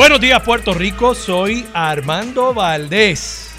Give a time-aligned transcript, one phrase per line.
[0.00, 3.50] Buenos días Puerto Rico, soy Armando Valdés,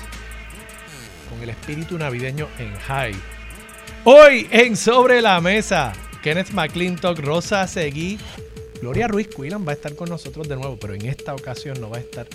[1.29, 3.13] con el espíritu navideño en high.
[4.05, 5.93] Hoy en Sobre la Mesa,
[6.23, 8.17] Kenneth McClintock, Rosa Seguí,
[8.81, 11.91] Gloria Ruiz Quillan va a estar con nosotros de nuevo, pero en esta ocasión no
[11.91, 12.27] va a estar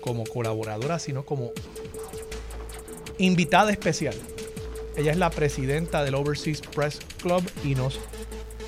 [0.00, 1.52] como colaboradora, sino como
[3.18, 4.14] invitada especial.
[4.96, 8.00] Ella es la presidenta del Overseas Press Club y nos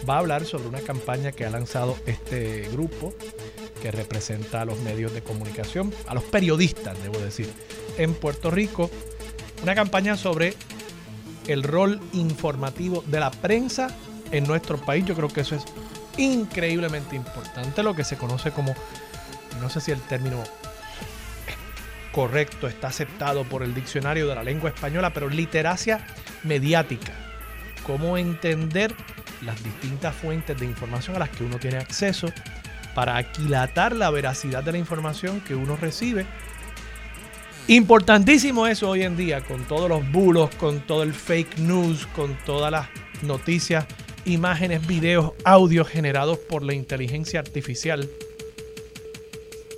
[0.07, 3.15] va a hablar sobre una campaña que ha lanzado este grupo
[3.83, 7.53] que representa a los medios de comunicación, a los periodistas, debo decir,
[7.99, 8.89] en Puerto Rico.
[9.65, 10.55] Una campaña sobre
[11.49, 13.89] el rol informativo de la prensa
[14.30, 15.05] en nuestro país.
[15.05, 15.65] Yo creo que eso es
[16.16, 18.73] increíblemente importante, lo que se conoce como,
[19.61, 20.43] no sé si el término
[22.13, 26.07] correcto está aceptado por el diccionario de la lengua española, pero literacia
[26.45, 27.13] mediática.
[27.85, 28.95] Cómo entender
[29.41, 32.29] las distintas fuentes de información a las que uno tiene acceso
[32.95, 36.26] para aquilatar la veracidad de la información que uno recibe.
[37.68, 42.37] Importantísimo eso hoy en día, con todos los bulos, con todo el fake news, con
[42.45, 42.88] todas las
[43.23, 43.87] noticias,
[44.24, 48.09] imágenes, videos, audios generados por la inteligencia artificial,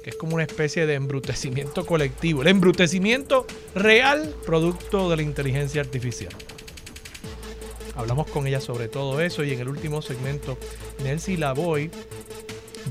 [0.02, 5.82] que es como una especie de embrutecimiento colectivo, el embrutecimiento real producto de la inteligencia
[5.82, 6.32] artificial.
[7.96, 10.58] Hablamos con ella sobre todo eso y en el último segmento,
[11.04, 11.90] Nancy Lavoy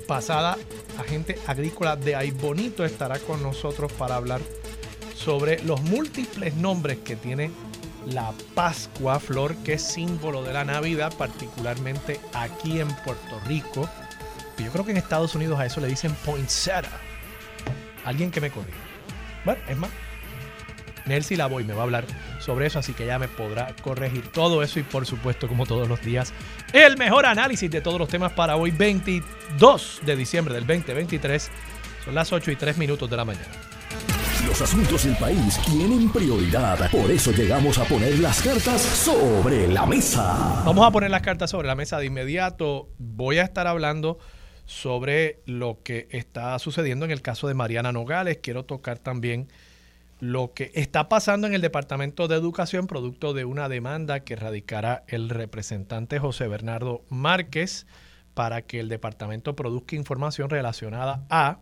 [0.08, 0.58] pasada
[0.98, 4.42] agente agrícola de Aybonito estará con nosotros para hablar
[5.16, 7.52] sobre los múltiples nombres que tiene
[8.06, 13.90] la Pascua, flor que es símbolo de la Navidad, particularmente aquí en Puerto Rico.
[14.58, 16.92] Yo creo que en Estados Unidos a eso le dicen poinsettia.
[18.06, 18.78] Alguien que me corrija.
[19.46, 19.90] Bueno, es más,
[21.06, 22.06] Nelcy Lavoy me va a hablar
[22.40, 25.88] sobre eso, así que ya me podrá corregir todo eso y por supuesto, como todos
[25.88, 26.34] los días,
[26.74, 31.52] el mejor análisis de todos los temas para hoy, 22 de diciembre del 2023.
[32.06, 33.48] Son las 8 y 3 minutos de la mañana.
[34.46, 39.86] Los asuntos del país tienen prioridad, por eso llegamos a poner las cartas sobre la
[39.86, 40.64] mesa.
[40.66, 42.90] Vamos a poner las cartas sobre la mesa de inmediato.
[42.98, 44.20] Voy a estar hablando
[44.66, 48.40] sobre lo que está sucediendo en el caso de Mariana Nogales.
[48.42, 49.48] Quiero tocar también
[50.20, 55.04] lo que está pasando en el Departamento de Educación producto de una demanda que radicará
[55.08, 57.86] el representante José Bernardo Márquez
[58.34, 61.60] para que el departamento produzca información relacionada a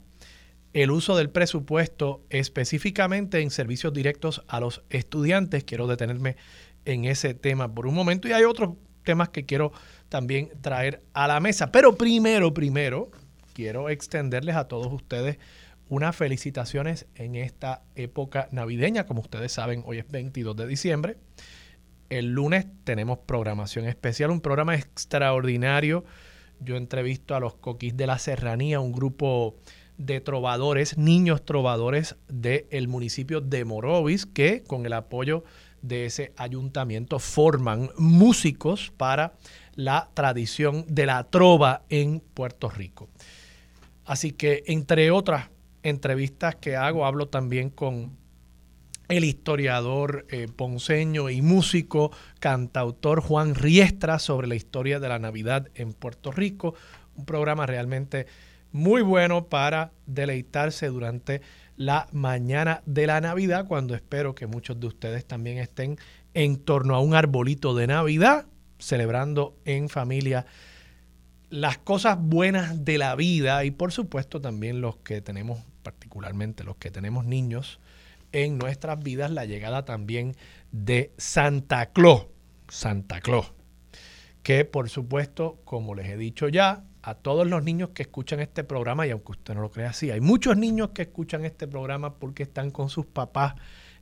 [0.74, 5.64] el uso del presupuesto específicamente en servicios directos a los estudiantes.
[5.64, 6.38] Quiero detenerme
[6.86, 9.72] en ese tema por un momento y hay otros temas que quiero
[10.10, 11.72] también traer a la mesa.
[11.72, 13.12] Pero primero, primero,
[13.54, 15.38] quiero extenderles a todos ustedes
[15.92, 19.06] unas felicitaciones en esta época navideña.
[19.06, 21.18] Como ustedes saben, hoy es 22 de diciembre.
[22.10, 26.06] El lunes tenemos programación especial, un programa extraordinario.
[26.62, 29.58] Yo entrevisto a los Coquis de la Serranía, un grupo
[29.98, 35.44] de trovadores, niños trovadores del municipio de Morovis, que con el apoyo
[35.82, 39.34] de ese ayuntamiento forman músicos para
[39.76, 43.10] la tradición de la trova en Puerto Rico.
[44.06, 45.50] Así que, entre otras
[45.84, 48.18] entrevistas que hago, hablo también con
[49.08, 55.68] el historiador eh, ponceño y músico, cantautor Juan Riestra sobre la historia de la Navidad
[55.76, 56.76] en Puerto Rico.
[57.16, 58.26] Un programa realmente
[58.72, 61.42] muy bueno para deleitarse durante
[61.76, 65.98] la mañana de la Navidad, cuando espero que muchos de ustedes también estén
[66.34, 68.46] en torno a un arbolito de Navidad,
[68.80, 70.46] celebrando en familia
[71.50, 76.78] las cosas buenas de la vida y por supuesto también los que tenemos particularmente los
[76.78, 77.80] que tenemos niños,
[78.32, 80.36] en nuestras vidas la llegada también
[80.72, 82.28] de Santa Claus.
[82.70, 83.54] Santa Claus.
[84.44, 88.64] Que por supuesto, como les he dicho ya, a todos los niños que escuchan este
[88.64, 92.16] programa, y aunque usted no lo crea así, hay muchos niños que escuchan este programa
[92.20, 93.56] porque están con sus papás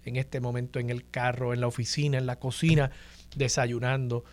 [0.04, 2.92] en este momento en el carro, en la oficina, en la cocina,
[3.36, 4.24] desayunando.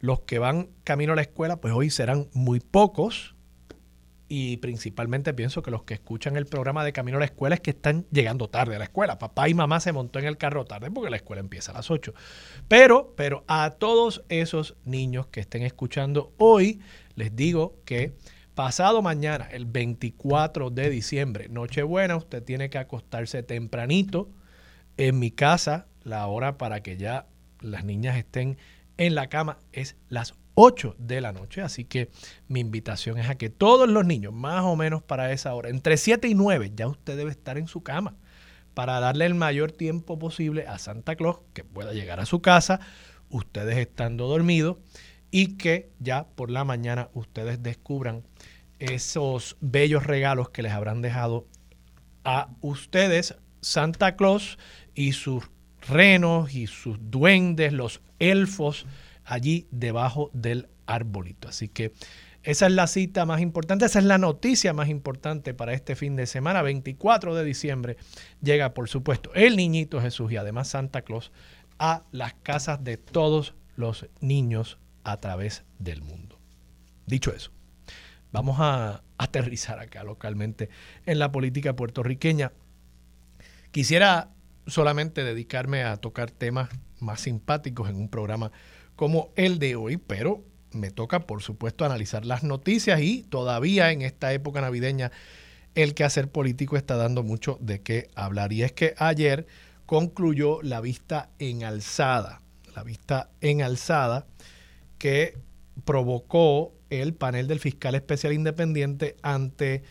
[0.00, 3.35] Los que van camino a la escuela, pues hoy serán muy pocos,
[4.28, 7.60] y principalmente pienso que los que escuchan el programa de Camino a la Escuela es
[7.60, 9.18] que están llegando tarde a la escuela.
[9.18, 11.90] Papá y mamá se montó en el carro tarde porque la escuela empieza a las
[11.90, 12.12] 8.
[12.68, 16.80] Pero, pero a todos esos niños que estén escuchando hoy,
[17.14, 18.14] les digo que
[18.56, 24.30] Pasado mañana, el 24 de diciembre, Nochebuena, usted tiene que acostarse tempranito
[24.96, 25.88] en mi casa.
[26.04, 27.26] La hora para que ya
[27.60, 28.56] las niñas estén
[28.96, 31.62] en la cama es las 8 de la noche.
[31.62, 32.10] Así que
[32.48, 35.96] mi invitación es a que todos los niños, más o menos para esa hora, entre
[35.96, 38.16] 7 y 9, ya usted debe estar en su cama
[38.74, 42.80] para darle el mayor tiempo posible a Santa Claus que pueda llegar a su casa,
[43.30, 44.78] ustedes estando dormidos
[45.30, 48.24] y que ya por la mañana ustedes descubran
[48.78, 51.46] esos bellos regalos que les habrán dejado
[52.24, 54.58] a ustedes Santa Claus
[54.94, 55.44] y sus
[55.88, 58.86] renos y sus duendes, los elfos,
[59.26, 61.48] allí debajo del arbolito.
[61.48, 61.92] Así que
[62.42, 66.14] esa es la cita más importante, esa es la noticia más importante para este fin
[66.14, 66.62] de semana.
[66.62, 67.96] 24 de diciembre
[68.40, 71.32] llega, por supuesto, el niñito Jesús y además Santa Claus
[71.78, 76.38] a las casas de todos los niños a través del mundo.
[77.06, 77.50] Dicho eso,
[78.30, 80.70] vamos a aterrizar acá localmente
[81.04, 82.52] en la política puertorriqueña.
[83.72, 84.30] Quisiera
[84.66, 86.70] solamente dedicarme a tocar temas
[87.00, 88.52] más simpáticos en un programa
[88.96, 94.02] como el de hoy, pero me toca, por supuesto, analizar las noticias y todavía en
[94.02, 95.12] esta época navideña
[95.74, 98.52] el quehacer político está dando mucho de qué hablar.
[98.52, 99.46] Y es que ayer
[99.84, 102.42] concluyó la vista en alzada,
[102.74, 104.26] la vista en alzada
[104.98, 105.38] que
[105.84, 109.82] provocó el panel del fiscal especial independiente ante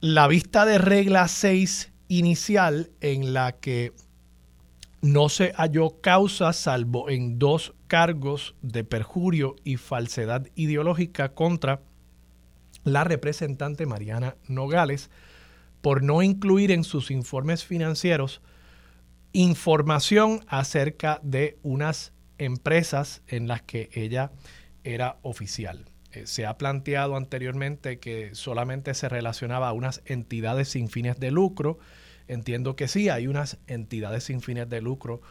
[0.00, 3.92] la vista de regla 6 inicial en la que
[5.00, 11.80] no se halló causa salvo en dos cargos de perjurio y falsedad ideológica contra
[12.84, 15.10] la representante Mariana Nogales
[15.80, 18.40] por no incluir en sus informes financieros
[19.32, 24.30] información acerca de unas empresas en las que ella
[24.84, 25.86] era oficial.
[26.12, 31.30] Eh, se ha planteado anteriormente que solamente se relacionaba a unas entidades sin fines de
[31.30, 31.78] lucro,
[32.28, 35.22] Entiendo que sí, hay unas entidades sin fines de lucro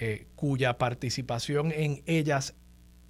[0.00, 2.54] eh, cuya participación en ellas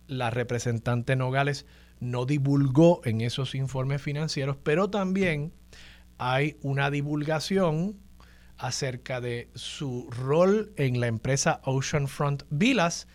[0.07, 1.67] la representante Nogales
[2.01, 5.53] no divulgó en esos informes financieros, pero también
[6.19, 7.99] hay una divulgación
[8.57, 13.07] acerca de su rol en la empresa Oceanfront Villas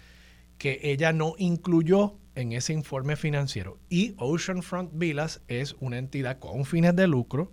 [0.57, 3.79] que ella no incluyó en ese informe financiero.
[3.89, 7.51] Y Oceanfront Villas es una entidad con fines de lucro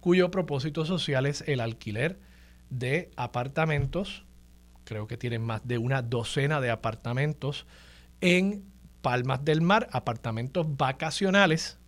[0.00, 2.18] cuyo propósito social es el alquiler
[2.70, 4.24] de apartamentos,
[4.90, 7.64] creo que tienen más de una docena de apartamentos
[8.20, 8.64] en
[9.02, 11.78] Palmas del Mar, apartamentos vacacionales.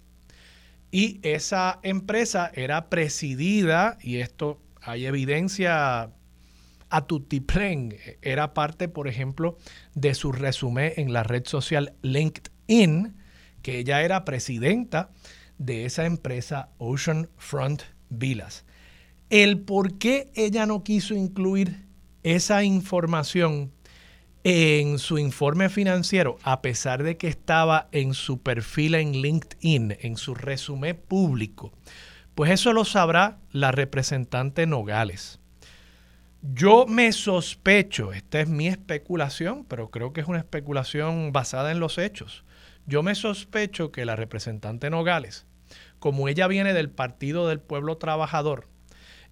[0.93, 6.13] Y esa empresa era presidida, y esto hay evidencia
[6.91, 9.59] a Tutiplen, era parte, por ejemplo,
[9.97, 13.17] de su resumen en la red social LinkedIn,
[13.63, 15.11] que ella era presidenta
[15.59, 18.65] de esa empresa Oceanfront Vilas.
[19.29, 21.91] El por qué ella no quiso incluir
[22.23, 23.73] esa información
[24.45, 30.17] en su informe financiero, a pesar de que estaba en su perfil en LinkedIn, en
[30.17, 31.73] su resumen público,
[32.35, 35.39] pues eso lo sabrá la representante Nogales.
[36.43, 41.79] Yo me sospecho, esta es mi especulación, pero creo que es una especulación basada en
[41.79, 42.45] los hechos.
[42.85, 45.47] Yo me sospecho que la representante Nogales
[46.03, 48.67] como ella viene del Partido del Pueblo Trabajador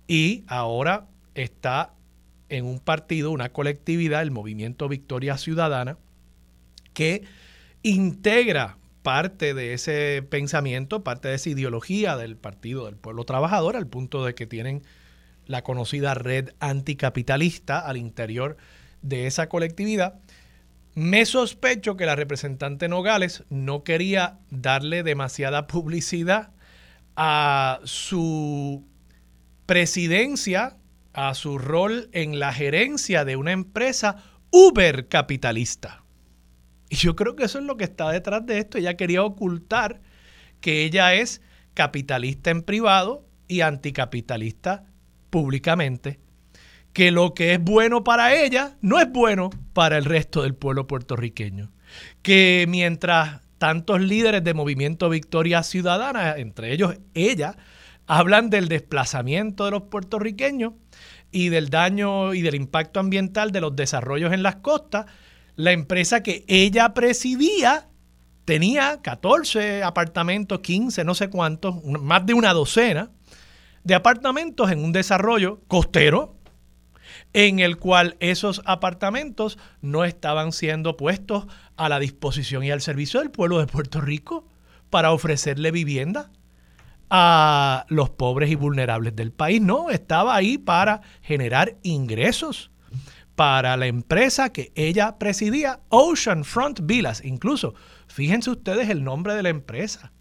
[0.07, 1.95] y ahora está
[2.51, 5.97] en un partido, una colectividad, el Movimiento Victoria Ciudadana,
[6.93, 7.23] que
[7.83, 13.87] integra parte de ese pensamiento, parte de esa ideología del Partido del Pueblo Trabajador, al
[13.87, 14.83] punto de que tienen
[15.47, 18.57] la conocida red anticapitalista al interior
[19.03, 20.21] de esa colectividad.
[20.95, 26.51] Me sospecho que la representante Nogales no quería darle demasiada publicidad
[27.17, 28.85] a su
[29.67, 30.77] presidencia,
[31.13, 36.05] a su rol en la gerencia de una empresa uber capitalista.
[36.89, 38.79] Y yo creo que eso es lo que está detrás de esto.
[38.79, 40.01] Ella quería ocultar
[40.61, 41.41] que ella es
[41.75, 44.85] capitalista en privado y anticapitalista
[45.31, 46.19] públicamente.
[46.93, 50.89] Que lo que es bueno para ella no es bueno para el resto del pueblo
[50.89, 51.71] puertorriqueño.
[52.23, 57.57] Que mientras tantos líderes de Movimiento Victoria Ciudadana, entre ellos ella,
[58.11, 60.73] hablan del desplazamiento de los puertorriqueños
[61.31, 65.07] y del daño y del impacto ambiental de los desarrollos en las costas.
[65.55, 67.87] La empresa que ella presidía
[68.45, 73.13] tenía 14 apartamentos, 15, no sé cuántos, más de una docena
[73.85, 76.35] de apartamentos en un desarrollo costero
[77.33, 83.21] en el cual esos apartamentos no estaban siendo puestos a la disposición y al servicio
[83.21, 84.49] del pueblo de Puerto Rico
[84.91, 86.33] para ofrecerle vivienda
[87.11, 89.61] a los pobres y vulnerables del país.
[89.61, 92.71] No, estaba ahí para generar ingresos
[93.41, 97.25] para la empresa que ella presidía, Ocean Front Villas.
[97.25, 97.75] Incluso,
[98.07, 100.13] fíjense ustedes el nombre de la empresa.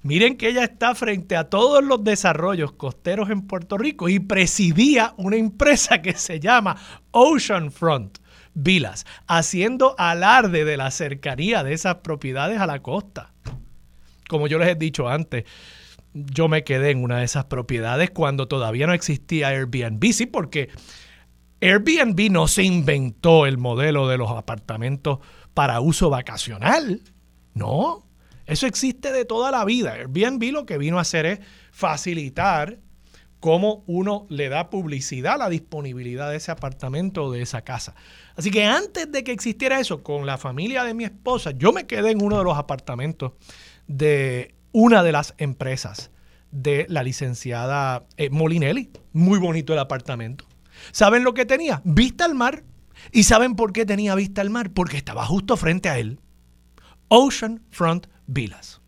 [0.00, 5.12] Miren que ella está frente a todos los desarrollos costeros en Puerto Rico y presidía
[5.18, 6.76] una empresa que se llama
[7.10, 8.16] Ocean Front
[8.54, 13.34] Villas, haciendo alarde de la cercanía de esas propiedades a la costa.
[14.28, 15.44] Como yo les he dicho antes,
[16.12, 20.68] yo me quedé en una de esas propiedades cuando todavía no existía Airbnb, sí, porque
[21.60, 25.18] Airbnb no se inventó el modelo de los apartamentos
[25.54, 27.02] para uso vacacional.
[27.54, 28.06] No,
[28.46, 29.92] eso existe de toda la vida.
[29.92, 31.40] Airbnb lo que vino a hacer es
[31.72, 32.78] facilitar
[33.40, 37.94] cómo uno le da publicidad a la disponibilidad de ese apartamento o de esa casa.
[38.36, 41.86] Así que antes de que existiera eso, con la familia de mi esposa, yo me
[41.86, 43.32] quedé en uno de los apartamentos
[43.88, 46.10] de una de las empresas
[46.50, 48.90] de la licenciada eh, Molinelli.
[49.12, 50.46] Muy bonito el apartamento.
[50.92, 51.82] ¿Saben lo que tenía?
[51.84, 52.62] Vista al mar.
[53.12, 54.70] ¿Y saben por qué tenía vista al mar?
[54.70, 56.20] Porque estaba justo frente a él.
[57.08, 58.80] Ocean Front Villas.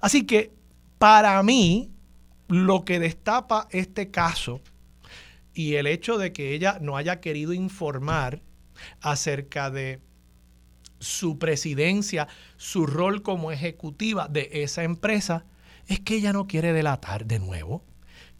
[0.00, 0.52] Así que
[0.98, 1.90] para mí,
[2.48, 4.60] lo que destapa este caso
[5.54, 8.42] y el hecho de que ella no haya querido informar
[9.00, 10.00] acerca de
[11.00, 15.44] su presidencia, su rol como ejecutiva de esa empresa,
[15.88, 17.82] es que ella no quiere delatar de nuevo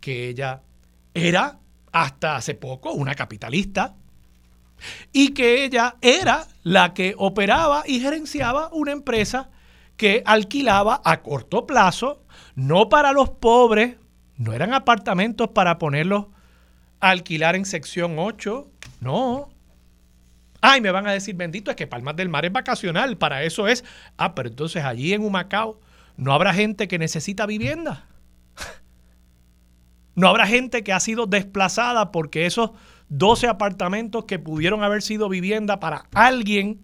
[0.00, 0.62] que ella
[1.14, 1.58] era
[1.92, 3.94] hasta hace poco una capitalista
[5.12, 9.50] y que ella era la que operaba y gerenciaba una empresa
[9.96, 12.22] que alquilaba a corto plazo,
[12.54, 13.96] no para los pobres,
[14.38, 16.26] no eran apartamentos para ponerlos
[17.00, 19.50] a alquilar en sección 8, no.
[20.60, 23.66] Ay, me van a decir, bendito, es que Palmas del Mar es vacacional, para eso
[23.66, 23.84] es.
[24.16, 25.80] Ah, pero entonces allí en Humacao
[26.16, 28.06] no habrá gente que necesita vivienda.
[30.16, 32.72] No habrá gente que ha sido desplazada porque esos
[33.08, 36.80] 12 apartamentos que pudieron haber sido vivienda para alguien,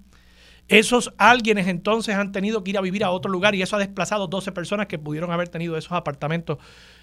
[0.68, 3.78] esos alguienes entonces han tenido que ir a vivir a otro lugar y eso ha
[3.80, 6.58] desplazado 12 personas que pudieron haber tenido esos apartamentos,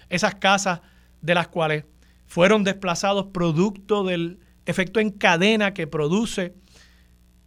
[0.08, 0.80] esas casas
[1.20, 1.84] de las cuales
[2.26, 6.54] fueron desplazados producto del efecto en cadena que produce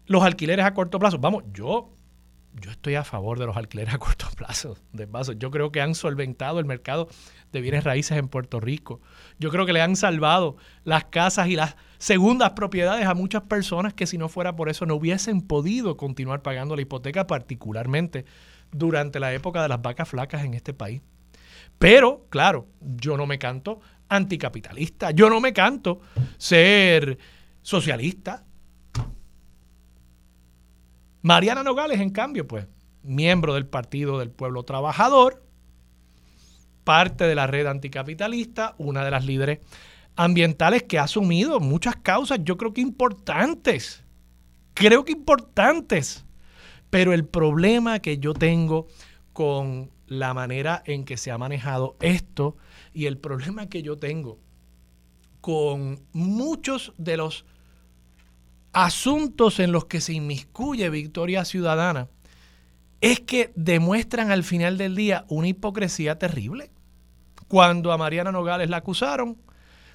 [0.08, 1.20] los alquileres a corto plazo.
[1.20, 1.94] Vamos, yo
[2.60, 4.78] yo estoy a favor de los alquileres a corto plazo.
[4.92, 7.08] De paso, yo creo que han solventado el mercado
[7.52, 9.02] de bienes raíces en Puerto Rico.
[9.40, 13.94] Yo creo que le han salvado las casas y las segundas propiedades a muchas personas
[13.94, 18.26] que si no fuera por eso no hubiesen podido continuar pagando la hipoteca, particularmente
[18.72, 21.02] durante la época de las vacas flacas en este país.
[21.80, 26.02] Pero, claro, yo no me canto anticapitalista, yo no me canto
[26.38, 27.18] ser
[27.62, 28.46] socialista,
[31.22, 32.68] Mariana Nogales, en cambio, pues,
[33.04, 35.44] miembro del Partido del Pueblo Trabajador,
[36.84, 39.60] parte de la red anticapitalista, una de las líderes
[40.16, 44.04] ambientales que ha asumido muchas causas, yo creo que importantes,
[44.74, 46.26] creo que importantes,
[46.90, 48.88] pero el problema que yo tengo
[49.34, 52.56] con la manera en que se ha manejado esto
[52.94, 54.40] y el problema que yo tengo
[55.42, 57.46] con muchos de los
[58.78, 62.10] asuntos en los que se inmiscuye Victoria Ciudadana
[63.02, 66.70] es que demuestran al final del día una hipocresía terrible.
[67.48, 69.38] Cuando a Mariana Nogales la acusaron,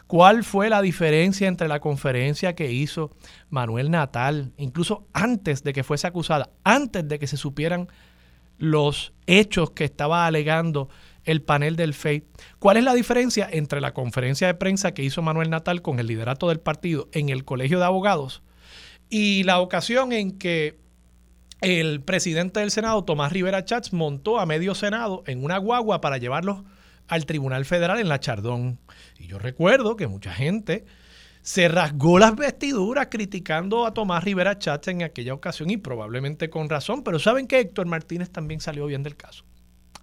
[0.09, 3.13] ¿cuál fue la diferencia entre la conferencia que hizo
[3.51, 7.87] Manuel Natal, incluso antes de que fuese acusada, antes de que se supieran
[8.59, 10.89] los hechos que estaba alegando
[11.23, 12.25] el panel del FEI?
[12.59, 16.09] ¿Cuál es la diferencia entre la conferencia de prensa que hizo Manuel Natal con el
[16.09, 18.43] liderato del partido en el Colegio de Abogados?
[19.15, 20.79] Y la ocasión en que
[21.61, 26.17] el presidente del Senado, Tomás Rivera Chats, montó a medio Senado en una guagua para
[26.17, 26.63] llevarlos
[27.09, 28.79] al Tribunal Federal en la Chardón.
[29.19, 30.87] Y yo recuerdo que mucha gente
[31.43, 36.71] se rasgó las vestiduras criticando a Tomás Rivera Chats en aquella ocasión y probablemente con
[36.71, 39.45] razón, pero saben que Héctor Martínez también salió bien del caso.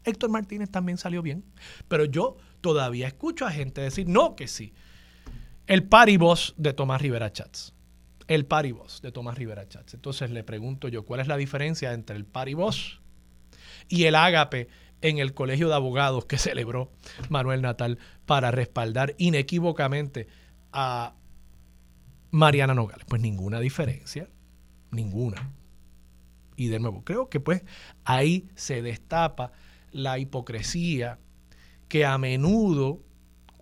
[0.04, 1.44] Héctor Martínez también salió bien,
[1.88, 4.72] pero yo todavía escucho a gente decir no que sí.
[5.66, 7.74] El paribos de Tomás Rivera Chats
[8.30, 9.96] el paribos de Tomás Rivera Chats.
[9.96, 13.02] Entonces le pregunto yo, ¿cuál es la diferencia entre el paribos
[13.90, 14.70] y el ágape
[15.02, 16.92] en el colegio de abogados que celebró
[17.30, 20.28] Manuel Natal para respaldar inequívocamente
[20.72, 21.16] a
[22.30, 23.04] Mariana Nogales?
[23.10, 24.30] Pues ninguna diferencia,
[24.92, 25.52] ninguna.
[26.56, 27.64] Y de nuevo, creo que pues
[28.06, 29.54] ahí se destapa
[29.92, 31.18] la hipocresía
[31.88, 33.02] que a menudo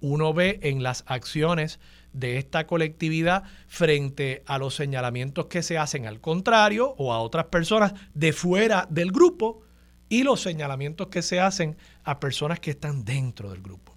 [0.02, 1.80] uno ve en las acciones
[2.20, 7.46] de esta colectividad frente a los señalamientos que se hacen al contrario o a otras
[7.46, 9.62] personas de fuera del grupo
[10.10, 13.96] y los señalamientos que se hacen a personas que están dentro del grupo.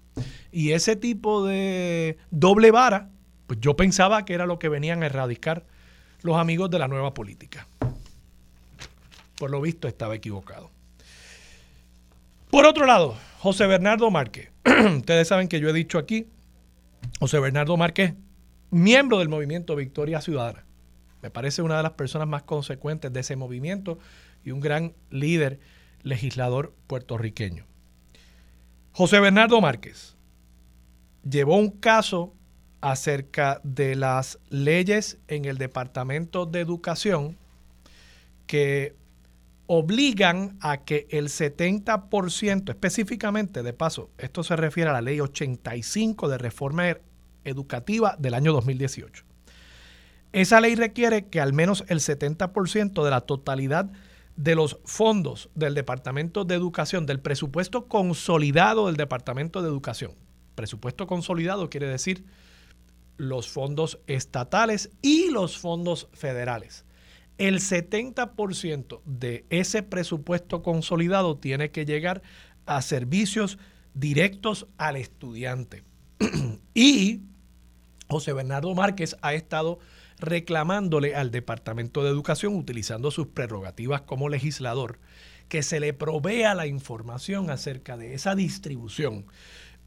[0.51, 3.09] Y ese tipo de doble vara,
[3.47, 5.65] pues yo pensaba que era lo que venían a erradicar
[6.21, 7.67] los amigos de la nueva política.
[9.37, 10.69] Por lo visto estaba equivocado.
[12.51, 14.51] Por otro lado, José Bernardo Márquez.
[14.97, 16.27] Ustedes saben que yo he dicho aquí,
[17.19, 18.15] José Bernardo Márquez,
[18.69, 20.65] miembro del movimiento Victoria Ciudadana.
[21.21, 23.99] Me parece una de las personas más consecuentes de ese movimiento
[24.43, 25.59] y un gran líder
[26.03, 27.65] legislador puertorriqueño.
[28.91, 30.15] José Bernardo Márquez
[31.29, 32.33] llevó un caso
[32.81, 37.37] acerca de las leyes en el Departamento de Educación
[38.47, 38.95] que
[39.73, 46.27] obligan a que el 70%, específicamente, de paso, esto se refiere a la ley 85
[46.27, 46.97] de reforma
[47.45, 49.23] educativa del año 2018.
[50.33, 53.89] Esa ley requiere que al menos el 70% de la totalidad
[54.35, 60.15] de los fondos del Departamento de Educación, del presupuesto consolidado del Departamento de Educación.
[60.55, 62.25] Presupuesto consolidado quiere decir
[63.15, 66.83] los fondos estatales y los fondos federales.
[67.41, 72.21] El 70% de ese presupuesto consolidado tiene que llegar
[72.67, 73.57] a servicios
[73.95, 75.83] directos al estudiante.
[76.75, 77.21] y
[78.07, 79.79] José Bernardo Márquez ha estado
[80.19, 84.99] reclamándole al Departamento de Educación, utilizando sus prerrogativas como legislador,
[85.49, 89.25] que se le provea la información acerca de esa distribución.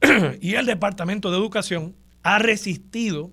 [0.41, 1.95] y el Departamento de Educación
[2.25, 3.31] ha resistido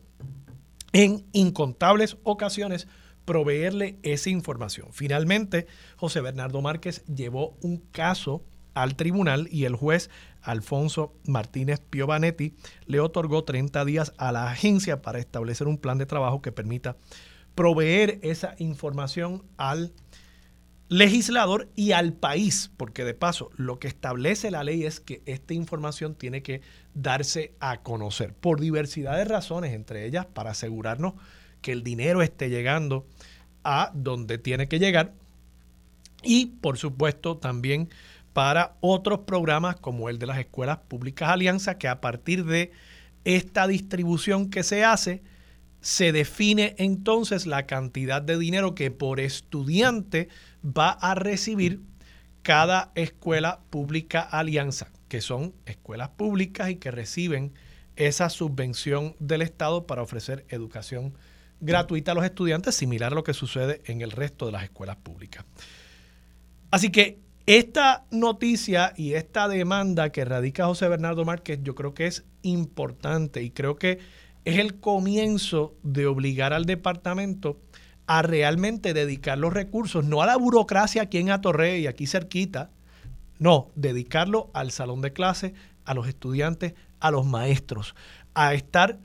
[0.94, 2.88] en incontables ocasiones
[3.32, 4.90] proveerle esa información.
[4.92, 10.10] Finalmente, José Bernardo Márquez llevó un caso al tribunal y el juez
[10.42, 12.54] Alfonso Martínez Piovanetti
[12.88, 16.98] le otorgó 30 días a la agencia para establecer un plan de trabajo que permita
[17.56, 19.94] proveer esa información al
[20.90, 25.54] legislador y al país, porque de paso lo que establece la ley es que esta
[25.54, 26.60] información tiene que
[26.94, 31.14] darse a conocer por diversidad de razones, entre ellas para asegurarnos
[31.62, 33.06] que el dinero esté llegando
[33.64, 35.14] a donde tiene que llegar.
[36.24, 37.90] Y por supuesto también
[38.34, 42.72] para otros programas como el de las escuelas públicas Alianza, que a partir de
[43.24, 45.22] esta distribución que se hace,
[45.82, 50.30] se define entonces la cantidad de dinero que por estudiante
[50.66, 51.82] va a recibir
[52.44, 57.54] cada escuela pública alianza, que son escuelas públicas y que reciben
[57.96, 61.14] esa subvención del Estado para ofrecer educación
[61.62, 64.98] gratuita a los estudiantes, similar a lo que sucede en el resto de las escuelas
[64.98, 65.46] públicas.
[66.72, 72.08] Así que esta noticia y esta demanda que radica José Bernardo Márquez, yo creo que
[72.08, 74.00] es importante y creo que
[74.46, 77.60] es el comienzo de obligar al departamento
[78.08, 82.72] a realmente dedicar los recursos, no a la burocracia aquí en Atorrey y aquí cerquita,
[83.40, 85.54] no, dedicarlo al salón de clase,
[85.86, 87.96] a los estudiantes, a los maestros,
[88.34, 89.00] a estar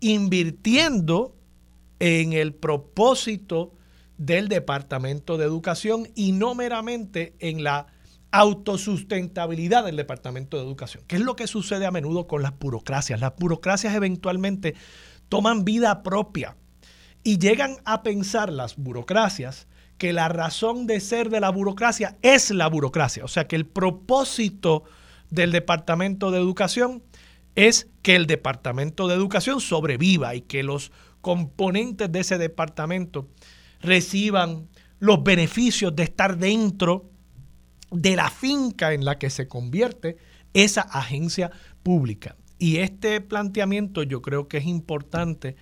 [0.00, 1.34] invirtiendo
[2.02, 3.74] en el propósito
[4.18, 7.86] del Departamento de Educación y no meramente en la
[8.32, 13.20] autosustentabilidad del Departamento de Educación, que es lo que sucede a menudo con las burocracias.
[13.20, 14.74] Las burocracias eventualmente
[15.28, 16.56] toman vida propia
[17.22, 22.50] y llegan a pensar las burocracias que la razón de ser de la burocracia es
[22.50, 24.82] la burocracia, o sea que el propósito
[25.30, 27.04] del Departamento de Educación
[27.54, 30.90] es que el Departamento de Educación sobreviva y que los
[31.22, 33.28] componentes de ese departamento
[33.80, 37.10] reciban los beneficios de estar dentro
[37.90, 40.18] de la finca en la que se convierte
[40.52, 41.50] esa agencia
[41.82, 42.36] pública.
[42.58, 45.56] Y este planteamiento yo creo que es importante.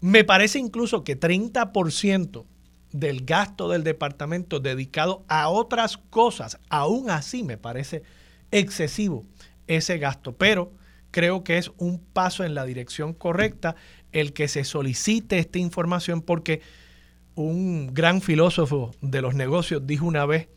[0.00, 2.44] Me parece incluso que 30%
[2.92, 8.02] del gasto del departamento dedicado a otras cosas, aún así me parece
[8.50, 9.26] excesivo
[9.66, 10.72] ese gasto, pero
[11.14, 13.76] creo que es un paso en la dirección correcta
[14.10, 16.60] el que se solicite esta información porque
[17.36, 20.48] un gran filósofo de los negocios dijo una vez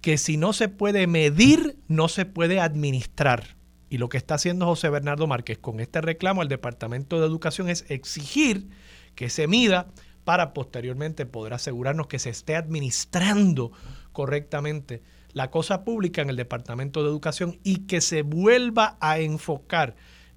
[0.00, 3.56] que si no se puede medir, no se puede administrar.
[3.88, 7.68] Y lo que está haciendo José Bernardo Márquez con este reclamo al Departamento de Educación
[7.68, 8.68] es exigir
[9.14, 9.92] que se mida
[10.24, 13.70] para posteriormente poder asegurarnos que se esté administrando
[14.10, 19.96] correctamente la cosa pública en el Departamento de Educación y que se vuelva a enfocar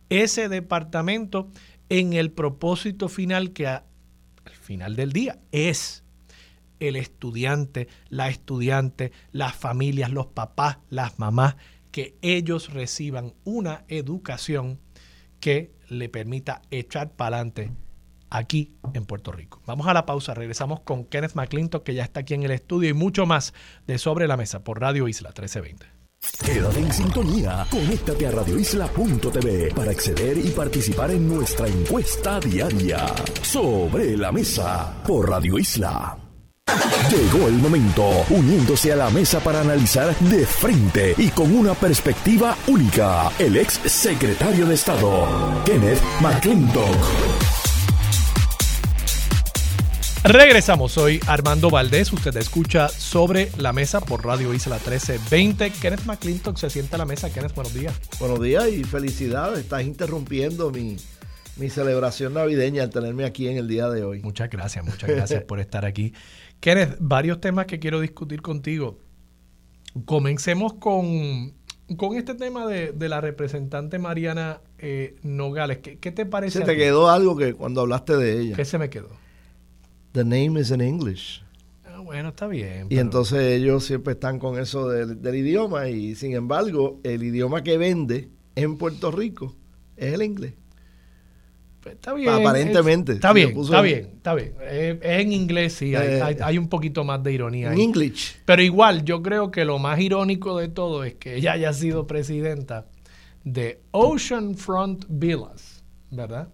[0.10, 1.50] ese departamento
[1.90, 3.84] en el propósito final que al
[4.62, 6.04] final del día es
[6.80, 11.56] el estudiante, la estudiante, las familias, los papás, las mamás,
[11.92, 14.80] que ellos reciban una educación
[15.40, 17.72] que le permita echar para adelante
[18.34, 19.62] aquí en Puerto Rico.
[19.66, 22.90] Vamos a la pausa, regresamos con Kenneth McClintock que ya está aquí en el estudio
[22.90, 23.54] y mucho más
[23.88, 26.04] de Sobre la Mesa por Radio Isla 1320.
[26.44, 33.06] Quédate en sintonía, conéctate a radioisla.tv para acceder y participar en nuestra encuesta diaria.
[33.42, 36.18] Sobre la Mesa por Radio Isla.
[37.12, 42.56] Llegó el momento, uniéndose a la mesa para analizar de frente y con una perspectiva
[42.68, 45.28] única, el ex secretario de Estado,
[45.66, 47.33] Kenneth McClintock.
[50.24, 55.72] Regresamos, soy Armando Valdés, usted escucha sobre la mesa por Radio Isla 1320.
[55.72, 57.30] Kenneth McClintock se sienta a la mesa.
[57.30, 57.94] Kenneth, buenos días.
[58.22, 60.96] Buenos días y felicidades, estás interrumpiendo mi,
[61.58, 64.22] mi celebración navideña al tenerme aquí en el día de hoy.
[64.22, 66.14] Muchas gracias, muchas gracias por estar aquí.
[66.62, 69.00] Kenneth, varios temas que quiero discutir contigo.
[70.06, 71.54] Comencemos con,
[71.98, 75.80] con este tema de, la representante Mariana eh, Nogales.
[75.80, 76.60] ¿Qué, te parece?
[76.60, 78.56] Se te quedó algo que cuando hablaste de ella.
[78.56, 79.22] ¿Qué se me quedó?
[80.14, 81.42] The name is in English.
[81.84, 82.86] Ah, bueno, está bien.
[82.90, 87.80] Y entonces ellos siempre están con eso del, idioma y sin embargo el idioma que
[87.80, 89.56] vende en Puerto Rico
[89.98, 90.54] es el inglés.
[91.82, 92.30] Pues está bien.
[92.30, 93.14] Aparentemente.
[93.14, 97.04] está, bien está bien, está bien, Es, en inglés, sí, hay, eh, hay, un poquito
[97.04, 97.74] más de ironía.
[97.74, 98.38] En English.
[98.46, 102.06] Pero igual, yo creo que lo más irónico de todo es que ella haya sido
[102.06, 102.86] presidenta
[103.44, 106.50] de Oceanfront Villas, ¿verdad?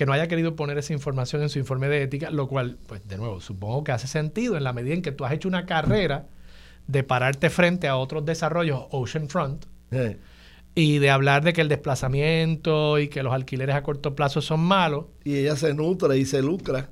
[0.00, 3.06] Que no haya querido poner esa información en su informe de ética, lo cual, pues
[3.06, 5.66] de nuevo, supongo que hace sentido en la medida en que tú has hecho una
[5.66, 6.26] carrera
[6.86, 9.66] de pararte frente a otros desarrollos Oceanfront
[10.74, 14.60] y de hablar de que el desplazamiento y que los alquileres a corto plazo son
[14.60, 15.04] malos.
[15.22, 16.88] Y ella se nutre y se lucra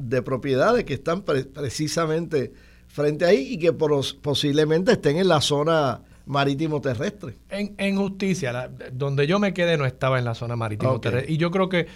[0.00, 2.52] de propiedades que están precisamente
[2.88, 7.36] frente ahí y que posiblemente estén en la zona marítimo terrestre.
[7.48, 11.32] En, justicia, donde yo me quedé no estaba en la zona marítimo terrestre.
[11.32, 11.86] Y yo creo que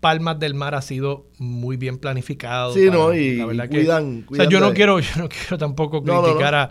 [0.00, 2.72] Palmas del Mar ha sido muy bien planificado.
[2.72, 6.70] Sí, no, y, cuidan, O sea, yo no, quiero, yo no quiero tampoco criticar A,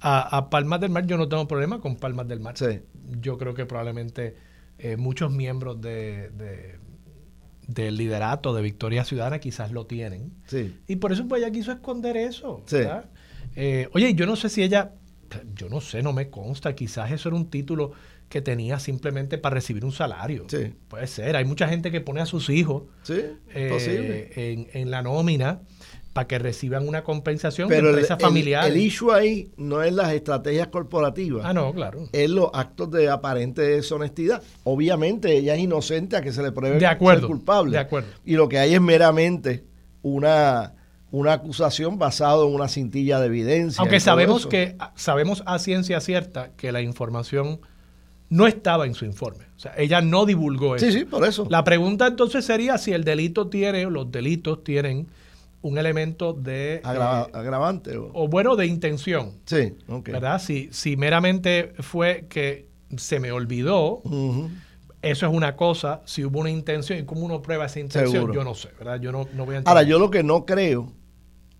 [0.00, 1.06] a, Palmas del Mar.
[1.06, 2.56] Yo no tengo problema con Palmas del Mar.
[2.56, 2.80] Sí
[3.20, 4.36] yo creo que probablemente
[4.78, 6.30] eh, muchos miembros de,
[7.66, 10.32] del liderato de Victoria Ciudadana quizás lo tienen.
[10.86, 12.62] Y por eso pues ella quiso esconder eso.
[13.56, 14.92] Eh, oye, yo no sé si ella,
[15.54, 17.92] yo no sé, no me consta, quizás eso era un título
[18.28, 20.46] que tenía simplemente para recibir un salario.
[20.88, 25.62] Puede ser, hay mucha gente que pone a sus hijos eh, en, en la nómina
[26.12, 28.70] para que reciban una compensación Pero de empresas familiares.
[28.70, 31.44] El, issue ahí no es las estrategias corporativas.
[31.44, 32.08] Ah, no, claro.
[32.12, 34.42] Es los actos de aparente deshonestidad.
[34.64, 37.72] Obviamente ella es inocente a que se le pruebe de acuerdo, culpable.
[37.72, 38.08] De acuerdo.
[38.24, 39.64] Y lo que hay es meramente
[40.02, 40.74] una,
[41.10, 43.80] una acusación basada en una cintilla de evidencia.
[43.80, 47.60] Aunque sabemos que sabemos a ciencia cierta que la información
[48.30, 49.44] no estaba en su informe.
[49.56, 50.86] O sea, ella no divulgó eso.
[50.86, 51.46] Sí, sí, por eso.
[51.50, 55.08] La pregunta entonces sería si el delito tiene, o los delitos tienen
[55.62, 56.76] un elemento de...
[56.76, 57.96] Eh, agravante.
[57.96, 59.32] O, bueno, de intención.
[59.44, 60.40] Sí, ¿Verdad?
[60.40, 64.02] Si, si meramente fue que se me olvidó,
[65.02, 66.02] eso es una cosa.
[66.04, 68.32] Si hubo una intención, ¿y cómo uno prueba esa intención?
[68.32, 69.00] Yo no sé, ¿verdad?
[69.00, 69.64] Yo no, voy a entender.
[69.66, 70.92] Ahora, yo lo que no creo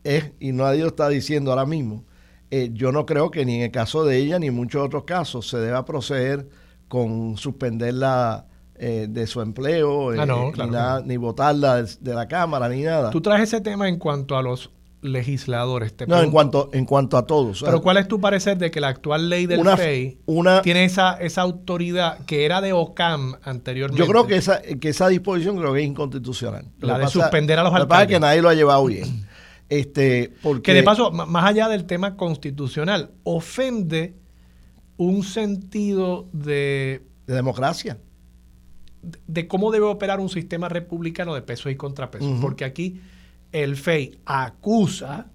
[0.04, 2.04] es, y nadie lo está diciendo ahora mismo,
[2.50, 5.04] eh, yo no creo que ni en el caso de ella ni en muchos otros
[5.04, 6.48] casos se deba proceder
[6.88, 8.46] con suspender la
[8.80, 13.10] eh, de su empleo, ah, ni, votarla de, la Cámara, ni nada.
[13.10, 14.70] Tú traes ese tema en cuanto a los
[15.02, 15.94] legisladores.
[16.06, 17.62] no, en cuanto, en cuanto a todos.
[17.64, 20.20] Pero ¿cuál es tu parecer de que la actual ley del FEI
[20.62, 24.00] tiene esa, esa autoridad que era de OCAM anteriormente?
[24.00, 26.66] Yo creo que esa, que esa disposición creo que es inconstitucional.
[26.78, 27.98] La de suspender a los alcaldes.
[27.98, 29.27] Lo que que nadie lo ha llevado bien.
[29.68, 34.14] Este, porque, que de paso, más allá del tema constitucional, ofende
[34.96, 37.02] un sentido de...
[37.26, 37.98] De democracia
[39.02, 42.38] de cómo debe operar un sistema republicano de pesos y contrapesos.
[42.40, 43.00] Porque aquí
[43.52, 45.26] el FEI acusa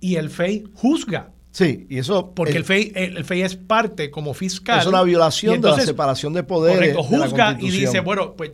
[0.00, 1.32] y el FEI juzga.
[1.50, 2.32] Sí, y eso.
[2.34, 4.80] Porque el, FEI, el, FEI es parte como fiscal.
[4.80, 6.94] Es una violación de la separación de poderes.
[6.94, 8.52] Correcto, juzga y dice, bueno, pues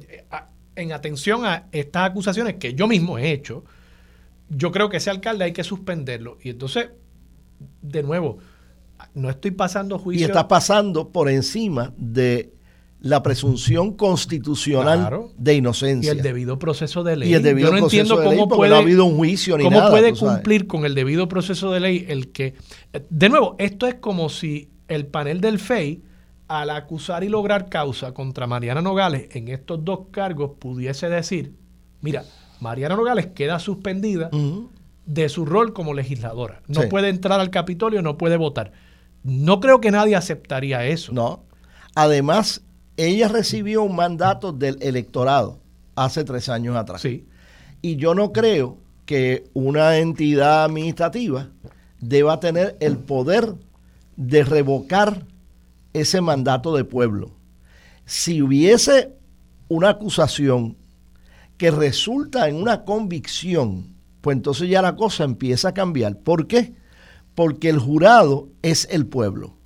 [0.77, 3.65] en atención a estas acusaciones que yo mismo he hecho,
[4.57, 6.39] yo creo que ese alcalde hay que suspenderlo.
[6.43, 6.91] Y entonces,
[7.83, 8.39] de nuevo,
[9.15, 10.27] no estoy pasando juicio.
[10.27, 12.53] Y está pasando por encima de
[13.01, 16.15] la presunción constitucional de inocencia.
[16.15, 17.31] Y el debido proceso de ley.
[17.31, 19.91] Y el debido Yo no entiendo cómo puede, no ha habido un juicio ni cómo
[19.91, 22.55] puede cumplir con el debido proceso de ley el que...
[23.11, 26.03] De nuevo, esto es como si el panel del FEI,
[26.49, 31.53] al acusar y lograr causa contra Mariana Nogales en estos dos cargos, pudiese decir,
[32.01, 32.25] mira,
[32.65, 34.31] Mariana Nogales queda suspendida
[35.05, 36.63] de su rol como legisladora.
[36.67, 38.73] No puede entrar al Capitolio, no puede votar.
[39.23, 41.13] No creo que nadie aceptaría eso.
[41.13, 41.45] No.
[41.95, 42.63] Además,
[42.97, 45.59] ella recibió un mandato del electorado
[45.95, 47.03] hace tres años atrás.
[47.03, 47.27] Sí.
[47.83, 51.51] Y yo no creo que una entidad administrativa
[52.01, 53.57] deba tener el poder
[54.17, 55.27] de revocar
[55.93, 57.31] ese mandato de pueblo.
[58.07, 59.13] Si hubiese
[59.69, 60.79] una acusación
[61.57, 66.19] que resulta en una convicción, pues entonces ya la cosa empieza a cambiar.
[66.19, 66.75] ¿Por qué?
[67.35, 69.57] Porque el jurado es el pueblo.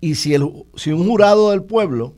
[0.00, 2.16] Y si, el, si un jurado del pueblo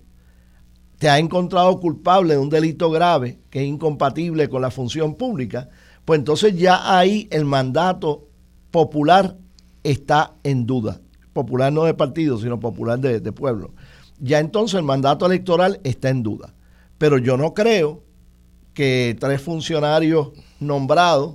[0.99, 5.69] te ha encontrado culpable de un delito grave que es incompatible con la función pública,
[6.05, 8.29] pues entonces ya ahí el mandato
[8.71, 9.37] popular
[9.85, 11.01] está en duda.
[11.33, 13.73] Popular no de partido, sino popular de, pueblo.
[14.19, 16.55] Ya entonces el mandato electoral está en duda.
[16.99, 18.03] Pero yo no creo
[18.79, 20.29] que tres funcionarios
[20.61, 21.35] nombrados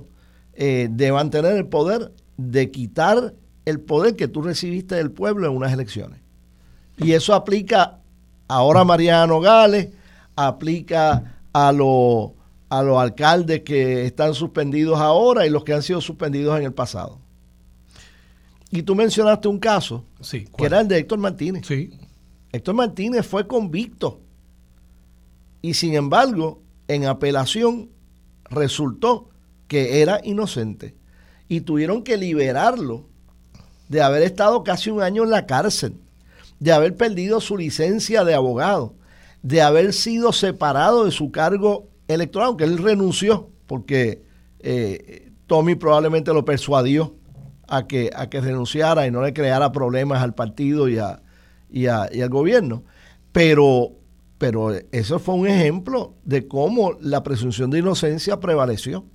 [0.54, 3.34] eh, deban tener el poder de quitar
[3.66, 6.20] el poder que tú recibiste del pueblo en unas elecciones.
[6.96, 7.98] Y eso aplica
[8.48, 9.90] ahora a Mariano Nogales,
[10.34, 12.30] aplica a los
[12.70, 16.72] a los alcaldes que están suspendidos ahora y los que han sido suspendidos en el
[16.72, 17.18] pasado.
[18.70, 21.66] Y tú mencionaste un caso, sí, que era el de Héctor Martínez.
[21.66, 21.90] Sí.
[22.52, 24.22] Héctor Martínez fue convicto
[25.60, 27.90] y sin embargo en apelación
[28.50, 29.30] resultó
[29.68, 30.94] que era inocente
[31.48, 33.06] y tuvieron que liberarlo
[33.88, 35.96] de haber estado casi un año en la cárcel,
[36.58, 38.94] de haber perdido su licencia de abogado,
[39.42, 44.22] de haber sido separado de su cargo electoral, aunque él renunció, porque
[44.60, 47.14] eh, Tommy probablemente lo persuadió
[47.68, 51.22] a que, a que renunciara y no le creara problemas al partido y, a,
[51.70, 52.84] y, al gobierno.
[53.32, 53.92] Pero,
[54.44, 59.06] pero eso fue un ejemplo de cómo la presunción de inocencia prevaleció.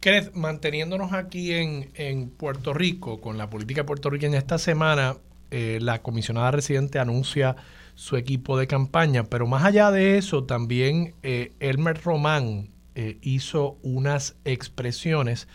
[0.00, 5.18] Kenneth, manteniéndonos aquí en, en, Puerto Rico, con la política puertorriqueña, esta semana
[5.52, 7.54] eh, la comisionada residente anuncia
[7.94, 9.22] su equipo de campaña.
[9.30, 15.46] Pero más allá de eso, también eh, Elmer Román eh, hizo unas expresiones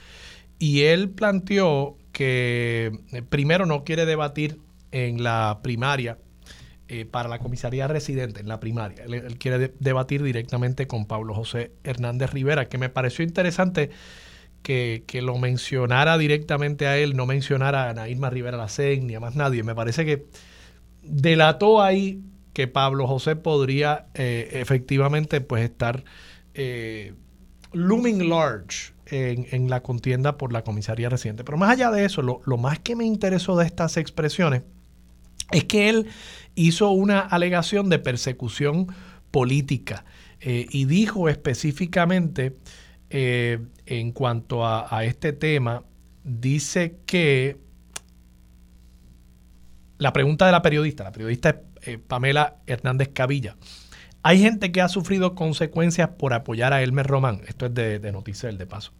[0.60, 4.60] y él planteó que eh, primero no quiere debatir
[4.94, 6.20] en la primaria
[7.12, 9.04] para la comisaría residente, en la primaria.
[9.04, 13.90] Él, quiere debatir directamente con Pablo José Hernández Rivera, que me pareció interesante
[14.62, 19.16] que, que, lo mencionara directamente a él, no mencionara a Ana Irma Rivera Lacen ni
[19.16, 19.64] a más nadie.
[19.64, 20.28] Me parece que
[21.04, 22.22] delató ahí
[22.54, 26.04] que Pablo José podría eh, efectivamente pues estar
[26.54, 27.14] eh,
[27.72, 31.44] looming large en, la contienda por la comisaría reciente.
[31.44, 34.64] Pero más allá de eso, lo, más que me interesó de estas expresiones
[35.52, 36.08] es que él
[36.56, 38.88] hizo una alegación de persecución
[39.32, 40.06] política
[40.40, 42.58] eh, y dijo específicamente
[43.14, 45.84] en cuanto a, a este tema,
[46.24, 47.58] dice que
[49.98, 53.56] la pregunta de la periodista, la periodista eh, Pamela Hernández Cavilla.
[54.24, 57.42] Hay gente que ha sufrido consecuencias por apoyar a Elmer Román.
[57.48, 58.94] Esto es de, de Noticel, de paso.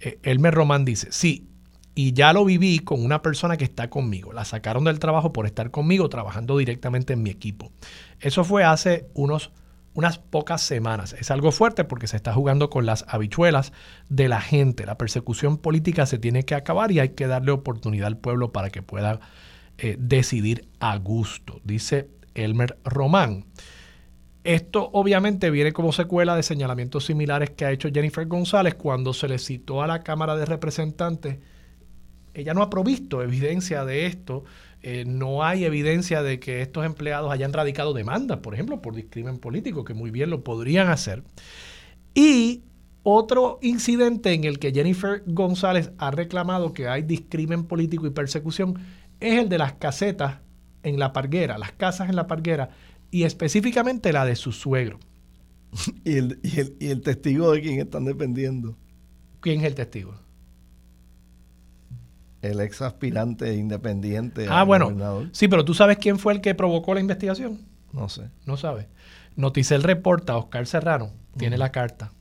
[0.00, 1.48] Eh, Elmer Román dice, sí,
[1.94, 4.32] y ya lo viví con una persona que está conmigo.
[4.32, 7.70] La sacaron del trabajo por estar conmigo trabajando directamente en mi equipo.
[8.20, 9.52] Eso fue hace unos,
[9.94, 11.12] unas pocas semanas.
[11.12, 13.72] Es algo fuerte porque se está jugando con las habichuelas
[14.08, 14.86] de la gente.
[14.86, 18.70] La persecución política se tiene que acabar y hay que darle oportunidad al pueblo para
[18.70, 19.20] que pueda
[19.78, 23.46] eh, decidir a gusto, dice Elmer Román.
[24.42, 29.26] Esto obviamente viene como secuela de señalamientos similares que ha hecho Jennifer González cuando se
[29.26, 31.38] le citó a la Cámara de Representantes.
[32.34, 34.44] Ella no ha provisto evidencia de esto.
[34.82, 39.38] Eh, no hay evidencia de que estos empleados hayan radicado demandas, por ejemplo, por discrimen
[39.38, 41.22] político, que muy bien lo podrían hacer.
[42.14, 42.64] Y
[43.02, 48.78] otro incidente en el que Jennifer González ha reclamado que hay discrimen político y persecución
[49.20, 50.40] es el de las casetas
[50.82, 52.70] en la parguera, las casas en la parguera,
[53.10, 54.98] y específicamente la de su suegro.
[56.04, 56.40] ¿Y el,
[56.78, 58.76] y el, testigo de quién están dependiendo?
[59.40, 60.14] ¿Quién es el testigo?
[62.50, 64.46] El ex aspirante independiente.
[64.48, 65.28] Ah, bueno.
[65.32, 67.60] Sí, pero tú sabes quién fue el que provocó la investigación.
[67.92, 68.30] No sé.
[68.44, 68.86] No sabes.
[69.36, 72.12] Noticel reporta, Oscar Serrano, tiene la carta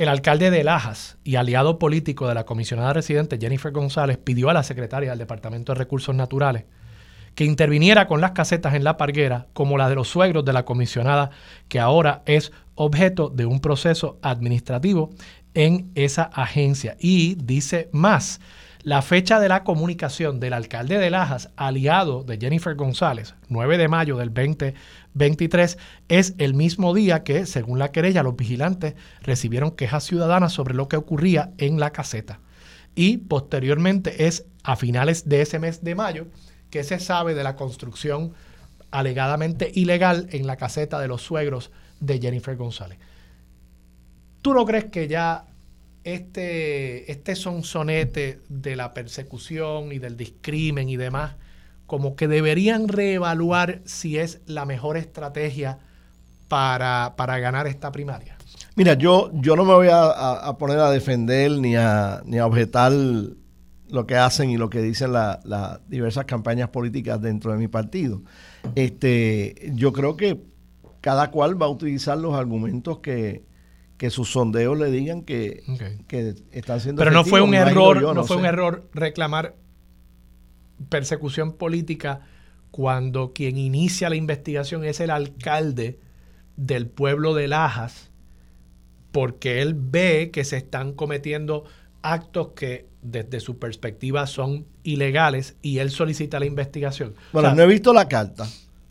[0.00, 4.54] el alcalde de Lajas y aliado político de la comisionada residente Jennifer González pidió a
[4.54, 6.64] la secretaria del Departamento de Recursos Naturales
[7.34, 10.64] que interviniera con las casetas en la parguera, como la de los suegros de la
[10.64, 11.30] comisionada,
[11.68, 15.10] que ahora es objeto de un proceso administrativo
[15.52, 16.96] en esa agencia.
[16.98, 18.40] Y dice más,
[18.82, 23.88] la fecha de la comunicación del alcalde de Lajas, aliado de Jennifer González, 9 de
[23.88, 25.76] mayo del 2023,
[26.08, 30.88] es el mismo día que, según la querella, los vigilantes recibieron quejas ciudadanas sobre lo
[30.88, 32.40] que ocurría en la caseta.
[32.94, 36.26] Y posteriormente es a finales de ese mes de mayo
[36.70, 38.32] que se sabe de la construcción
[38.90, 42.98] alegadamente ilegal en la caseta de los suegros de Jennifer González.
[44.42, 45.44] ¿Tú no crees que ya
[46.04, 51.36] este, este sonsonete de la persecución y del discrimen y demás,
[51.86, 55.78] como que deberían reevaluar si es la mejor estrategia
[56.48, 58.36] para, ganar esta primaria?
[58.76, 62.92] Mira, yo, yo no me voy a, poner a defender ni a, ni a objetar
[62.92, 68.22] lo que hacen y lo que dicen las diversas campañas políticas dentro de mi partido.
[68.74, 70.40] Este, yo creo que
[71.00, 73.44] cada cual va a utilizar los argumentos que,
[74.08, 75.62] sus sondeos le digan que,
[76.52, 79.56] están siendo Pero no fue un error, no, fue un error reclamar
[80.88, 82.22] persecución política
[82.70, 85.98] cuando quien inicia la investigación es el alcalde
[86.56, 88.10] del pueblo de Lajas,
[89.12, 91.64] porque él ve que se están cometiendo
[92.00, 97.14] actos que desde su perspectiva son ilegales y él solicita la investigación.
[97.32, 98.46] Bueno, no he visto la carta,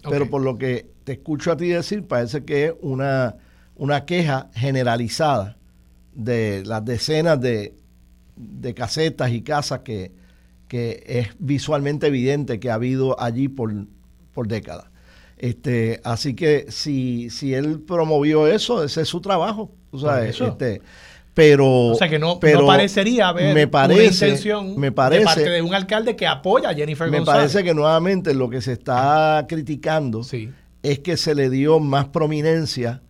[0.07, 3.37] pero por lo que te escucho a ti decir, parece que es una,
[3.79, 5.57] una queja generalizada
[6.13, 7.73] de las decenas de,
[8.75, 10.11] casetas y casas que,
[10.67, 13.73] que, es visualmente evidente que ha habido allí por,
[14.33, 14.85] por décadas.
[15.37, 19.71] Este, así que si, si él promovió eso, ese es su trabajo.
[19.91, 20.81] O sea, este,
[21.33, 25.49] pero, o sea que no, parecería haber me parece, una intención me parece, de parte
[25.49, 27.43] de un alcalde que apoya a Jennifer me González.
[27.43, 30.21] Me parece que nuevamente lo que se está criticando
[30.83, 33.01] es que se le dio más prominencia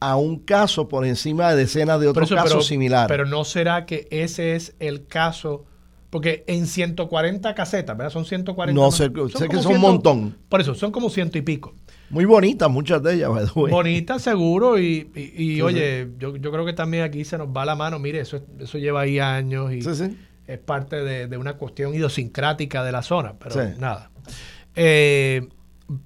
[0.00, 3.08] a un caso por encima de decenas de otros casos similares.
[3.08, 5.64] Pero no será que ese es el caso,
[6.10, 8.12] porque en 140 casetas, ¿verdad?
[8.12, 8.80] Son 140.
[8.80, 10.36] No, sé, sé que son un montón.
[10.48, 11.74] Por eso, son como ciento y pico.
[12.10, 14.78] Muy bonitas muchas de ellas, Bonitas, seguro.
[14.78, 17.98] Y, oye, Yo, yo, creo que también aquí se nos va la mano.
[17.98, 19.80] Mire, eso, eso lleva ahí años y
[20.46, 23.34] es parte de, una cuestión idiosincrática de la zona.
[23.38, 24.10] Pero nada.
[24.76, 25.48] Eh,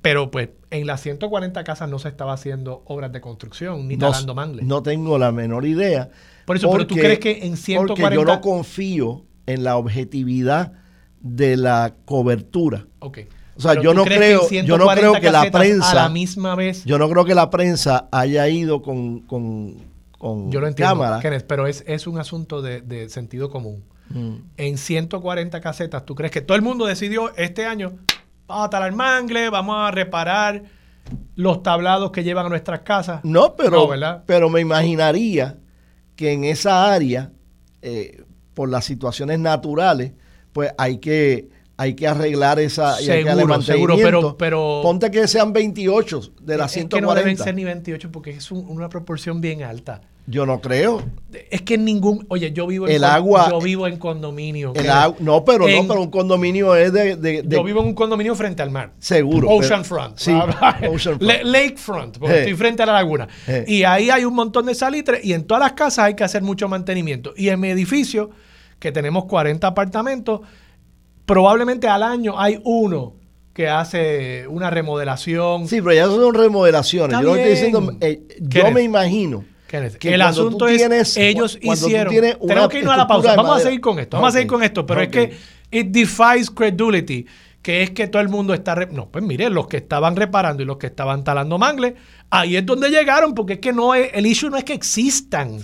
[0.03, 4.11] pero pues en las 140 casas no se estaba haciendo obras de construcción ni no,
[4.11, 4.67] talando mangles.
[4.67, 6.11] No tengo la menor idea.
[6.45, 10.73] Por eso, pero tú crees que en 140 Porque yo no confío en la objetividad
[11.21, 12.87] de la cobertura.
[13.01, 13.19] Ok.
[13.57, 16.85] O sea, yo no creo, yo no creo que la prensa a la misma vez.
[16.85, 19.77] Yo no creo que la prensa haya ido con, con,
[20.17, 21.21] con yo lo entiendo, cámara.
[21.47, 23.83] pero es, es un asunto de, sentido común.
[24.11, 24.37] Mm.
[24.57, 27.99] En 140 casetas, ¿tú crees que todo el mundo decidió este año
[28.49, 30.63] vamos a talar mangle, vamos a reparar
[31.37, 33.21] los tablados que llevan a nuestras casas?
[33.23, 33.89] No, pero,
[34.27, 35.59] pero me imaginaría
[36.17, 37.31] que en esa área,
[37.83, 40.13] eh, por las situaciones naturales,
[40.53, 46.33] pues hay que hay que arreglar esa seguro, seguro, pero, pero ponte que sean 28
[46.41, 46.97] de las 140.
[46.97, 50.01] Es que no deben ser ni 28 porque es una proporción bien alta.
[50.31, 51.03] Yo no creo.
[51.51, 54.75] Es que ningún, oye, yo vivo en el agua, yo vivo en condominio.
[54.75, 54.87] El
[55.21, 58.71] no, pero no, pero un condominio es de, Yo vivo en un condominio frente al
[58.71, 58.93] mar.
[58.99, 59.49] Seguro.
[59.49, 60.19] Oceanfront.
[60.19, 60.33] Sí,
[60.91, 63.27] ocean Lakefront, porque estoy frente a la laguna.
[63.67, 66.43] Y ahí hay un montón de salitre y en todas las casas hay que hacer
[66.43, 67.33] mucho mantenimiento.
[67.35, 68.29] Y en mi edificio,
[68.79, 70.43] que tenemos 40 apartamentos,
[71.25, 73.15] probablemente al año hay uno
[73.55, 75.69] que hace una remodelación.
[75.69, 77.19] Sí, pero ya son remodelaciones.
[77.23, 79.45] yo estoy diciendo, eh, yo me imagino.
[80.03, 82.15] El asunto es, ellos hicieron.
[82.15, 83.35] Tenemos que irnos a la pausa.
[83.37, 84.17] Vamos a seguir con esto.
[84.17, 84.87] Vamos a seguir con esto.
[84.87, 85.37] Pero es que
[85.71, 87.27] it defies credulity.
[87.63, 88.75] Que es que todo el mundo está.
[88.93, 91.97] no, pues mire, los que estaban reparando y los que estaban talando mangle,
[92.31, 95.59] ahí es donde llegaron, porque es que no es, el issue no es que existan.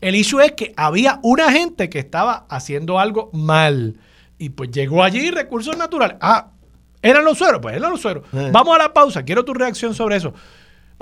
[0.00, 3.96] El issue es que había una gente que estaba haciendo algo mal.
[4.36, 6.16] Y pues llegó allí recursos naturales.
[6.20, 6.50] Ah,
[7.00, 7.60] ¿eran los sueros?
[7.62, 8.24] Pues eran los sueros.
[8.32, 8.50] Eh.
[8.52, 9.24] Vamos a la pausa.
[9.24, 10.34] Quiero tu reacción sobre eso.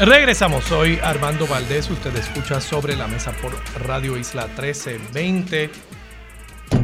[0.00, 3.52] Regresamos, soy Armando Valdés, usted escucha Sobre la Mesa por
[3.86, 5.70] Radio Isla 1320.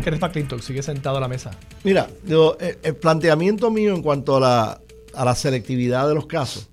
[0.04, 1.52] Kenneth McClintock sigue sentado a la mesa.
[1.82, 2.10] Mira,
[2.60, 4.80] eh, el planteamiento mío en cuanto a la,
[5.14, 6.68] a la selectividad de los casos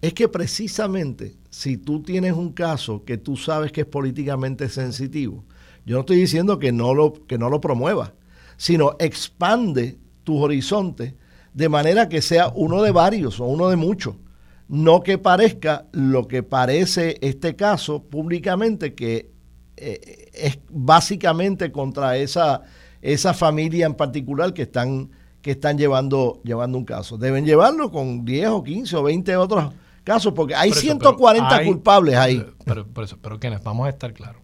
[0.00, 5.44] es que precisamente si tú tienes un caso que tú sabes que es políticamente sensitivo,
[5.84, 8.12] yo no estoy diciendo que no lo, que no lo promuevas,
[8.56, 11.14] sino expande tus horizontes
[11.52, 14.14] de manera que sea uno de varios o uno de muchos.
[14.70, 19.32] No que parezca lo que parece este caso públicamente, que
[19.76, 22.62] eh, es básicamente contra esa,
[23.02, 25.10] esa familia en particular que están,
[25.42, 27.18] que están llevando, llevando un caso.
[27.18, 32.46] Deben llevarlo con 10 o 15 o 20 otros casos, porque hay 140 culpables ahí.
[32.64, 34.40] Pero, por eso, pero Kenneth, vamos a estar claros.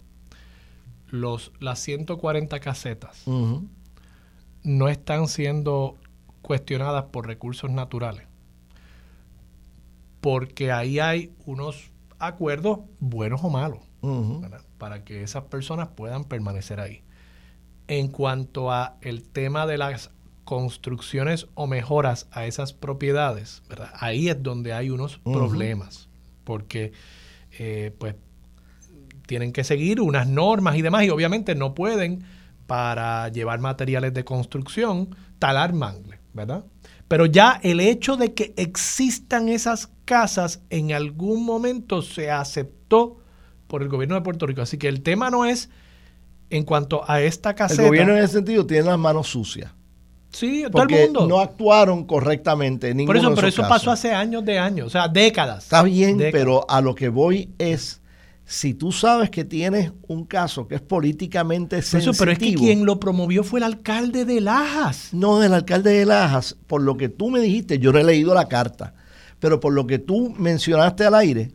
[1.09, 3.23] los, las 140 casetas
[4.65, 5.95] no están siendo
[6.43, 8.27] cuestionadas por recursos naturales.
[10.27, 13.79] Porque ahí hay unos acuerdos buenos o malos
[14.77, 17.05] para que esas personas puedan permanecer ahí.
[17.87, 20.11] En cuanto a el tema de las
[20.43, 23.63] construcciones o mejoras a esas propiedades,
[24.01, 26.09] ahí es donde hay unos problemas,
[26.43, 26.91] porque
[27.61, 28.17] eh, pues
[29.29, 32.25] tienen que seguir unas normas y demás, y obviamente no pueden,
[32.67, 36.65] para llevar materiales de construcción, talar mangle, ¿verdad?
[37.07, 43.19] Pero ya el hecho de que existan esas casas en algún momento se aceptó
[43.67, 44.63] por el gobierno de Puerto Rico.
[44.63, 45.69] Así que el tema no es
[46.49, 47.83] en cuanto a esta caseta.
[47.83, 49.73] El gobierno en ese sentido tiene las manos sucias.
[50.31, 51.27] Sí, todo el mundo.
[51.27, 52.91] no actuaron correctamente.
[52.91, 55.65] En Por eso, pero eso pasó hace años de años, o sea, décadas.
[55.65, 58.01] Está bien, pero a lo que voy es
[58.45, 62.13] si tú sabes que tienes un caso que es políticamente sensitivo.
[62.13, 65.09] Eso, pero es que quien lo promovió fue el alcalde de Lajas.
[65.13, 68.35] No, el alcalde de Lajas, por lo que tú me dijiste, yo no he leído
[68.35, 68.95] la carta,
[69.47, 71.53] pero por lo que tú mencionaste al aire,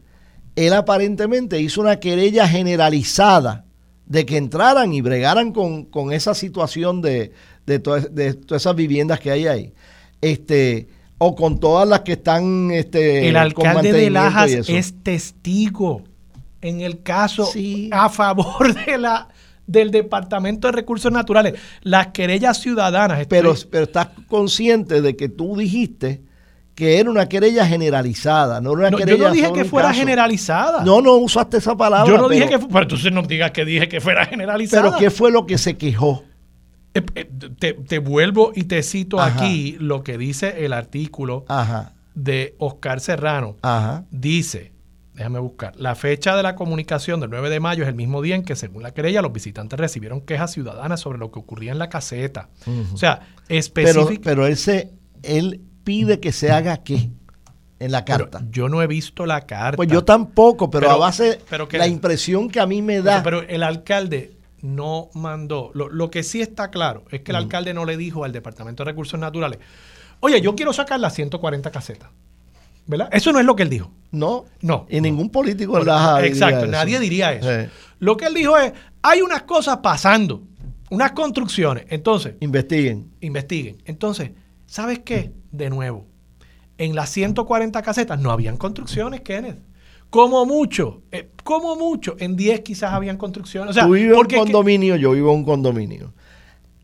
[0.56, 3.66] él aparentemente hizo una querella generalizada
[4.06, 7.34] de que entraran y bregaran con, esa situación de,
[7.66, 9.74] de, todas esas viviendas que hay ahí.
[10.22, 10.88] Este,
[11.18, 16.04] o con todas las que están este, el alcalde de Lajas es testigo
[16.62, 17.52] en el caso
[17.92, 19.28] a favor de la
[19.68, 23.28] del Departamento de Recursos Naturales, las querellas ciudadanas.
[23.28, 26.31] Pero, pero estás consciente de que tú dijiste
[26.82, 30.84] que era una querella generalizada, no una querella Yo no dije que fuera generalizada.
[30.84, 32.12] No, no usaste esa palabra.
[32.12, 34.82] Yo no dije que pero entonces no digas que dije que fuera generalizada.
[34.86, 36.24] Pero ¿qué fue lo que se quejó?
[36.96, 41.46] Eh, eh, te, vuelvo y te cito aquí lo que dice el artículo
[42.16, 43.58] de Oscar Serrano.
[43.62, 44.06] Ajá.
[44.10, 44.72] Dice,
[45.14, 48.34] déjame buscar, la fecha de la comunicación del 9 de mayo es el mismo día
[48.34, 51.78] en que, según la querella, los visitantes recibieron quejas ciudadanas sobre lo que ocurría en
[51.78, 52.50] la caseta.
[52.92, 53.20] O sea,
[53.50, 54.22] específicamente...
[54.24, 54.90] Pero, él, se,
[55.22, 57.10] él pide que se haga qué
[57.82, 58.44] en la carta.
[58.52, 59.76] yo no he visto la carta.
[59.76, 63.24] Pues yo tampoco, pero, a base pero la impresión que a mí me da.
[63.24, 65.72] Pero el alcalde no mandó.
[65.74, 68.92] Lo, que sí está claro es que el alcalde no le dijo al Departamento de
[68.92, 69.60] Recursos Naturales,
[70.20, 72.10] oye, yo quiero sacar las 140 casetas.
[72.88, 73.10] ¿Verdad?
[73.12, 73.92] Eso no es lo que él dijo.
[74.12, 74.46] No.
[74.62, 74.86] No.
[74.90, 77.72] Y ningún político en la Exacto, nadie diría eso.
[78.00, 80.44] Lo que él dijo es, hay unas cosas pasando,
[80.90, 81.86] unas construcciones.
[81.90, 82.36] Entonces.
[82.40, 83.12] Investiguen.
[83.22, 83.78] Investiguen.
[83.86, 84.32] Entonces,
[84.72, 85.34] ¿sabes qué?
[85.52, 86.08] De nuevo,
[86.78, 89.60] en las 140 casetas no habían construcciones, Kenneth.
[90.10, 93.72] Como mucho, eh, como mucho, en 10 quizás habían construcciones.
[93.72, 96.14] O sea, Tú vives en un condominio, yo vivo en un condominio.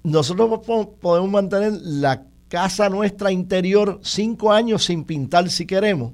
[0.03, 0.59] Nosotros
[0.99, 6.11] podemos mantener la casa nuestra interior cinco años sin pintar si queremos,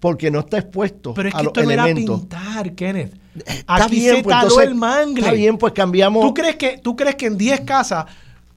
[0.00, 3.14] porque no está expuesto Pero es que esto no era pintar, Kenneth.
[3.46, 5.20] Está Aquí bien, se pues, taló el mangle.
[5.20, 6.24] Está bien, pues cambiamos.
[6.24, 8.04] ¿Tú crees que, tú crees que en 10 casas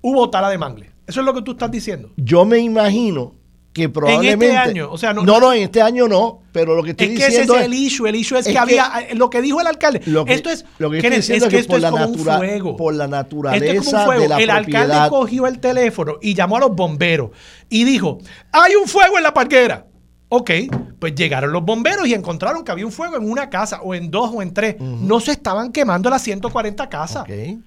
[0.02, 0.97] hubo tala de mangle?
[1.08, 2.12] Eso es lo que tú estás diciendo.
[2.18, 3.34] Yo me imagino
[3.78, 4.46] que probablemente.
[4.46, 7.10] En este año, o sea, no, no, en este año no, pero lo que estoy
[7.10, 7.28] diciendo.
[7.28, 8.08] Es que ese es el issue.
[8.08, 8.92] El issue es, que, había.
[9.14, 10.02] Lo que dijo el alcalde.
[10.28, 10.66] esto es.
[10.80, 12.76] Lo que estoy diciendo es que, esto es como un fuego.
[12.76, 14.38] Por la naturaleza esto es como un fuego.
[14.38, 17.30] el alcalde cogió el teléfono y llamó a los bomberos
[17.70, 18.18] y dijo:
[18.52, 19.86] Hay un fuego en la parquera.
[20.30, 20.52] Ok,
[21.00, 24.12] pues llegaron los bomberos y encontraron que había un fuego en una casa, o en
[24.12, 24.76] dos, o en tres.
[24.80, 27.22] No se estaban quemando las 140 casas.
[27.22, 27.60] Okay.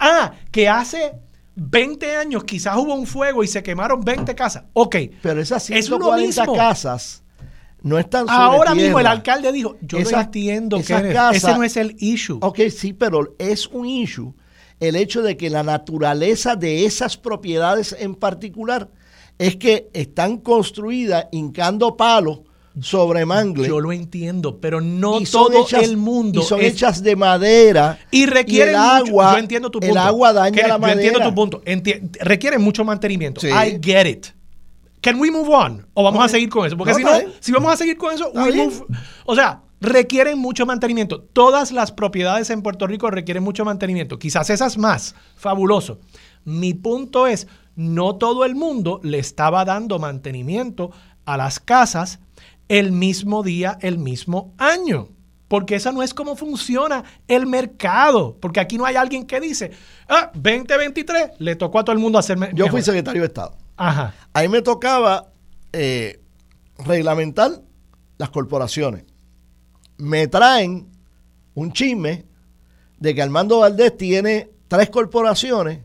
[0.00, 1.12] Ah, que hace
[1.60, 4.64] 20 años quizás hubo un fuego y se quemaron 20 casas.
[4.74, 4.96] Ok.
[5.20, 7.24] Pero esas 140 casas
[7.82, 11.76] no están sobre Ahora mismo el alcalde dijo, yo no entiendo que ese no es
[11.76, 12.38] el issue.
[12.42, 14.34] Ok, sí, pero es un issue
[14.80, 18.88] el hecho de que la naturaleza de esas propiedades en particular
[19.38, 22.40] es que están construidas hincando palos
[22.80, 23.68] sobre mangle.
[23.68, 26.40] Yo lo entiendo, pero no todo el mundo.
[26.40, 27.98] Y son hechas de madera.
[28.10, 29.32] Y requieren el agua.
[29.32, 29.92] yo entiendo tu punto.
[29.92, 31.00] El agua daña la madera.
[31.00, 31.62] Yo entiendo tu punto.
[32.20, 33.46] requieren mucho mantenimiento.
[33.46, 34.26] I get it.
[35.00, 35.86] Can we move on?
[35.94, 36.76] O vamos a seguir con eso.
[36.76, 38.84] Porque si no, si vamos a seguir con eso, we move,
[39.26, 41.20] o sea, requieren mucho mantenimiento.
[41.20, 44.18] Todas las propiedades en Puerto Rico requieren mucho mantenimiento.
[44.18, 45.14] Quizás esas más.
[45.36, 46.00] Fabuloso.
[46.44, 50.90] Mi punto es, no todo el mundo le estaba dando mantenimiento
[51.24, 52.20] a las casas
[52.68, 55.08] el mismo día, el mismo año.
[55.48, 58.36] Porque esa no es como funciona el mercado.
[58.38, 59.72] Porque aquí no hay alguien que dice,
[60.08, 62.50] ah, 2023 le tocó a todo el mundo hacerme.
[62.54, 63.56] Yo fui secretario de Estado.
[63.76, 64.14] Ajá.
[64.34, 65.32] Ahí me tocaba
[65.72, 66.20] eh,
[66.84, 67.62] reglamentar
[68.18, 69.04] las corporaciones.
[69.96, 70.88] Me traen
[71.54, 72.26] un chisme
[72.98, 75.80] de que Armando Valdés tiene tres corporaciones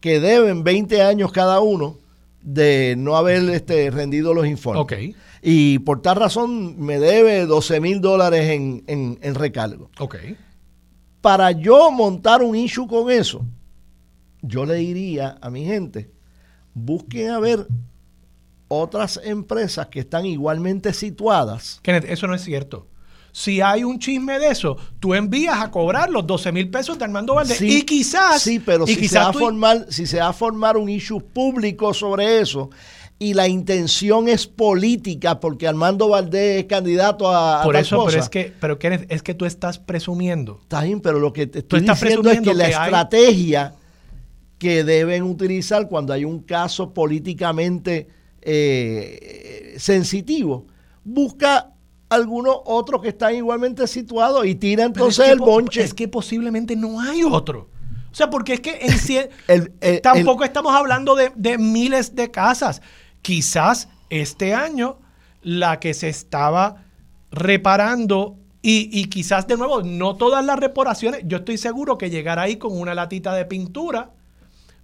[0.00, 1.98] que deben 20 años cada uno
[2.42, 5.14] de no haber este, rendido los informes.
[5.42, 9.90] Y por tal razón me debe 12 mil dólares en, en, recargo.
[9.98, 10.16] Ok.
[11.20, 13.44] para yo montar un issue con eso,
[14.42, 16.10] yo le diría a mi gente,
[16.74, 17.66] busquen a ver
[18.68, 21.80] otras empresas que están igualmente situadas.
[21.82, 22.86] Kenneth, eso no es cierto.
[23.32, 27.04] Si hay un chisme de eso, tú envías a cobrar los 12 mil pesos de
[27.04, 27.60] Armando Valdés.
[27.60, 28.42] y quizás.
[28.42, 31.94] Sí, pero si, se va a formar, si se va a formar un issue público
[31.94, 32.70] sobre eso
[33.22, 37.62] y la intención es política porque Armando Valdés es candidato a.
[37.62, 40.58] Por eso, pero es que, pero Kenneth, es que tú estás presumiendo.
[40.62, 43.74] Está bien, pero lo que te estoy diciendo es que, la estrategia
[44.58, 48.08] que deben utilizar cuando hay un caso políticamente
[48.40, 50.66] eh, sensitivo,
[51.04, 51.74] busca
[52.08, 55.82] algunos otros que están igualmente situados y tira entonces el bonche.
[55.82, 57.68] Es que posiblemente no hay otro.
[58.10, 58.80] O sea, porque es que
[59.46, 62.80] en tampoco estamos hablando de, de, miles de casas.
[63.22, 64.98] Quizás este año
[65.42, 66.84] la que se estaba
[67.30, 72.38] reparando y, y, quizás de nuevo, no todas las reparaciones, yo estoy seguro que llegar
[72.38, 74.10] ahí con una latita de pintura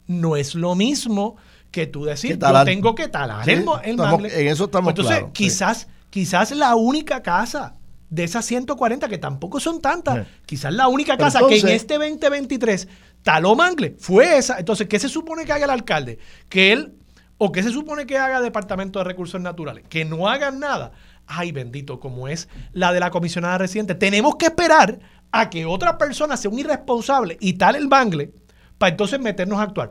[0.07, 1.37] no es lo mismo
[1.71, 6.75] que tú decir, yo tengo que talar el, En eso estamos Entonces, quizás, quizás la
[6.75, 7.75] única casa
[8.09, 12.89] de esas 140, que tampoco son tantas, quizás la única casa que en este 2023
[13.23, 14.59] taló mangle fue esa.
[14.59, 16.19] Entonces, ¿qué se supone que haga el alcalde?
[16.49, 16.95] Que él,
[17.39, 20.93] o qué se supone que haga Departamento de Recursos Naturales, que no hagan nada.
[21.27, 23.95] Ay, bendito, como es la de la comisionada residente.
[23.95, 24.99] Tenemos que esperar
[25.33, 28.33] a que otra persona sea un irresponsable y tal el mangle
[28.79, 29.91] para entonces meternos a actuar.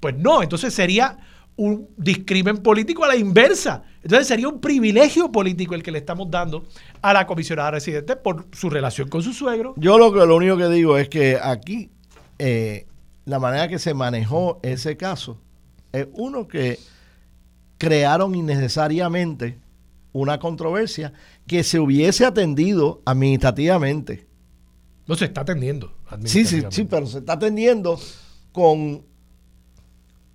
[0.00, 1.16] Pues no, entonces sería
[1.56, 3.82] un discrimen político a la inversa.
[4.02, 6.64] Entonces sería un privilegio político el que le estamos dando
[7.00, 9.74] a la comisionada residente por su relación con su suegro.
[9.76, 11.90] Yo lo que lo único que digo es que aquí
[12.38, 12.86] eh,
[13.24, 15.40] la manera que se manejó ese caso
[15.94, 16.78] es uno que
[17.78, 19.58] crearon innecesariamente
[20.12, 21.12] una controversia
[21.46, 24.26] que se hubiese atendido administrativamente.
[25.06, 25.92] No se está atendiendo.
[26.24, 27.98] Sí, sí, sí, pero se está atendiendo
[28.52, 29.04] con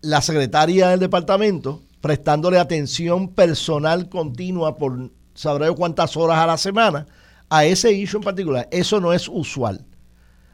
[0.01, 7.07] la secretaria del departamento prestándole atención personal continua por sabré cuántas horas a la semana
[7.49, 8.67] a ese issue en particular.
[8.71, 9.85] Eso no es usual.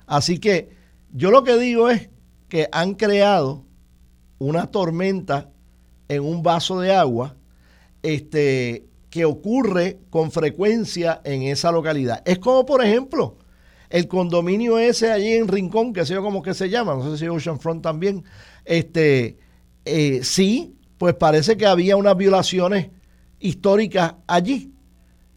[0.07, 0.69] Así que
[1.11, 2.09] yo lo que digo es
[2.47, 3.65] que han creado
[4.39, 5.49] una tormenta
[6.07, 7.35] en un vaso de agua
[8.03, 12.21] este, que ocurre con frecuencia en esa localidad.
[12.25, 13.37] Es como, por ejemplo,
[13.89, 17.17] el condominio ese allí en Rincón, que sé yo cómo que se llama, no sé
[17.17, 18.23] si Ocean Front también,
[18.65, 19.37] este,
[19.85, 22.89] eh, sí, pues parece que había unas violaciones
[23.39, 24.71] históricas allí.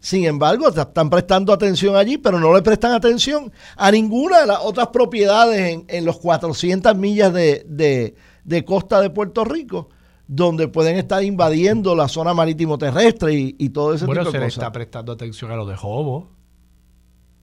[0.01, 4.61] Sin embargo, están prestando atención allí, pero no le prestan atención a ninguna de las
[4.63, 8.15] otras propiedades en, los 400 millas de,
[8.65, 9.89] costa de Puerto Rico,
[10.27, 14.33] donde pueden estar invadiendo la zona marítimo terrestre y, todo ese tipo de cosas.
[14.33, 16.31] Bueno, se le está prestando atención a lo de Jobo,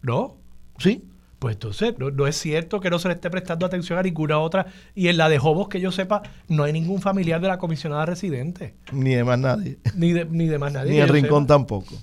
[0.01, 0.37] ¿no?
[0.77, 1.03] Sí.
[1.39, 4.67] Pues entonces, no, es cierto que no se le esté prestando atención a ninguna otra.
[4.95, 8.05] Y en la de Jobos, que yo sepa, no hay ningún familiar de la comisionada
[8.05, 8.75] residente.
[8.91, 9.77] Ni de más nadie.
[9.95, 10.91] Ni de, ni de más nadie.
[10.91, 11.95] Ni el Rincón tampoco.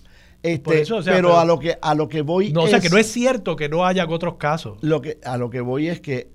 [0.43, 3.07] Este, pero, a lo que a lo que voy no, o sea que no es
[3.07, 6.33] cierto que no haya otros casos lo que a lo que voy es que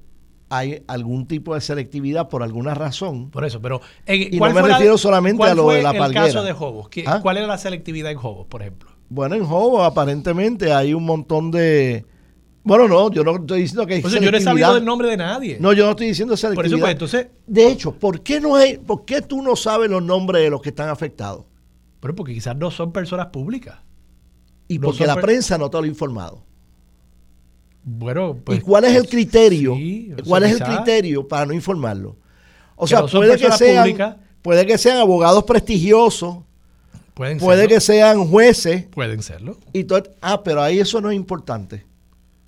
[0.49, 4.97] hay algún tipo de selectividad por alguna razón por eso pero y no me refiero
[4.97, 7.19] solamente a lo de la palguera el caso de Jobos ¿Ah?
[7.21, 8.89] ¿cuál era la selectividad en Jobos por ejemplo?
[9.09, 12.05] bueno en Jobos aparentemente hay un montón de
[12.67, 14.83] bueno, no, yo no estoy diciendo que hay o sea, yo no he sabido el
[14.83, 15.57] nombre de nadie.
[15.57, 16.69] No, yo no estoy diciendo selectividad.
[16.69, 17.27] Por eso, pues, entonces...
[17.47, 20.61] De hecho, ¿por qué, no hay, ¿por qué tú no sabes los nombres de los
[20.61, 21.45] que están afectados?
[22.01, 23.79] Pero porque quizás no son personas públicas.
[24.67, 26.43] Y porque la prensa no te lo ha informado.
[27.89, 28.59] Bueno, pues...
[28.59, 29.77] ¿Y cuál es el criterio?
[30.27, 32.17] ¿Cuál es el criterio para no informarlo?
[32.75, 36.39] O sea, puede, que sean, puede que sean abogados prestigiosos,
[37.13, 38.83] Pueden puede que sean jueces.
[38.87, 39.57] Pueden serlo.
[39.71, 41.85] Y todo, ah, pero ahí eso no es importante.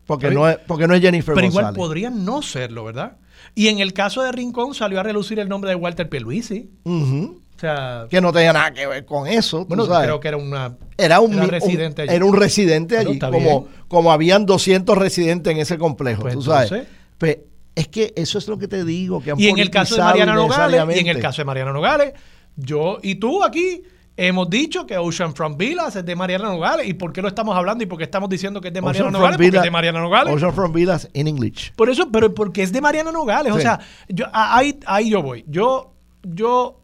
[0.06, 3.18] Porque, no es, porque no es Jennifer Pero igual podrían no serlo, ¿verdad?
[3.56, 6.70] Y en el caso de Rincón salió a relucir el nombre de Walter Pierluisi.
[6.84, 9.66] Uh o sea, que no tenía nada que ver con eso.
[9.66, 12.16] Bueno, creo que era una era un, residente allí.
[12.16, 16.88] Era un residente allí, como, como habían 200 residentes en ese complejo, pues tú sabes.
[17.18, 17.40] Pues,
[17.76, 19.22] es que eso es lo que te digo.
[19.22, 22.14] Que y en el caso de Mariana Nogales, y en el caso de Mariana Nogales,
[22.56, 23.84] yo y tú aquí
[24.22, 26.86] Hemos dicho que Ocean Front Villas es de Mariana Nogales.
[26.86, 29.12] ¿Y por qué lo estamos hablando y por qué estamos diciendo que es de Mariana
[29.12, 29.38] Nogales?
[29.38, 30.34] porque es de Mariana Nogales.
[30.34, 31.72] Ocean Front Villas en English.
[31.74, 33.54] Por eso, pero porque es de Mariana Nogales.
[33.54, 33.80] O sea,
[34.10, 35.46] yo, ahí, ahí yo voy.
[35.48, 35.94] Yo,
[36.24, 36.82] yo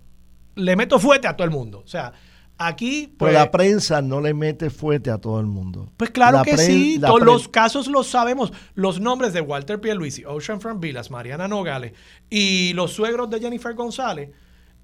[0.56, 1.82] le meto fuerte a todo el mundo.
[1.84, 2.14] O sea,
[2.58, 3.14] aquí.
[3.18, 5.92] Pues, la prensa no le mete fuerte a todo el mundo.
[5.98, 7.00] Pues claro que sí.
[7.00, 8.52] Todos los casos los sabemos.
[8.74, 11.94] Los nombres de Walter Pierluisi, Ocean Front Villas, Mariana Nogales
[12.30, 14.32] y los suegros de Jennifer González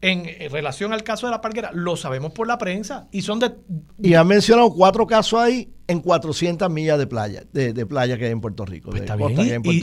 [0.02, 3.52] en relación al caso de la parguera, lo sabemos por la prensa y son de...
[4.02, 8.32] Y han mencionado cuatro casos ahí en 400 millas de playa, de, playa que hay
[8.32, 8.92] en Puerto Rico.
[8.92, 9.04] Pues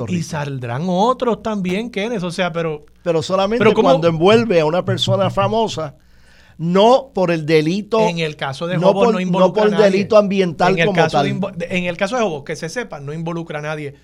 [0.08, 2.86] y, saldrán otros también, Kenneth, o sea, pero...
[3.02, 5.96] Pero solamente cuando envuelve a una persona famosa,
[6.56, 8.00] no por el delito...
[8.00, 11.84] En el caso de no, por, no, por el delito ambiental en el como En
[11.84, 13.94] el caso de Jobo, que se sepa, no involucra a nadie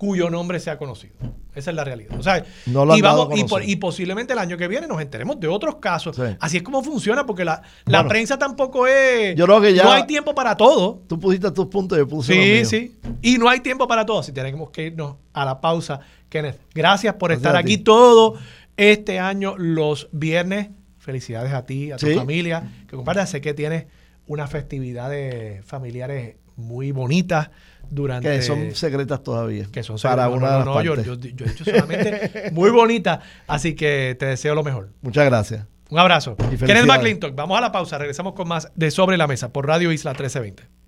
[0.00, 1.12] cuyo nombre sea conocido.
[1.54, 2.18] Esa es la realidad.
[2.18, 3.28] O sea, y, vamos,
[3.66, 6.18] y, posiblemente el año que viene nos enteremos de otros casos.
[6.40, 7.62] Así es como funciona, porque la,
[8.08, 9.36] prensa tampoco es.
[9.36, 9.84] Yo creo que ya.
[9.84, 11.02] No hay tiempo para todo.
[11.06, 12.98] Tú pusiste tus puntos y yo puse Sí, sí.
[13.20, 14.20] Y no hay tiempo para todo.
[14.20, 16.00] Así tenemos que irnos a la pausa.
[16.30, 18.38] Kenneth, gracias por estar aquí todo
[18.78, 20.70] este año, los viernes.
[20.96, 23.28] Felicidades a ti, a tu familia, que compartas.
[23.28, 23.84] Sé que tienes
[24.26, 27.50] unas festividades familiares muy bonitas
[27.88, 28.30] durante...
[28.30, 29.66] Que son secretas todavía.
[29.70, 30.28] Que son secretas.
[30.28, 34.90] Para una no, yo, he dicho solamente muy bonita, así que te deseo lo mejor.
[35.02, 35.66] Muchas gracias.
[35.90, 36.36] Un abrazo.
[36.36, 39.90] Kenneth McClintock, vamos a la pausa, regresamos con más de Sobre la Mesa por Radio
[39.90, 40.80] Isla 1320.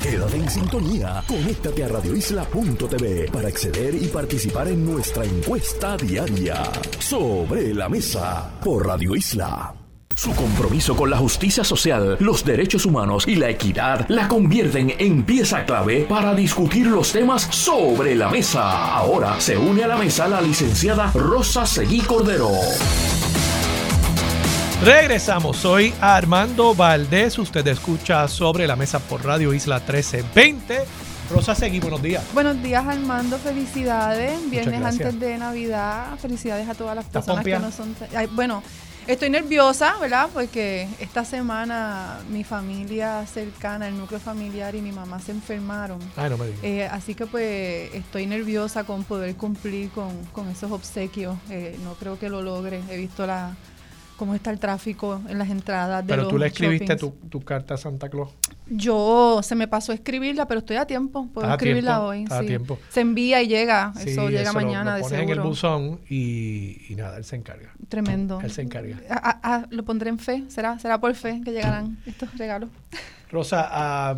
[0.00, 6.62] Quédate en sintonía, conéctate a radioisla.tv para acceder y participar en nuestra encuesta diaria.
[7.00, 9.83] Sobre la Mesa por Radio Isla.
[10.14, 15.24] Su compromiso con la justicia social, los derechos humanos y la equidad la convierten en
[15.24, 18.94] pieza clave para discutir los temas sobre la mesa.
[18.94, 22.48] Ahora se une a la mesa la licenciada Rosa Seguí Cordero.
[24.84, 30.84] Regresamos, soy Armando Valdés, usted escucha sobre la mesa por Radio Isla 1320.
[31.30, 32.22] Rosa Seguí, buenos días.
[32.34, 34.38] Buenos días Armando, felicidades.
[34.48, 37.96] Viernes antes de Navidad, felicidades a todas las personas que no son...
[38.32, 38.62] bueno,
[39.06, 40.30] Estoy nerviosa, ¿verdad?
[40.32, 45.98] Porque esta semana mi familia cercana, el núcleo familiar y mi mamá se enfermaron.
[46.16, 46.64] Ay, no me digas.
[46.64, 51.36] Eh, así que pues estoy nerviosa con poder cumplir con, esos obsequios.
[51.50, 52.80] Eh, no creo que lo logre.
[52.88, 53.54] He visto la
[54.16, 57.76] cómo está el tráfico en las entradas de Pero tú le escribiste tu, carta a
[57.76, 58.30] Santa Claus.
[58.68, 61.28] Yo se me pasó a escribirla, pero estoy a tiempo.
[61.32, 62.24] Puedo escribirla hoy.
[62.30, 62.78] A tiempo.
[62.88, 63.92] Se envía y llega.
[64.04, 67.72] eso llega mañana, lo, lo en el buzón y, nada, él se encarga.
[67.88, 68.40] Tremendo.
[68.42, 68.98] Él se encarga.
[69.10, 70.44] Ah, ah, lo pondré en fe.
[70.48, 72.70] Será, será por fe que llegarán estos regalos.
[73.30, 74.14] Rosa,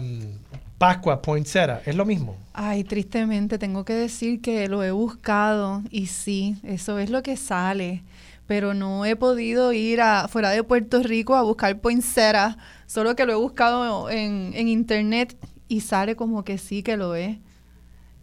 [0.78, 2.36] Pascua, Poinsettia, ¿es lo mismo?
[2.52, 7.36] Ay, tristemente tengo que decir que lo he buscado y sí, eso es lo que
[7.38, 8.02] sale
[8.46, 13.26] pero no he podido ir a, fuera de Puerto Rico a buscar poinsettia, solo que
[13.26, 15.36] lo he buscado en, en, internet
[15.68, 17.38] y sale como que sí que lo es.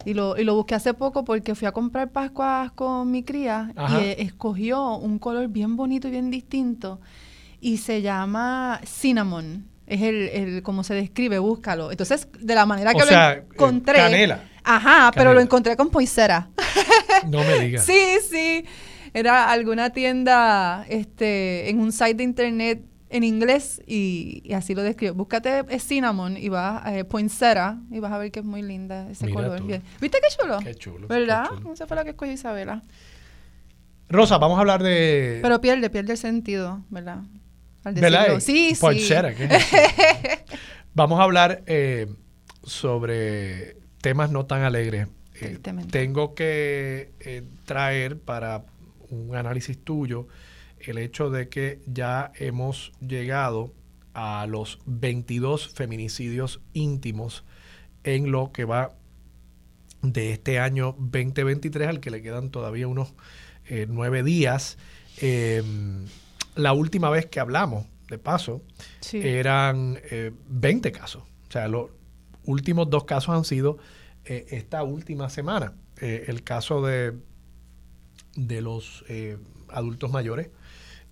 [0.06, 3.72] Y lo, y lo busqué hace poco porque fui a comprar Pascuas con mi cría
[3.90, 7.00] y escogió un color bien bonito y bien distinto
[7.60, 9.66] y se llama cinnamon.
[9.86, 11.90] Es el, el como se describe, búscalo.
[11.90, 13.96] Entonces, de la manera que lo eh, encontré.
[13.96, 14.44] Canela.
[14.62, 16.48] Ajá, pero lo encontré con poinsettia.
[17.28, 17.84] No me digas.
[17.86, 18.64] sí, sí
[19.14, 25.14] era alguna tienda este, en un site de internet en inglés y, así lo describo.
[25.14, 29.08] Búscate cinnamon y vas a eh, poinsettia y vas a ver que es muy linda
[29.08, 29.62] ese color.
[29.62, 30.58] ¿Viste qué chulo?
[30.58, 31.06] Qué chulo.
[31.06, 31.48] ¿Verdad?
[31.62, 32.82] No sé fue la que escogió Isabela.
[34.08, 35.38] Rosa, vamos a hablar de...
[35.42, 37.20] Pero pierde, pierde el sentido, ¿verdad?
[37.84, 38.40] Al ¿Verdad?
[38.40, 39.86] Sí, poinsettia, sí.
[40.94, 42.08] vamos a hablar eh,
[42.64, 45.06] sobre temas no tan alegres.
[45.40, 45.58] Eh,
[45.90, 47.12] tengo que
[47.64, 48.64] traer para
[49.10, 50.28] un análisis tuyo
[50.80, 53.72] el hecho de que ya hemos llegado
[54.12, 57.44] a los 22 feminicidios íntimos
[58.04, 58.94] en lo que va
[60.02, 63.14] de este año 2023 al que le quedan todavía unos
[63.66, 64.78] eh, nueve días.
[65.18, 66.04] Em,
[66.54, 68.62] la última vez que hablamos, de paso,
[69.12, 69.98] eran
[70.46, 71.22] 20 eh, casos.
[71.48, 71.90] O sea, los
[72.44, 73.78] últimos dos casos han sido
[74.26, 75.72] eh, esta última semana.
[75.96, 77.14] el caso de
[78.36, 80.48] de los eh, adultos mayores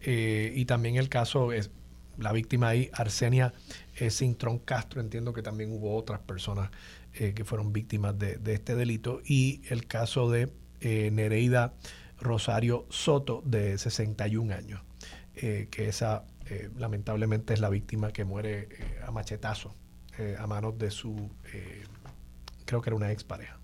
[0.01, 1.71] eh, y también el caso es
[2.19, 3.53] la víctima ahí, Arsenia
[3.97, 6.71] eh, Cintrón Castro, entiendo que también hubo otras personas
[7.13, 10.51] que fueron víctimas de, este delito y el caso de
[10.81, 11.75] Nereida
[12.19, 14.81] Rosario Soto de 61 años,
[15.35, 16.25] que esa
[16.79, 18.71] lamentablemente es la víctima que muere
[19.07, 19.75] a machetazo
[20.39, 21.29] a manos de su,
[22.65, 23.61] creo que era una expareja.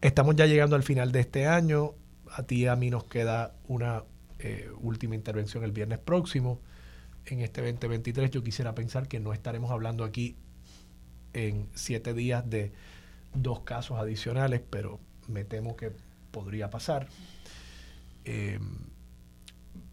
[0.00, 1.94] Estamos ya llegando al final de este año.
[2.30, 4.04] A ti y a mí nos queda una
[4.38, 6.60] eh, última intervención el viernes próximo.
[7.26, 10.36] En este 2023 yo quisiera pensar que no estaremos hablando aquí
[11.34, 12.72] en siete días de
[13.34, 15.92] dos casos adicionales, pero me temo que
[16.30, 17.08] podría pasar.
[18.24, 18.78] Em,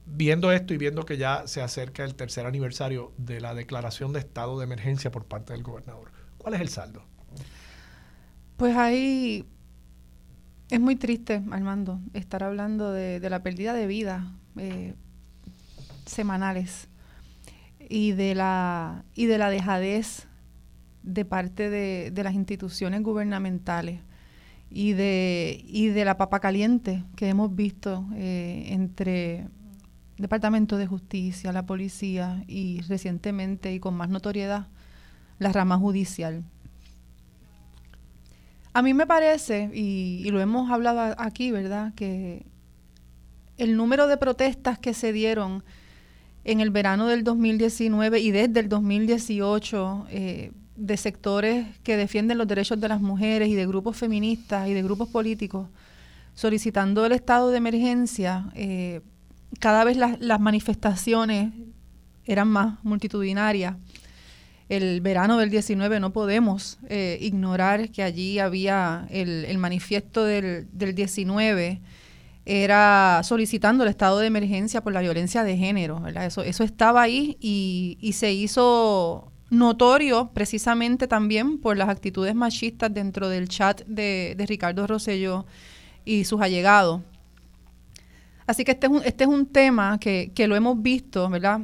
[0.05, 4.19] viendo esto y viendo que ya se acerca el tercer aniversario de la declaración de
[4.19, 7.03] estado de emergencia por parte del gobernador, ¿cuál es el saldo?
[8.55, 9.45] Pues hay
[10.69, 14.95] es muy triste, Armando, estar hablando de, la pérdida de vida eh,
[16.05, 16.89] semanales
[17.89, 20.27] y de la y de la dejadez
[21.03, 24.01] de parte de, las instituciones gubernamentales
[24.69, 29.47] y de, y de la papa caliente que hemos visto eh, entre
[30.17, 34.67] Departamento de Justicia, la policía y recientemente y con más notoriedad
[35.39, 36.43] la rama judicial.
[38.77, 42.45] A mí me parece, y, y lo hemos hablado aquí, ¿verdad?, que
[43.57, 45.63] el número de protestas que se dieron
[46.43, 52.47] en el verano del 2019 y desde el 2018 eh, de sectores que defienden los
[52.47, 55.69] derechos de las mujeres y de grupos feministas y de grupos políticos
[56.35, 59.01] solicitando el estado de emergencia, eh,
[59.59, 61.51] cada vez las manifestaciones
[62.25, 63.75] eran más multitudinarias.
[64.69, 70.93] El verano del 19 no podemos eh, ignorar que allí había el, manifiesto del, del
[70.93, 71.79] 19
[72.45, 76.25] era solicitando el estado de emergencia por la violencia de género, ¿verdad?
[76.25, 82.93] Eso, eso estaba ahí y, y se hizo notorio precisamente también por las actitudes machistas
[82.93, 85.45] dentro del chat de, de Ricardo Rosselló
[86.05, 87.01] y sus allegados.
[88.45, 91.61] Así que este es un, este es un tema que, que lo hemos visto, ¿verdad?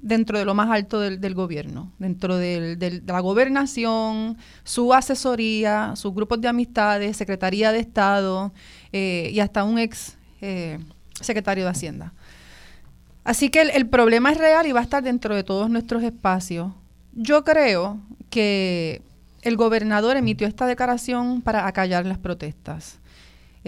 [0.00, 5.94] Dentro de lo más alto del, del gobierno, dentro del, de la gobernación, su asesoría,
[5.96, 8.52] sus grupos de amistades, Secretaría de Estado,
[8.92, 10.78] eh, y hasta un ex eh,
[11.20, 12.12] secretario de Hacienda.
[13.24, 16.72] Así que el, problema es real y va a estar dentro de todos nuestros espacios.
[17.12, 19.02] Yo creo que
[19.42, 22.98] el gobernador emitió esta declaración para acallar las protestas.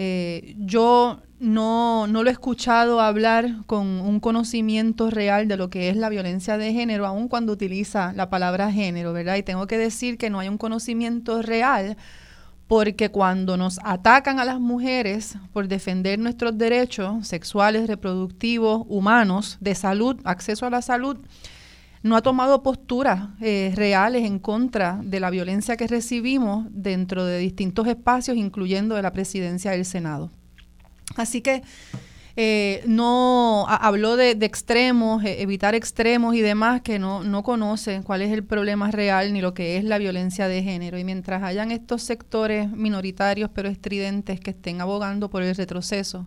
[0.03, 5.89] Eh, yo no, no, lo he escuchado hablar con un conocimiento real de lo que
[5.89, 9.35] es la violencia de género, aun cuando utiliza la palabra género, ¿verdad?
[9.35, 11.97] Y tengo que decir que no hay un conocimiento real
[12.65, 19.75] porque cuando nos atacan a las mujeres por defender nuestros derechos sexuales, reproductivos, humanos, de
[19.75, 21.19] salud, acceso a la salud,
[22.03, 27.37] no ha tomado posturas eh, reales en contra de la violencia que recibimos dentro de
[27.37, 30.31] distintos espacios, incluyendo de la presidencia del Senado.
[31.15, 31.61] Así que
[32.37, 38.21] eh, no habló de, extremos, e, evitar extremos y demás que no, no conocen cuál
[38.21, 40.97] es el problema real ni lo que es la violencia de género.
[40.97, 46.25] Y mientras hayan estos sectores minoritarios pero estridentes que estén abogando por el retroceso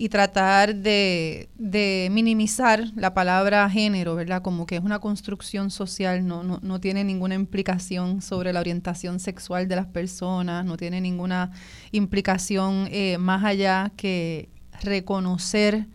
[0.00, 4.40] y tratar de, de minimizar la palabra género, ¿verdad?
[4.40, 9.20] Como que es una construcción social, no, no, no tiene ninguna implicación sobre la orientación
[9.20, 11.50] sexual de las personas, no tiene ninguna
[11.92, 14.48] implicación eh, más allá que
[14.80, 15.86] reconocer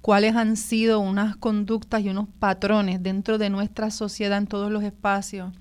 [0.00, 4.82] cuáles han sido unas conductas y unos patrones dentro de nuestra sociedad en todos los
[4.82, 5.52] espacios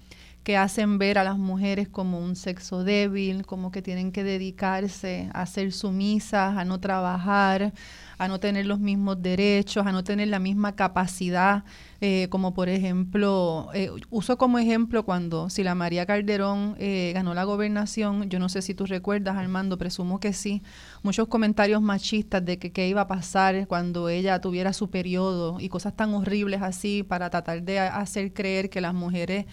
[0.43, 5.29] que hacen ver a las mujeres como un sexo débil, como que tienen que dedicarse
[5.33, 7.73] a ser sumisas, a no trabajar,
[8.17, 11.63] a no tener los mismos derechos, a no tener la misma capacidad,
[12.01, 17.45] eh, como por ejemplo, eh, uso como ejemplo cuando Sila María Calderón eh, ganó la
[17.45, 20.61] gobernación, yo no sé si tú recuerdas, Armando, presumo que sí,
[21.03, 25.69] muchos comentarios machistas de que qué iba a pasar cuando ella tuviera su periodo y
[25.69, 29.45] cosas tan horribles así para tratar de hacer creer que las mujeres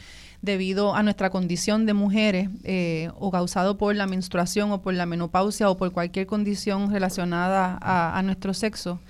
[0.42, 5.06] debido a nuestra condición de mujeres eh, o causado por la menstruación o por la
[5.06, 9.00] menopausia o por cualquier condición relacionada a, nuestro sexo,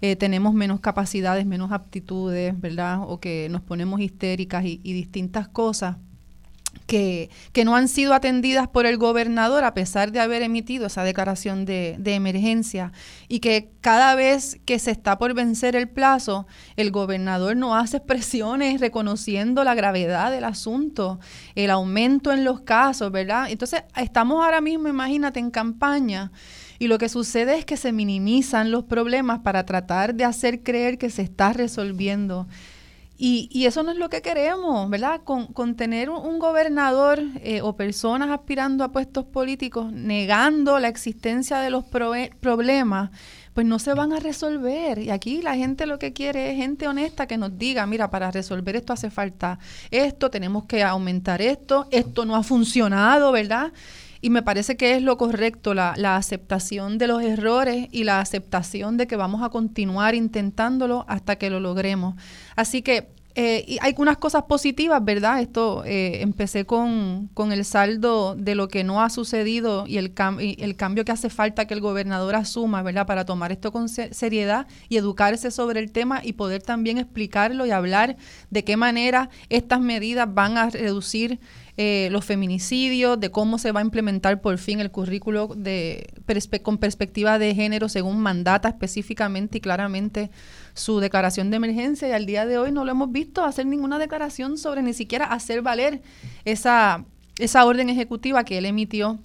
[0.00, 3.00] eh, tenemos menos capacidades, menos aptitudes, ¿verdad?
[3.02, 5.96] O que nos ponemos histéricas y distintas cosas
[6.92, 11.64] que, no han sido atendidas por el gobernador a pesar de haber emitido esa declaración
[11.64, 12.92] de, de, emergencia
[13.28, 17.96] y que cada vez que se está por vencer el plazo, el gobernador no hace
[17.96, 21.18] expresiones reconociendo la gravedad del asunto,
[21.54, 23.50] el aumento en los casos, ¿verdad?
[23.50, 26.30] Entonces, estamos ahora mismo, imagínate, en campaña.
[26.78, 30.98] Y lo que sucede es que se minimizan los problemas para tratar de hacer creer
[30.98, 32.48] que se está resolviendo
[33.24, 35.20] y, y, eso no es lo que queremos, ¿verdad?
[35.22, 41.70] Con, tener un, gobernador eh, o personas aspirando a puestos políticos negando la existencia de
[41.70, 43.10] los problemas,
[43.54, 44.98] pues no se van a resolver.
[44.98, 48.32] Y aquí la gente lo que quiere es gente honesta que nos diga, mira, para
[48.32, 49.60] resolver esto hace falta
[49.92, 53.72] esto, tenemos que aumentar esto, esto no ha funcionado, ¿verdad?
[54.22, 58.20] Y me parece que es lo correcto, la, la aceptación de los errores y la
[58.20, 62.14] aceptación de que vamos a continuar intentándolo hasta que lo logremos.
[62.56, 65.40] Así que eh, hay unas cosas positivas, ¿verdad?
[65.40, 70.12] Esto eh, empecé con, con, el saldo de lo que no ha sucedido y el,
[70.38, 73.06] el cambio que hace falta que el gobernador asuma, ¿verdad?
[73.06, 77.70] Para tomar esto con seriedad y educarse sobre el tema y poder también explicarlo y
[77.70, 78.16] hablar
[78.50, 81.40] de qué manera estas medidas van a reducir
[81.78, 86.12] eh, los feminicidios, de cómo se va a implementar por fin el currículo de,
[86.62, 90.30] con perspectiva de género según mandata específicamente y claramente
[90.74, 92.08] su declaración de emergencia.
[92.08, 95.24] Y al día de hoy no lo hemos visto hacer ninguna declaración sobre ni siquiera
[95.24, 96.02] hacer valer
[96.44, 97.06] esa,
[97.38, 99.18] esa orden ejecutiva que él emitió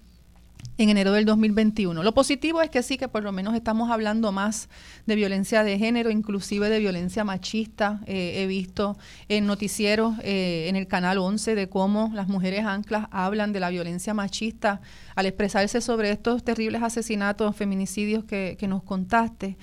[0.78, 2.04] en enero del 2021.
[2.04, 4.70] Lo positivo es que sí, que por lo menos estamos hablando más
[5.06, 8.02] de violencia de género, inclusive de violencia machista.
[8.06, 8.98] Eh, he visto
[9.28, 13.70] en noticieros eh, en el canal 11 de cómo las mujeres anclas hablan de la
[13.70, 14.82] violencia machista
[15.16, 19.58] al expresarse sobre estos terribles asesinatos, feminicidios que, que nos contaste.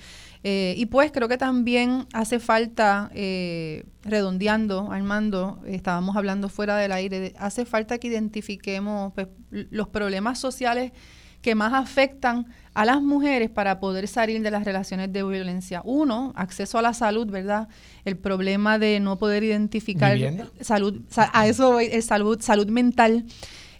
[0.47, 6.91] Eh, y pues creo que también hace falta, eh, redondeando, Armando, estábamos hablando fuera del
[6.91, 10.91] aire, hace falta que identifiquemos pues, los problemas sociales
[11.41, 15.81] que más afectan a las mujeres para poder salir de las relaciones de violencia.
[15.83, 17.67] Uno, acceso a la salud, ¿verdad?
[18.03, 20.15] El problema de no poder identificar
[20.61, 23.25] salud, a eso es salud, salud mental.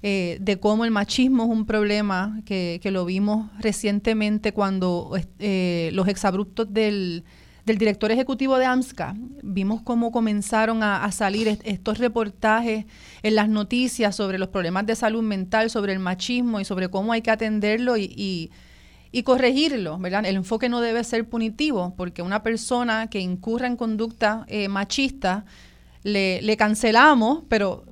[0.08, 6.08] Eh, de cómo el machismo es un problema que, lo vimos recientemente cuando eh, los
[6.08, 7.24] exabruptos del,
[7.66, 12.86] director ejecutivo de AMSCA, vimos cómo comenzaron a, salir estos reportajes
[13.24, 17.12] en las noticias sobre los problemas de salud mental, sobre el machismo y sobre cómo
[17.12, 18.52] hay que atenderlo y,
[19.24, 20.24] corregirlo, ¿verdad?
[20.28, 25.46] El enfoque no debe ser punitivo, porque una persona que incurra en conducta eh, machista,
[26.04, 27.86] le, le cancelamos, pero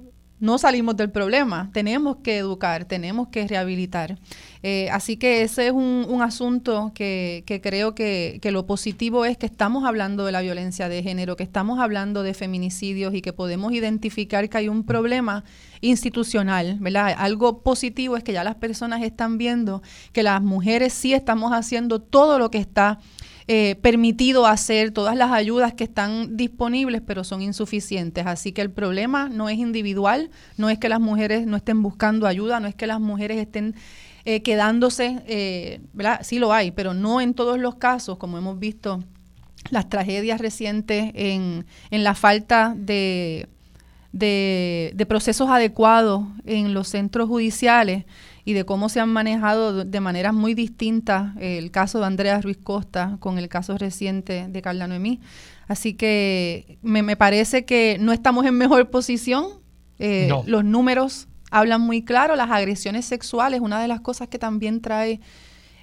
[0.43, 1.69] no salimos del problema.
[1.71, 4.19] Tenemos que educar, tenemos que rehabilitar.
[4.61, 9.85] Eh, así que ese es un, asunto que, creo que, lo positivo es que estamos
[9.85, 14.49] hablando de la violencia de género, que estamos hablando de feminicidios y que podemos identificar
[14.49, 15.45] que hay un problema
[15.79, 17.15] institucional, ¿verdad?
[17.17, 19.81] Algo positivo es que ya las personas están viendo
[20.11, 22.99] que las mujeres sí estamos haciendo todo lo que está
[23.47, 28.25] eh, permitido hacer, todas las ayudas que están disponibles, pero son insuficientes.
[28.25, 32.25] Así que el problema no es individual, no es que las mujeres no estén buscando
[32.25, 33.75] ayuda, no es que las mujeres estén
[34.23, 36.21] eh, quedándose, eh, ¿verdad?
[36.23, 39.03] Sí lo hay, pero no en todos los casos, como hemos visto
[39.71, 43.47] las tragedias recientes en, en la falta de,
[44.11, 48.05] de procesos adecuados en los centros judiciales
[48.45, 52.57] y de cómo se han manejado de maneras muy distintas el caso de Andrea Ruiz
[52.57, 55.19] Costa con el caso reciente de Carla Noemí.
[55.67, 59.45] Así que me, parece que no estamos en mejor posición.
[59.99, 62.35] Eh, los números hablan muy claro.
[62.35, 65.21] Las agresiones sexuales, una de las cosas que también trae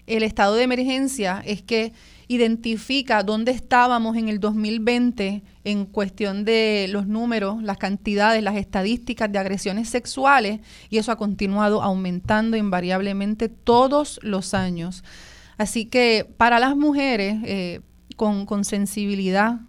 [0.06, 1.92] el estado de emergencia es que
[2.30, 9.32] identifica dónde estábamos en el 2020 en cuestión de los números, las cantidades, las estadísticas
[9.32, 15.02] de agresiones sexuales y eso ha continuado aumentando invariablemente todos los años.
[15.58, 17.80] Así que para las mujeres eh,
[18.14, 19.60] con, sensibilidad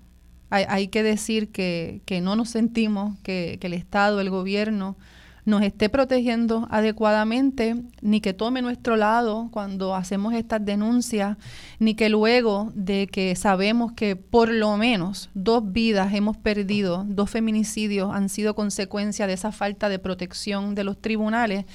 [0.51, 4.97] hay, que decir que, no nos sentimos que, que el Estado, el gobierno,
[5.45, 11.37] nos esté protegiendo adecuadamente, ni que tome nuestro lado cuando hacemos estas denuncias,
[11.79, 17.29] ni que luego de que sabemos que por lo menos dos vidas hemos perdido, dos
[17.29, 21.65] feminicidios han sido consecuencia de esa falta de protección de los tribunales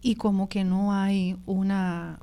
[0.00, 2.20] y como que no hay una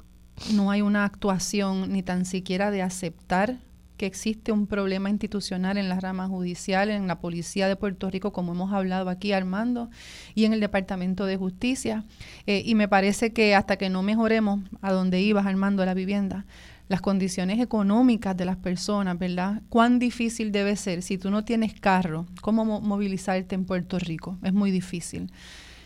[0.53, 3.57] no hay una actuación ni tan siquiera de aceptar
[3.99, 8.31] que existe un problema institucional en la rama judicial, en la Policía de Puerto Rico,
[8.31, 9.89] como hemos hablado aquí, Armando,
[10.33, 12.05] y en el Departamento de Justicia.
[12.47, 16.45] Eh, y me parece que hasta que no mejoremos a donde ibas, Armando, la vivienda,
[16.87, 19.63] las condiciones económicas de las personas, ¿verdad?
[19.67, 24.37] Cuán difícil debe ser si tú no tienes carro, cómo movilizarte en Puerto Rico.
[24.43, 25.29] Es muy difícil.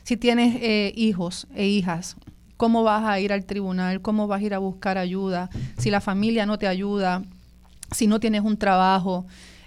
[0.03, 2.15] Si tienes eh, hijos e hijas,
[2.57, 4.01] ¿cómo vas a ir al tribunal?
[4.01, 5.49] ¿Cómo vas a ir a buscar ayuda?
[5.79, 7.23] Si la familia no te ayuda,
[7.93, 9.25] si no tienes un trabajo,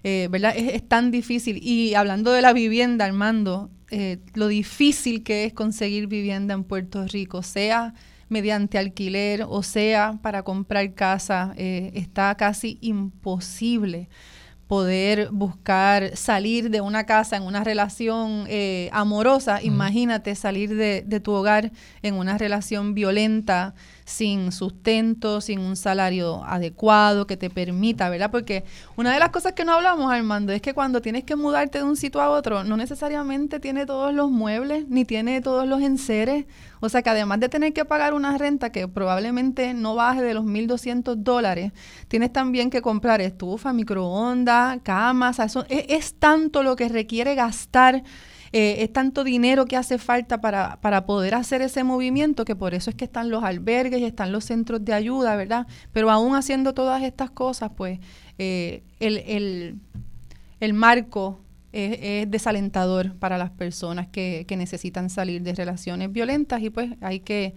[0.09, 0.55] eh, ¿verdad?
[0.57, 1.59] Es, tan difícil.
[1.61, 7.05] Y hablando de la vivienda, Armando, eh, lo difícil que es conseguir vivienda en Puerto
[7.07, 7.93] Rico, sea
[8.29, 14.09] mediante alquiler o sea para comprar casa, eh, está casi imposible
[14.69, 18.49] poder buscar salir de una casa en una relación
[18.91, 21.71] amorosa, imagínate salir de, de, tu hogar
[22.03, 23.75] en una relación violenta,
[24.07, 28.31] sin sustento, sin un salario adecuado que te permita, ¿verdad?
[28.31, 28.65] Porque
[28.97, 31.85] una de las cosas que no hablamos, Armando, es que cuando tienes que mudarte de
[31.85, 36.47] un sitio a otro, no necesariamente tiene todos los muebles, ni tiene todos los enseres.
[36.79, 40.35] O sea que además de tener que pagar una renta que probablemente no baje de
[40.35, 41.73] los 1.200 dólares,
[42.07, 45.41] tienes también que comprar estufa, microondas, camas.
[45.41, 48.05] eso es tanto lo que requiere gastar
[48.59, 52.89] eh, es tanto dinero que hace falta para, poder hacer ese movimiento que por eso
[52.89, 55.67] es que están los albergues y están los centros de ayuda, ¿verdad?
[55.93, 58.01] Pero aún haciendo todas estas cosas, pues
[58.39, 59.79] eh, el,
[60.73, 61.39] marco
[61.71, 67.21] es, desalentador para las personas que, que necesitan salir de relaciones violentas y pues hay
[67.21, 67.53] que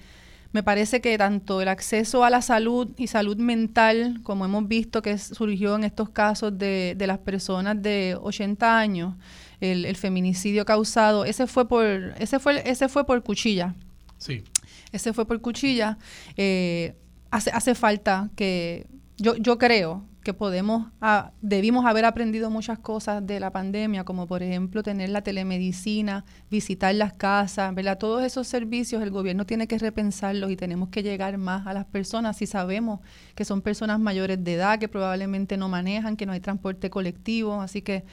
[0.52, 5.02] me parece que tanto el acceso a la salud y salud mental, como hemos visto
[5.02, 9.14] que surgió en estos casos de, de las personas de 80 años,
[9.62, 11.86] el, feminicidio causado, ese fue por,
[12.18, 13.76] ese fue, ese fue por cuchilla.
[14.18, 14.44] Sí.
[14.92, 15.98] Ese fue por cuchilla.
[16.38, 16.96] Eh,
[17.32, 18.88] hace, hace falta que,
[19.18, 24.28] yo, yo creo que podemos, ah, debimos haber aprendido muchas cosas de la pandemia, como
[24.28, 27.98] por ejemplo tener la telemedicina, visitar las casas, ¿verdad?
[27.98, 31.86] Todos esos servicios el gobierno tiene que repensarlos y tenemos que llegar más a las
[31.86, 33.00] personas si sabemos
[33.36, 37.62] que son personas mayores de edad, que probablemente no manejan, que no hay transporte colectivo,
[37.62, 38.04] así que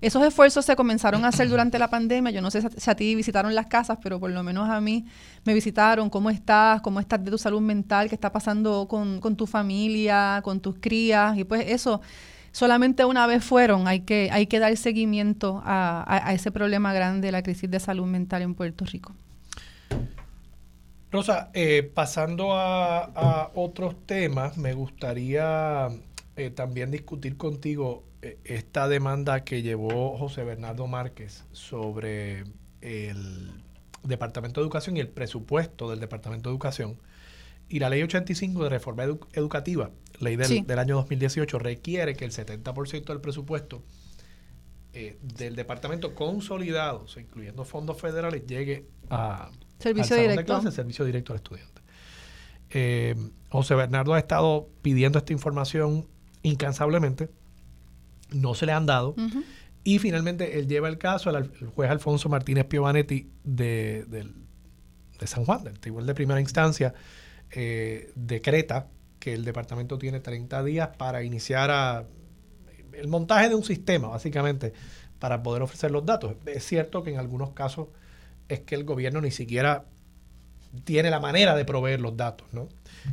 [0.00, 2.30] esos esfuerzos se comenzaron a hacer durante la pandemia.
[2.30, 5.06] Yo no sé si a ti visitaron las casas, pero por lo menos a mí
[5.44, 6.10] me visitaron.
[6.10, 6.80] ¿Cómo estás?
[6.82, 8.08] ¿Cómo estás de tu salud mental?
[8.08, 11.36] ¿Qué está pasando con, tu familia, con tus crías?
[11.36, 12.00] Y pues eso,
[12.52, 13.88] solamente una vez fueron.
[13.88, 18.42] Hay que, hay que dar seguimiento a, ese problema grande, la crisis de salud mental
[18.42, 19.14] en Puerto Rico.
[21.10, 25.88] Rosa, eh, pasando a, otros temas, me gustaría
[26.36, 32.44] eh, también discutir contigo eh, esta demanda que llevó José Bernardo Márquez sobre
[32.82, 33.52] el
[34.02, 36.98] Departamento de Educación y el presupuesto del Departamento de Educación
[37.68, 39.90] y la ley 85 de reforma educativa,
[40.20, 43.82] ley del, año 2018, requiere que el 70% del presupuesto
[44.92, 50.60] eh, del departamento consolidado, incluyendo fondos federales, llegue a servicio directo.
[50.60, 51.82] De servicio directo al estudiante.
[52.70, 53.14] Eh,
[53.48, 56.06] José Bernardo ha estado pidiendo esta información
[56.42, 57.30] incansablemente
[58.30, 59.14] no se le han dado.
[59.84, 65.64] Y finalmente él lleva el caso al, juez Alfonso Martínez Piovanetti de, de, San Juan,
[65.64, 66.94] del Tribunal de Primera Instancia,
[67.50, 68.88] eh, decreta
[69.18, 72.06] que el departamento tiene 30 días para iniciar
[72.92, 74.72] el montaje de un sistema, básicamente,
[75.18, 76.36] para poder ofrecer los datos.
[76.46, 77.88] Es cierto que en algunos casos
[78.48, 79.84] es que el gobierno ni siquiera
[80.84, 82.68] tiene la manera de proveer los datos, ¿no?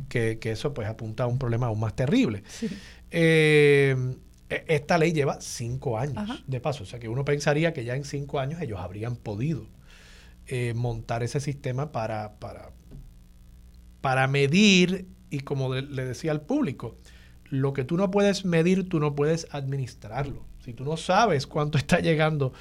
[0.08, 2.42] Que, eso pues apunta a un problema aún más terrible.
[3.10, 3.96] Eh,
[4.50, 7.94] e, esta ley lleva cinco años de paso, o sea que uno pensaría que ya
[7.94, 9.66] en cinco años ellos habrían podido
[10.48, 12.70] eh, montar ese sistema para, para,
[14.00, 16.96] para medir y como le decía al público,
[17.44, 20.44] lo que tú no puedes medir, tú no puedes administrarlo.
[20.60, 22.52] Si tú no sabes cuánto está llegando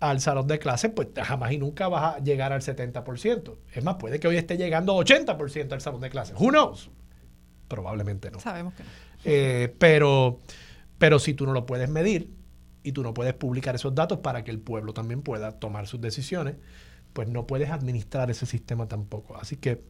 [0.00, 3.56] al salón de clase, pues jamás y nunca vas a llegar al 70%.
[3.72, 6.34] Es más, puede que hoy esté llegando 80% al salón de clase.
[6.34, 6.90] Who knows?
[7.68, 8.40] Probablemente no.
[8.40, 8.88] Sabemos que no.
[9.24, 10.40] Eh, pero
[11.02, 12.30] pero si tú no lo puedes medir
[12.84, 16.00] y tú no puedes publicar esos datos para que el pueblo también pueda tomar sus
[16.00, 16.54] decisiones,
[17.12, 19.36] pues no puedes administrar ese sistema tampoco.
[19.36, 19.82] Así que,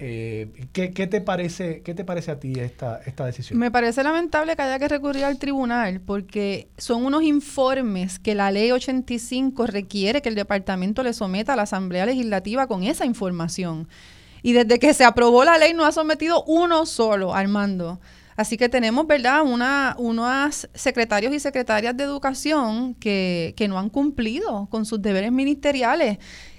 [0.00, 3.58] eh, ¿qué, te parece, ¿qué te parece a ti esta, esta decisión?
[3.58, 8.52] Me parece lamentable que haya que recurrir al tribunal porque son unos informes que la
[8.52, 13.88] ley 85 requiere que el departamento le someta a la Asamblea Legislativa con esa información.
[14.42, 18.00] Y desde que se aprobó la ley no ha sometido uno solo, Armando.
[18.36, 23.90] Así que tenemos, ¿verdad?, una, unos secretarios y secretarias de educación que, que no han
[23.90, 26.18] cumplido con sus deberes ministeriales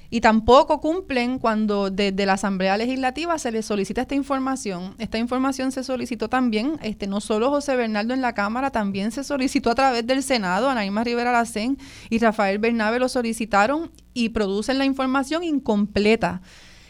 [0.10, 4.96] y tampoco cumplen cuando desde la Asamblea Legislativa se les solicita esta información.
[4.98, 9.24] Esta información se solicitó también, este, no solo José Bernardo en la Cámara, también se
[9.24, 11.78] solicitó a través del Senado, Anaíma Rivera Lacén
[12.10, 16.42] y Rafael Bernabe lo solicitaron y producen la información incompleta.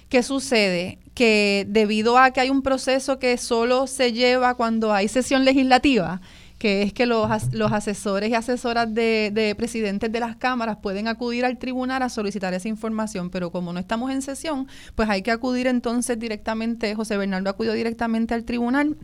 [0.08, 1.00] ¿Qué sucede?
[1.14, 6.22] Que debido a que hay un proceso que solo se lleva cuando hay sesión legislativa,
[6.60, 11.08] que es que los, los asesores y asesoras de, de, presidentes de las cámaras pueden
[11.08, 15.22] acudir al tribunal a solicitar esa información, pero como no estamos en sesión, pues hay
[15.22, 18.98] que acudir entonces directamente, José Bernardo acudió directamente al tribunal,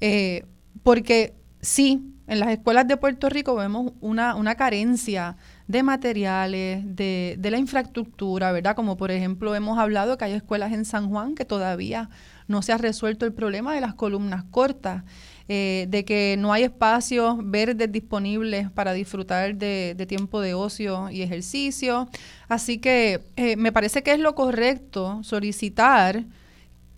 [0.00, 0.44] eh,
[0.82, 5.36] porque sí, en las escuelas de Puerto Rico vemos una, una carencia
[5.68, 8.74] de materiales, de, de, la infraestructura, ¿verdad?
[8.74, 12.10] Como por ejemplo hemos hablado que hay escuelas en San Juan que todavía
[12.48, 15.04] no se ha resuelto el problema de las columnas cortas,
[15.48, 21.22] eh, de que no hay espacios verdes disponibles para disfrutar de, tiempo de ocio y
[21.22, 22.08] ejercicio.
[22.48, 26.24] Así que eh, me parece que es lo correcto solicitar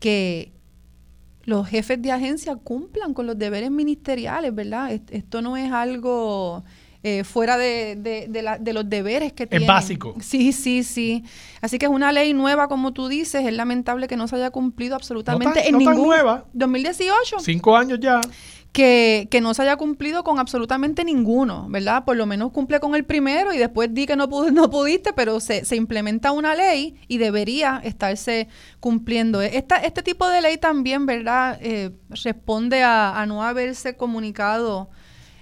[0.01, 0.53] que
[1.45, 4.99] los jefes de agencia cumplan con los deberes ministeriales, ¿verdad?
[5.11, 6.65] Esto no es algo
[7.05, 9.63] eh, fuera de, de, los deberes que tienen.
[9.63, 10.17] Es básico.
[10.21, 11.25] Sí, sí, sí.
[11.61, 13.47] Así que es una ley nueva, como tú dices.
[13.47, 16.09] Es lamentable que no se haya cumplido absolutamente en no ningún...
[16.09, 16.47] nueva.
[16.55, 17.39] 2018.
[17.39, 18.21] Cinco años ya.
[18.73, 22.05] Que, que, no se haya cumplido con absolutamente ninguno, ¿verdad?
[22.05, 25.39] Por lo menos cumple con el primero y después di que no, no pudiste, pero
[25.39, 28.49] se, se, implementa una ley y debería estarse
[28.81, 29.41] cumpliendo.
[29.41, 31.59] Esta, este tipo de ley también, ¿verdad?
[31.63, 34.91] Eh, responde a, a no haberse comunicado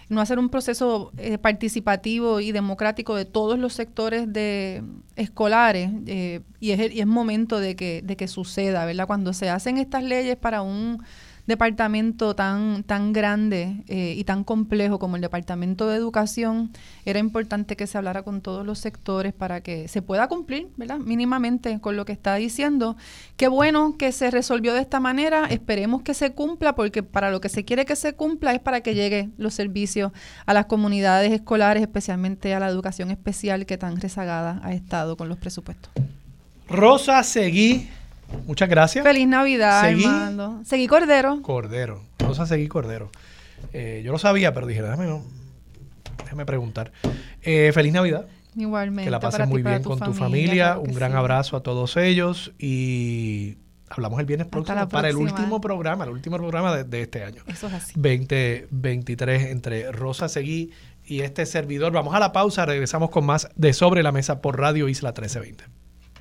[0.09, 4.83] no hacer un proceso eh, participativo y democrático de todos los sectores de
[5.17, 9.07] escolares eh, y, es, y es momento de que, de que suceda, ¿verdad?
[9.07, 11.03] Cuando se hacen estas leyes para un
[11.47, 16.73] departamento tan, tan grande eh, y tan complejo como el Departamento de Educación,
[17.05, 20.99] era importante que se hablara con todos los sectores para que se pueda cumplir, ¿verdad?
[20.99, 22.97] Mínimamente con lo que está diciendo.
[23.37, 27.41] Qué bueno que se resolvió de esta manera, esperemos que se cumpla, porque para lo
[27.41, 30.13] que se quiere que se cumpla es para que lleguen los servicios
[30.47, 35.29] a las comunidades escolares, especialmente a la educación especial que tan rezagada ha estado con
[35.29, 35.91] los presupuestos.
[36.69, 37.89] Rosa Seguí
[38.47, 39.05] Muchas gracias.
[39.05, 40.61] Feliz Navidad, Seguí, Armando.
[40.65, 41.41] Seguí Cordero.
[41.43, 42.03] Cordero.
[42.19, 43.11] Rosa Seguí Cordero.
[43.73, 45.21] Eh, yo lo sabía, pero dije, déjame,
[46.25, 46.93] déjame preguntar.
[47.43, 48.27] Eh, feliz Navidad.
[48.57, 49.05] Igualmente.
[49.05, 50.79] Que la pases muy bien con tu familia.
[50.79, 53.59] Un gran abrazo a todos ellos y
[53.89, 57.43] hablamos el viernes próximo para el último programa, el último programa de, este año.
[57.47, 57.93] Eso es así.
[57.95, 60.73] 2023 entre Rosa Seguí
[61.05, 61.93] y este servidor.
[61.93, 65.86] Vamos a la pausa, regresamos con más de Sobre la Mesa por Radio Isla 1320.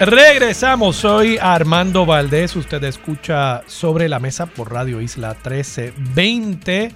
[0.00, 6.92] Regresamos, soy Armando Valdés, usted escucha sobre la mesa por Radio Isla 1320.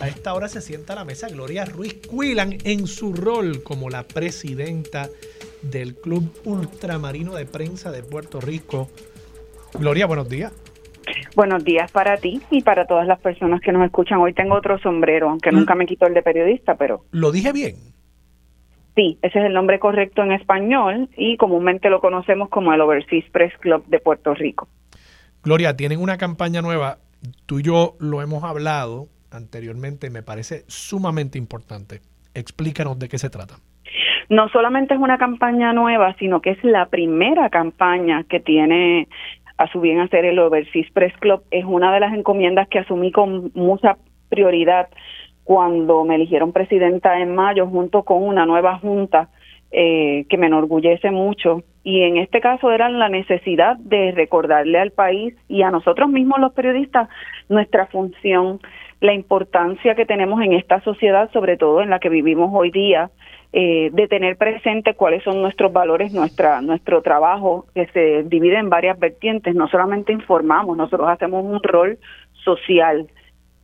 [0.00, 3.88] A esta hora se sienta a la mesa Gloria Ruiz Cuilan en su rol como
[3.88, 5.08] la presidenta
[5.62, 8.90] del Club Ultramarino de Prensa de Puerto Rico.
[9.72, 10.52] Gloria, buenos días.
[11.34, 14.18] Buenos días para ti y para todas las personas que nos escuchan.
[14.18, 17.04] Hoy tengo otro sombrero, aunque nunca me quito el de periodista, pero...
[17.10, 17.93] ¿Lo dije bien?
[18.94, 23.24] Sí, ese es el nombre correcto en español y comúnmente lo conocemos como el Overseas
[23.30, 24.68] Press Club de Puerto Rico.
[25.42, 26.98] Gloria, tienen una campaña nueva,
[27.46, 32.00] tú y yo lo hemos hablado anteriormente, me parece sumamente importante.
[32.34, 33.56] Explícanos de qué se trata.
[34.28, 39.08] No solamente es una campaña nueva, sino que es la primera campaña que tiene
[39.58, 41.42] a su bien hacer el Overseas Press Club.
[41.50, 43.96] Es una de las encomiendas que asumí con mucha
[44.28, 44.88] prioridad
[45.44, 49.28] cuando me eligieron presidenta en mayo junto con una nueva junta
[49.70, 51.62] eh, que me enorgullece mucho.
[51.82, 56.38] Y en este caso era la necesidad de recordarle al país y a nosotros mismos
[56.40, 57.08] los periodistas
[57.48, 58.60] nuestra función,
[59.00, 63.10] la importancia que tenemos en esta sociedad, sobre todo en la que vivimos hoy día,
[63.52, 68.70] eh, de tener presente cuáles son nuestros valores, nuestra, nuestro trabajo, que se divide en
[68.70, 69.54] varias vertientes.
[69.54, 71.98] No solamente informamos, nosotros hacemos un rol
[72.44, 73.08] social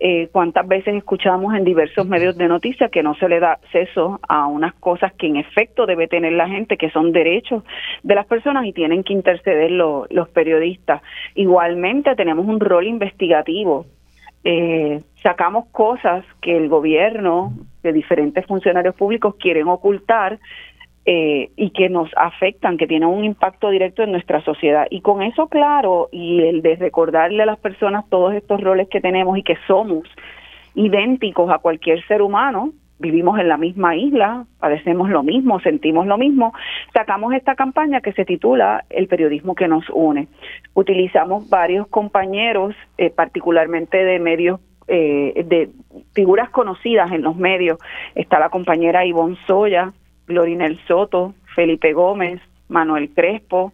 [0.03, 4.19] eh, cuántas veces escuchamos en diversos medios de noticias que no se le da acceso
[4.27, 7.65] a unas cosas que en efecto debe tener la gente, que son derechos
[8.03, 11.03] de las personas y tienen que interceder los periodistas.
[11.35, 13.85] Igualmente tenemos un rol investigativo.
[14.43, 20.39] Eh, sacamos cosas que el gobierno de diferentes funcionarios públicos quieren ocultar
[21.07, 24.87] eh, y que nos afectan, que tienen un impacto directo en nuestra sociedad.
[24.91, 29.01] Y con eso claro, y el de recordarle a las personas todos estos roles que
[29.01, 30.05] tenemos y que somos
[30.75, 36.19] idénticos a cualquier ser humano, vivimos en la misma isla, padecemos lo mismo, sentimos lo
[36.19, 36.53] mismo,
[36.93, 40.29] sacamos esta campaña que se titula El periodismo que nos une.
[40.75, 44.61] Utilizamos varios compañeros, eh, particularmente de medios
[44.93, 45.71] eh, de
[46.15, 47.79] figuras conocidas en los medios.
[48.15, 49.93] Está la compañera Ivonne Soya,
[50.31, 53.73] Glorinel Soto, Felipe Gómez, Manuel Crespo,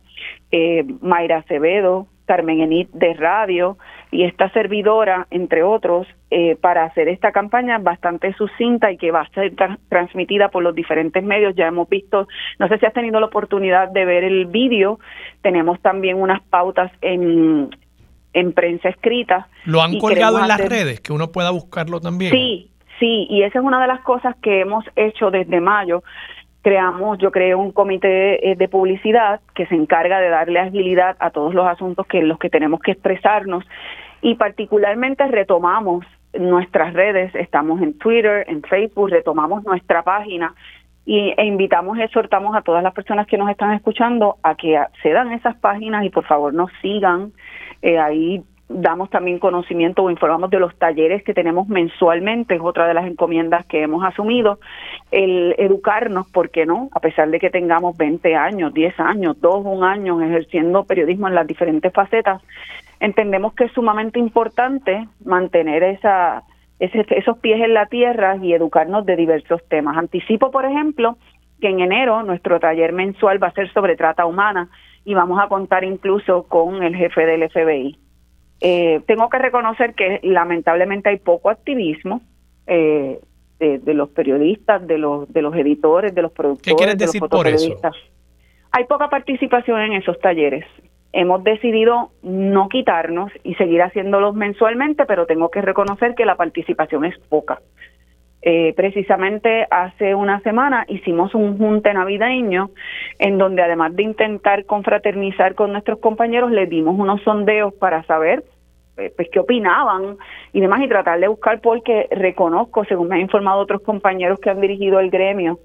[0.50, 3.78] eh, Mayra Acevedo, Carmen Enit de Radio
[4.10, 9.20] y esta servidora, entre otros, eh, para hacer esta campaña bastante sucinta y que va
[9.20, 9.54] a ser
[9.88, 11.54] transmitida por los diferentes medios.
[11.54, 12.26] Ya hemos visto,
[12.58, 14.98] no sé si has tenido la oportunidad de ver el vídeo,
[15.42, 17.70] tenemos también unas pautas en,
[18.32, 19.48] en prensa escrita.
[19.64, 21.00] ¿Lo han colgado en las redes?
[21.00, 22.32] Que uno pueda buscarlo también.
[22.32, 26.02] Sí, sí, y esa es una de las cosas que hemos hecho desde mayo
[26.66, 31.30] creamos, yo creo, un comité eh, de publicidad que se encarga de darle agilidad a
[31.30, 33.64] todos los asuntos que los que tenemos que expresarnos
[34.20, 36.04] y particularmente retomamos
[36.36, 40.56] nuestras redes, estamos en Twitter, en Facebook, retomamos nuestra página
[41.04, 45.28] y, e invitamos, exhortamos a todas las personas que nos están escuchando a que accedan
[45.28, 47.30] a esas páginas y por favor nos sigan.
[47.80, 52.88] Eh, ahí damos también conocimiento o informamos de los talleres que tenemos mensualmente, es otra
[52.88, 54.58] de las encomiendas que hemos asumido,
[55.10, 56.88] el educarnos, ¿por qué no?
[56.92, 61.34] A pesar de que tengamos 20 años, 10 años, 2, un año ejerciendo periodismo en
[61.34, 62.42] las diferentes facetas,
[62.98, 66.42] entendemos que es sumamente importante mantener esa,
[66.80, 69.96] esos pies en la tierra y educarnos de diversos temas.
[69.96, 71.16] Anticipo, por ejemplo,
[71.60, 74.68] que en enero nuestro taller mensual va a ser sobre trata humana
[75.04, 78.05] y vamos a contar incluso con el jefe del FBI.
[78.60, 82.22] Eh, tengo que reconocer que lamentablemente hay poco activismo
[82.66, 83.20] eh,
[83.58, 87.46] de, los periodistas, de los de los editores, de los productores, ¿Qué quieres decir por
[87.46, 87.78] eso?
[88.72, 90.66] Hay poca participación en esos talleres.
[91.12, 97.06] Hemos decidido no quitarnos y seguir haciéndolos mensualmente, pero tengo que reconocer que la participación
[97.06, 97.60] es poca.
[98.42, 102.70] Eh, precisamente hace una semana hicimos un junte navideño
[103.18, 108.44] en donde además de intentar confraternizar con nuestros compañeros, les dimos unos sondeos para saber
[108.98, 110.16] eh, pues qué opinaban
[110.52, 114.50] y demás y tratar de buscar porque reconozco, según me han informado otros compañeros que
[114.50, 115.58] han dirigido el gremio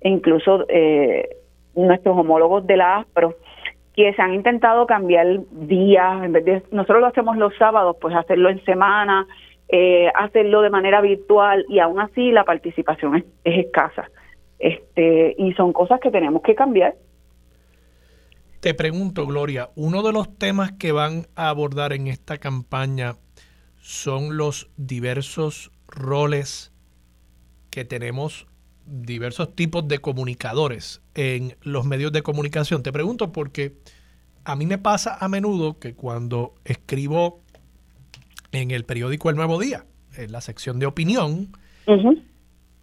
[0.00, 1.28] e incluso eh,
[1.74, 3.34] nuestros homólogos de la ASPRO,
[3.94, 8.14] que se han intentado cambiar días, en vez de nosotros lo hacemos los sábados, pues
[8.14, 9.26] hacerlo en semana,
[9.68, 14.10] eh, hacerlo de manera virtual y aún así la participación es, escasa.
[14.58, 16.94] Este, y son cosas que tenemos que cambiar.
[18.60, 23.16] Te pregunto, Gloria, uno de los temas que van a abordar en esta campaña
[23.80, 26.72] son los diversos roles
[27.70, 28.46] que tenemos
[28.86, 32.82] diversos tipos de comunicadores en los medios de comunicación.
[32.82, 33.76] Te pregunto porque
[34.44, 37.42] a mí me pasa a menudo que cuando escribo
[38.52, 39.84] en el periódico El Nuevo Día,
[40.16, 41.56] en la sección de opinión,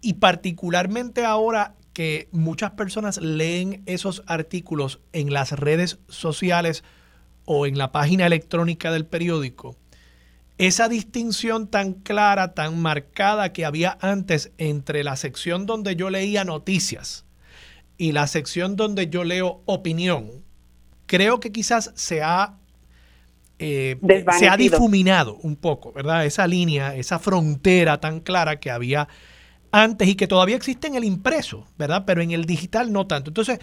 [0.00, 6.84] y particularmente ahora que muchas personas leen esos artículos en las redes sociales
[7.44, 9.76] o en la página electrónica del periódico,
[10.58, 16.44] esa distinción tan clara, tan marcada que había antes entre la sección donde yo leía
[16.44, 17.24] noticias
[17.98, 20.44] y la sección donde yo leo opinión,
[21.06, 22.58] creo que quizás se ha
[23.58, 23.96] eh,
[24.38, 26.26] se ha difuminado un poco, ¿verdad?
[26.26, 29.08] Esa línea, esa frontera tan clara que había
[29.70, 32.04] antes y que todavía existe en el impreso, ¿verdad?
[32.06, 33.30] Pero en el digital no tanto.
[33.30, 33.58] Entonces,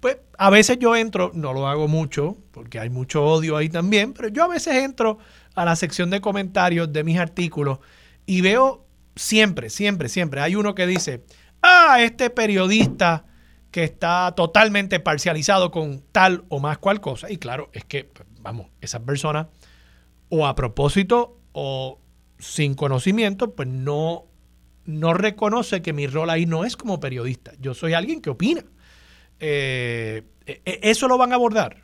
[0.00, 4.12] pues a veces yo entro, no lo hago mucho, porque hay mucho odio ahí también,
[4.12, 5.18] pero yo a veces entro
[5.54, 7.78] a la sección de comentarios de mis artículos
[8.26, 8.86] y veo
[9.16, 11.24] siempre, siempre, siempre, hay uno que dice,
[11.62, 13.24] ah, este periodista
[13.70, 17.30] que está totalmente parcializado con tal o más cual cosa.
[17.30, 18.08] Y claro, es que
[18.44, 19.48] vamos, esa persona
[20.28, 21.98] o a propósito o
[22.38, 24.24] sin conocimiento, pues no,
[24.84, 27.52] no reconoce que mi rol ahí no es como periodista.
[27.58, 28.60] Yo soy alguien que opina.
[29.40, 31.76] Eh, e, e, ¿Eso lo van a abordar?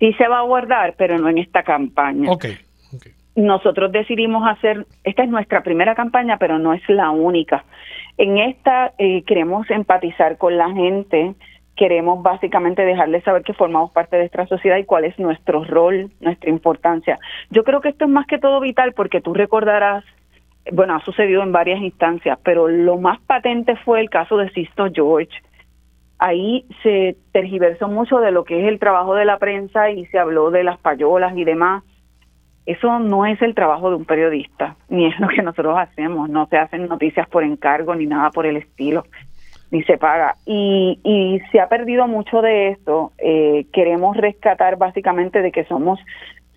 [0.00, 2.30] Sí se va a abordar, pero no en esta campaña.
[2.30, 2.46] Ok.
[3.36, 7.64] Nosotros decidimos hacer, esta es nuestra primera campaña, pero no es la única.
[8.16, 11.34] En esta eh, queremos empatizar con la gente,
[11.76, 16.10] queremos básicamente dejarles saber que formamos parte de esta sociedad y cuál es nuestro rol,
[16.20, 17.18] nuestra importancia.
[17.50, 20.02] Yo creo que esto es más que todo vital porque tú recordarás,
[20.72, 24.86] bueno, ha sucedido en varias instancias, pero lo más patente fue el caso de Sisto
[24.92, 25.30] George.
[26.18, 30.18] Ahí se tergiversó mucho de lo que es el trabajo de la prensa y se
[30.18, 31.84] habló de las payolas y demás.
[32.64, 36.28] Eso no es el trabajo de un periodista, ni es lo que nosotros hacemos.
[36.30, 39.04] No se hacen noticias por encargo ni nada por el estilo
[39.70, 40.36] ni se paga.
[40.46, 43.12] Y, y se ha perdido mucho de eso.
[43.18, 45.98] Eh, queremos rescatar básicamente de que somos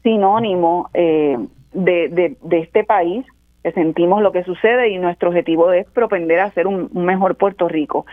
[0.04, 1.38] sinónimo eh,
[1.74, 3.26] de, de, este país,
[3.64, 7.68] que sentimos lo que sucede y nuestro objetivo es propender a ser un mejor Puerto
[7.68, 8.06] Rico.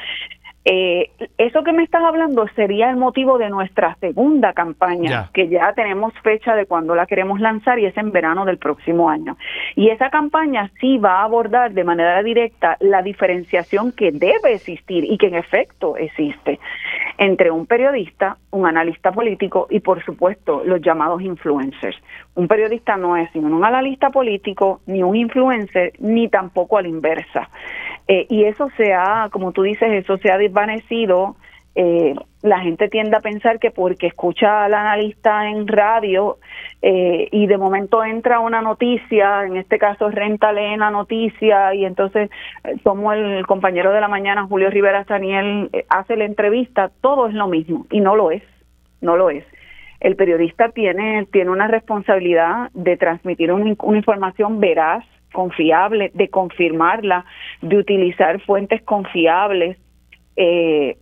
[0.68, 5.72] Eh, eso que me estás hablando sería el motivo de nuestra segunda campaña, que ya
[5.74, 9.36] tenemos fecha de cuando la queremos lanzar y es en verano del próximo año.
[9.76, 15.04] Y esa campaña sí va a abordar de manera directa la diferenciación que debe existir
[15.04, 16.58] y que en efecto existe
[17.18, 21.96] entre un periodista, un analista político y por supuesto los llamados influencers.
[22.34, 26.88] Un periodista no es ni un analista político, ni un influencer, ni tampoco a la
[26.88, 27.48] inversa.
[28.08, 31.36] Eh, y eso se ha, como tú dices, eso se ha desvanecido.
[31.74, 36.38] Eh, la gente tiende a pensar que porque escucha al analista en radio
[36.80, 41.84] eh, y de momento entra una noticia, en este caso Renta lee la noticia y
[41.84, 42.30] entonces
[42.82, 47.46] como el compañero de la mañana, Julio Rivera Daniel, hace la entrevista, todo es lo
[47.46, 48.42] mismo y no lo es,
[49.02, 49.44] no lo es.
[50.00, 55.04] El periodista tiene, tiene una responsabilidad de transmitir una información veraz,
[55.40, 57.24] confiable, de confirmarla,
[57.60, 59.76] de utilizar fuentes confiables.
[60.36, 60.96] Eh,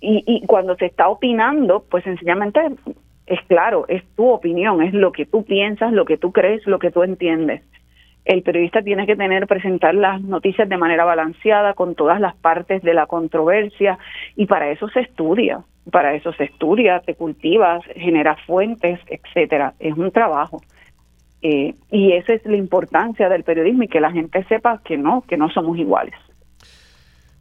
[0.00, 2.60] y, y cuando se está opinando, pues sencillamente
[3.26, 6.78] es claro, es tu opinión, es lo que tú piensas, lo que tú crees, lo
[6.78, 7.62] que tú entiendes.
[8.24, 12.82] El periodista tiene que tener, presentar las noticias de manera balanceada, con todas las partes
[12.82, 13.98] de la controversia,
[14.36, 15.60] y para eso se estudia,
[15.90, 19.72] para eso se estudia, te cultivas, genera fuentes, etcétera.
[19.78, 20.60] Es un trabajo.
[21.42, 25.22] Eh, y esa es la importancia del periodismo y que la gente sepa que no,
[25.22, 26.14] que no somos iguales.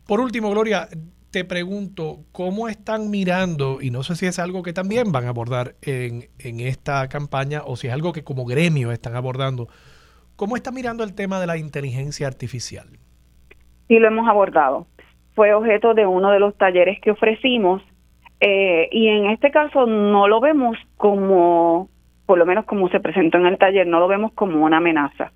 [0.08, 0.88] Por último, Gloria,
[1.32, 3.80] te pregunto, ¿cómo están mirando?
[3.82, 7.62] Y no sé si es algo que también van a abordar en, en esta campaña
[7.66, 9.68] o si es algo que como gremio están abordando.
[10.36, 12.88] ¿Cómo está mirando el tema de la inteligencia artificial?
[13.88, 14.88] Sí, lo hemos abordado.
[15.36, 17.82] Fue objeto de uno de los talleres que ofrecimos
[18.40, 21.90] eh, y en este caso no lo vemos como,
[22.30, 25.32] por lo menos como se presentó en el taller, no lo vemos como una amenaza.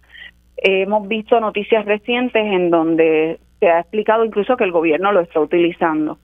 [0.58, 5.40] hemos visto noticias recientes en donde se ha explicado incluso que el gobierno lo está
[5.40, 6.20] utilizando.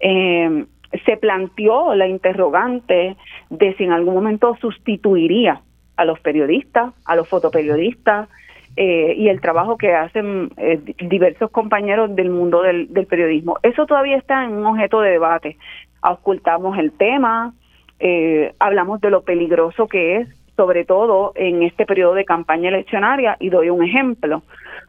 [0.00, 0.64] Eh,
[1.06, 3.14] se planteó la interrogante
[3.48, 5.60] de si en algún momento sustituiría
[5.96, 8.28] a los periodistas, a los fotoperiodistas
[8.76, 10.50] eh, y el trabajo que hacen
[10.98, 13.58] diversos compañeros del mundo del, del, periodismo.
[13.62, 15.56] Eso todavía está en un objeto de debate
[16.02, 17.52] ocultamos el tema,
[18.00, 23.36] eh, hablamos de lo peligroso que es, sobre todo en este periodo de campaña eleccionaria,
[23.38, 24.42] y doy un ejemplo.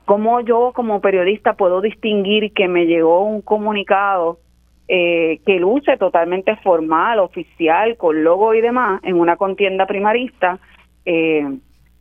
[0.05, 4.39] ¿Cómo yo como periodista puedo distinguir que me llegó un comunicado
[4.87, 10.57] eh, que luce totalmente formal, oficial, con logo y demás, en una contienda primarista,
[11.05, 11.47] eh,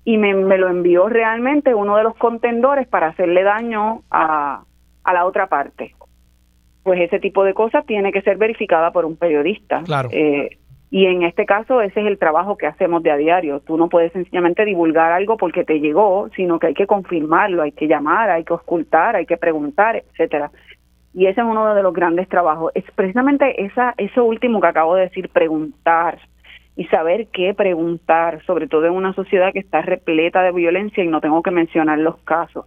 [0.04, 4.62] y me, me, lo envió realmente uno de los contendores para hacerle daño a,
[5.04, 5.94] a la otra parte?
[6.88, 9.82] pues ese tipo de cosas tiene que ser verificada por un periodista.
[9.82, 10.08] Claro.
[10.10, 10.56] Eh,
[10.90, 13.60] y en este caso ese es el trabajo que hacemos de a diario.
[13.60, 17.72] Tú no puedes sencillamente divulgar algo porque te llegó, sino que hay que confirmarlo, hay
[17.72, 20.50] que llamar, hay que ocultar, hay que preguntar, etcétera.
[21.12, 22.72] Y ese es uno de los grandes trabajos.
[22.74, 26.18] Es precisamente esa, eso último que acabo de decir, preguntar
[26.74, 31.08] y saber qué preguntar, sobre todo en una sociedad que está repleta de violencia y
[31.08, 32.64] no tengo que mencionar los casos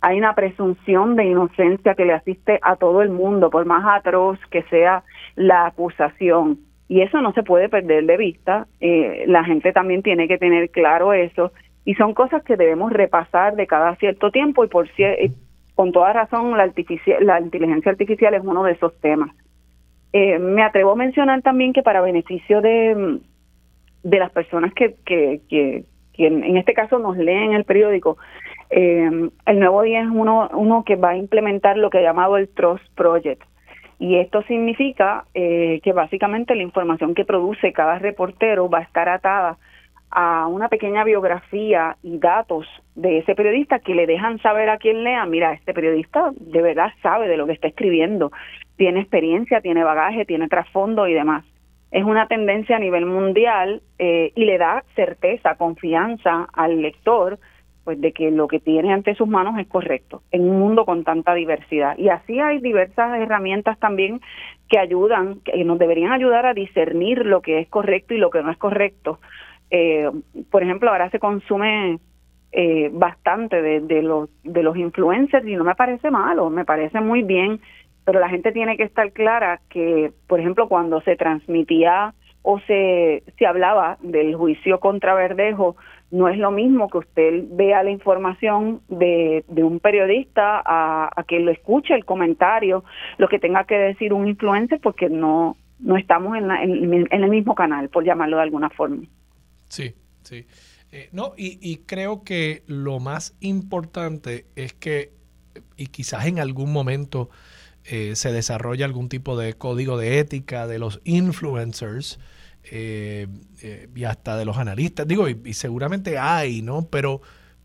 [0.00, 4.38] hay una presunción de inocencia que le asiste a todo el mundo, por más atroz
[4.50, 5.02] que sea
[5.34, 6.58] la acusación.
[6.88, 8.66] Y eso no se puede perder de vista.
[8.80, 11.52] Eh, la gente también tiene que tener claro eso.
[11.84, 14.88] Y son cosas que debemos repasar de cada cierto tiempo y por
[15.74, 16.72] con toda razón la,
[17.20, 19.30] la inteligencia artificial es uno de esos temas.
[20.12, 23.20] Eh, me atrevo a mencionar también que para beneficio de,
[24.02, 25.84] de las personas que, que, que,
[26.14, 28.16] que en este caso nos leen el periódico,
[28.70, 32.36] eh, el nuevo día es uno, uno que va a implementar lo que he llamado
[32.36, 33.42] el Trust Project.
[33.98, 39.08] Y esto significa eh, que básicamente la información que produce cada reportero va a estar
[39.08, 39.58] atada
[40.10, 45.04] a una pequeña biografía y datos de ese periodista que le dejan saber a quien
[45.04, 48.32] lea, mira, este periodista de verdad sabe de lo que está escribiendo,
[48.76, 51.44] tiene experiencia, tiene bagaje, tiene trasfondo y demás.
[51.90, 57.38] Es una tendencia a nivel mundial eh, y le da certeza, confianza al lector
[57.88, 61.04] pues de que lo que tiene ante sus manos es correcto en un mundo con
[61.04, 61.96] tanta diversidad.
[61.96, 64.20] Y así hay diversas herramientas también
[64.68, 68.42] que ayudan, que nos deberían ayudar a discernir lo que es correcto y lo que
[68.42, 69.20] no es correcto.
[69.70, 70.10] Eh,
[70.50, 71.98] por ejemplo, ahora se consume
[72.52, 77.00] eh, bastante de, de, los, de los influencers y no me parece malo, me parece
[77.00, 77.58] muy bien,
[78.04, 82.12] pero la gente tiene que estar clara que, por ejemplo, cuando se transmitía
[82.42, 85.76] o se, se hablaba del juicio contra Verdejo,
[86.10, 91.40] no es lo mismo que usted vea la información de, de un periodista a, que
[91.40, 92.84] lo escuche el comentario,
[93.18, 97.54] lo que tenga que decir un influencer, porque no, no estamos en, en, el mismo
[97.54, 99.04] canal, por llamarlo de alguna forma.
[99.68, 100.46] Sí, sí.
[100.90, 105.12] Eh, no, y, y creo que lo más importante es que,
[105.76, 107.28] y quizás en algún momento
[107.90, 112.18] eh, se desarrolla algún tipo de código de ética de los influencers,
[112.70, 113.26] eh,
[113.62, 115.06] eh, y hasta de los analistas.
[115.06, 116.86] Digo, y, seguramente hay, ¿no?
[116.90, 117.22] Pero,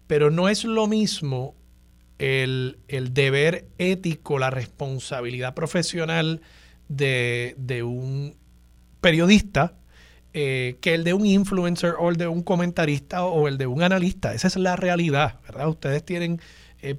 [0.07, 1.55] pero no es lo mismo
[2.19, 2.77] el,
[3.11, 6.41] deber ético, la responsabilidad profesional
[6.87, 8.35] de, un
[9.01, 9.73] periodista
[10.33, 13.83] eh, que el de un influencer o el de un comentarista o el de un
[13.83, 14.33] analista.
[14.33, 15.67] Esa es la realidad, ¿verdad?
[15.67, 16.39] Ustedes tienen,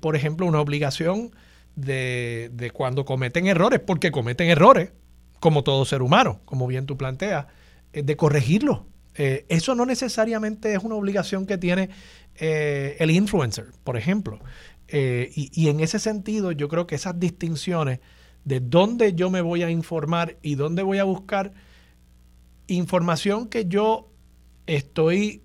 [0.00, 1.30] por ejemplo, una obligación
[1.74, 4.90] de, de cuando cometen errores, porque cometen errores,
[5.40, 7.48] como todo ser humano, como bien tú planteas eh,
[8.02, 8.86] de corregirlo.
[9.16, 11.90] Eh, eso no necesariamente es una obligación que tiene
[12.36, 14.40] eh, el influencer, por ejemplo.
[14.92, 18.00] y, en ese sentido, yo creo que esas distinciones
[18.44, 21.52] de dónde yo me voy a informar y dónde voy a buscar
[22.66, 24.10] información que yo
[24.66, 25.42] estoy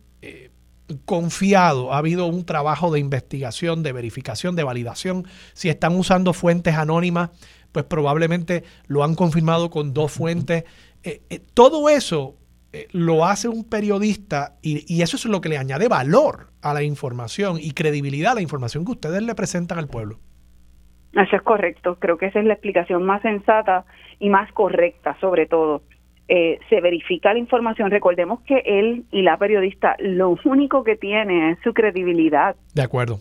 [1.05, 5.25] confiado, ha habido un trabajo de investigación, de verificación, de validación.
[5.53, 7.29] Si están usando fuentes anónimas,
[7.71, 10.65] pues probablemente lo han confirmado con dos fuentes.
[11.53, 12.38] todo eso
[12.71, 16.83] eh, lo hace un periodista y, eso es lo que le añade valor a la
[16.83, 20.19] información y credibilidad a la información que ustedes le presentan al pueblo.
[21.13, 21.97] Eso es correcto.
[21.99, 23.85] Creo que esa es la explicación más sensata
[24.19, 25.81] y más correcta, sobre todo.
[26.27, 27.89] Eh, se verifica la información.
[27.89, 32.55] Recordemos que él y la periodista lo único que tiene es su credibilidad.
[32.75, 33.19] De acuerdo.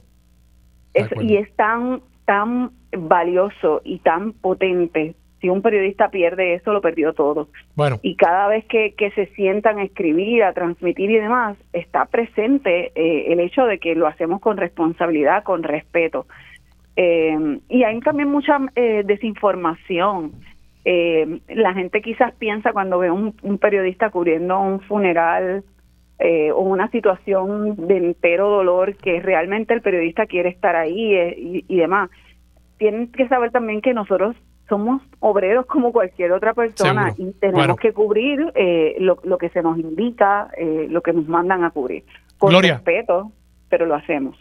[1.22, 7.12] y es tan, tan valioso y tan potente si un periodista pierde eso, lo perdió
[7.12, 7.48] todo.
[7.76, 7.98] Bueno.
[8.02, 12.90] Y cada vez que, que se sientan a escribir, a transmitir y demás, está presente
[12.94, 16.26] eh, el hecho de que lo hacemos con responsabilidad, con respeto.
[16.96, 20.32] Eh, y hay también mucha eh, desinformación.
[20.84, 25.62] la gente quizás piensa cuando ve un, un periodista cubriendo un funeral
[26.54, 31.76] o una situación de entero dolor que realmente el periodista quiere estar ahí y, y
[31.76, 32.10] demás.
[32.78, 34.34] Tienen que saber también que nosotros
[34.68, 39.78] somos obreros como cualquier otra persona y tenemos que cubrir eh, lo, que se nos
[39.78, 42.04] indica, eh, lo que nos mandan a cubrir.
[42.36, 43.32] Con respeto,
[43.68, 44.36] pero lo hacemos.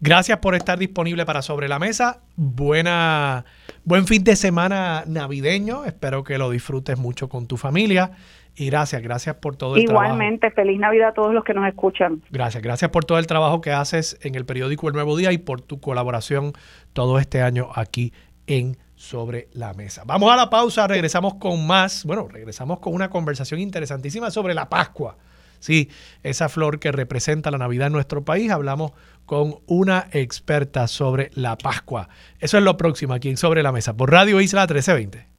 [0.00, 2.20] Gracias por estar disponible para Sobre la Mesa.
[2.36, 3.44] Buena,
[3.84, 5.84] buen fin de semana navideño.
[5.86, 8.10] Espero que lo disfrutes mucho con tu familia.
[8.56, 10.04] Y gracias, gracias por todo el trabajo.
[10.04, 12.22] Igualmente, feliz Navidad a todos los que nos escuchan.
[12.30, 15.38] Gracias, gracias por todo el trabajo que haces en el periódico El Nuevo Día y
[15.38, 16.52] por tu colaboración
[16.92, 18.12] todo este año aquí
[18.46, 20.02] en sobre la mesa.
[20.04, 24.68] Vamos a la pausa, regresamos con más, bueno, regresamos con una conversación interesantísima sobre la
[24.68, 25.16] Pascua.
[25.60, 25.88] Sí,
[26.22, 28.50] esa flor que representa la Navidad en nuestro país.
[28.50, 28.92] Hablamos
[29.24, 32.08] con una experta sobre la Pascua.
[32.38, 35.34] Eso es lo próximo aquí en Sobre la Mesa por Radio Isla 1320.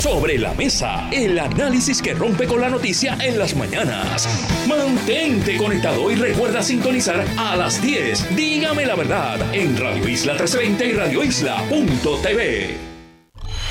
[0.00, 4.28] Sobre la mesa, el análisis que rompe con la noticia en las mañanas.
[4.66, 8.34] Mantente conectado y recuerda sintonizar a las 10.
[8.34, 12.89] Dígame la verdad en Radio Isla 1320 y radioisla.tv.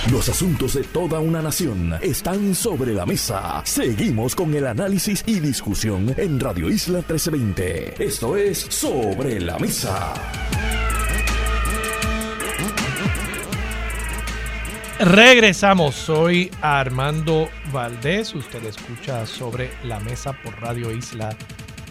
[0.08, 3.62] Los asuntos de toda una nación están sobre la mesa.
[3.66, 8.04] Seguimos con el análisis y discusión en Radio Isla 1320.
[8.04, 10.14] Esto es Sobre la Mesa.
[15.00, 21.38] Regresamos, soy Armando Valdés, usted escucha sobre la mesa por Radio Isla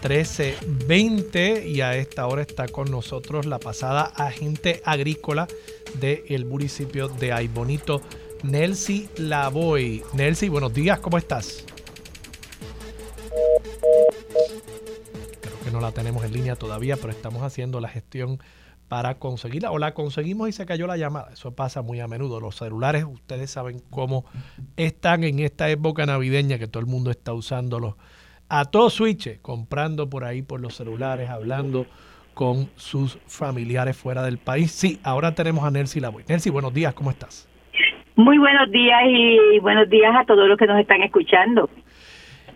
[0.03, 5.49] 1320 y a esta hora está con nosotros la pasada agente agrícola
[5.95, 8.01] del municipio de Aybonito,
[8.43, 10.03] Nelcy Lavoy.
[10.15, 11.65] Nelcy, buenos días, ¿cómo estás?
[15.41, 18.39] Creo que no la tenemos en línea todavía, pero estamos haciendo la gestión
[18.89, 19.71] para conseguirla.
[19.71, 21.33] O la conseguimos y se cayó la llamada.
[21.33, 22.41] Eso pasa muy a menudo.
[22.41, 24.25] Los celulares, ustedes saben cómo
[24.77, 27.95] están en esta época navideña que todo el mundo está usándolos
[28.49, 31.87] a todo switch, comprando por ahí por los celulares, hablando
[32.39, 34.71] con sus familiares fuera del país.
[34.71, 36.23] Sí, ahora tenemos a Nelcy Lavoy.
[36.29, 37.49] Nelcy, buenos días, ¿cómo estás?
[38.15, 41.69] Muy buenos días y buenos días a todos los que nos están escuchando.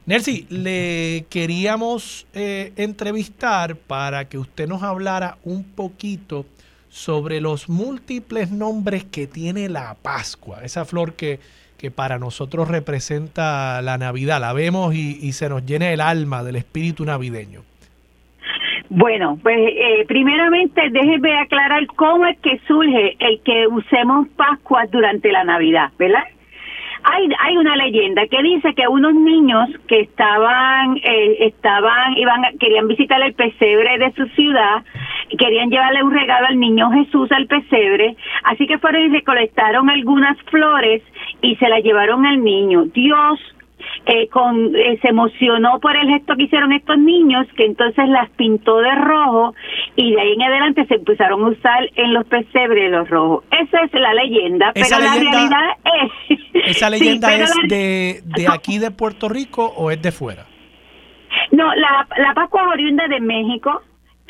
[0.06, 6.46] Nelcy, le queríamos eh, entrevistar para que usted nos hablara un poquito
[6.88, 11.40] sobre los múltiples nombres que tiene la Pascua, esa flor que,
[11.76, 16.44] que para nosotros representa la Navidad, la vemos y, y se nos llena el alma
[16.44, 17.71] del espíritu navideño.
[18.94, 25.32] Bueno, pues eh, primeramente déjeme aclarar cómo es que surge el que usemos Pascua durante
[25.32, 26.24] la Navidad, ¿verdad?
[27.04, 32.86] Hay, hay una leyenda que dice que unos niños que estaban, eh, estaban, iban, querían
[32.86, 34.84] visitar el pesebre de su ciudad,
[35.38, 38.14] querían llevarle un regalo al niño Jesús al pesebre,
[38.44, 41.02] así que fueron y recolectaron algunas flores
[41.40, 42.84] y se las llevaron al niño.
[42.92, 43.40] Dios
[44.06, 48.30] eh, con, eh, se emocionó por el gesto que hicieron estos niños, que entonces las
[48.30, 49.54] pintó de rojo
[49.96, 53.44] y de ahí en adelante se empezaron a usar en los pesebres los rojos.
[53.50, 55.70] Esa es la leyenda, pero la realidad
[56.28, 56.38] es...
[56.66, 60.46] ¿Esa leyenda es de, de aquí de Puerto Rico o es de fuera?
[61.50, 63.82] No, la, la Pascua oriunda de México,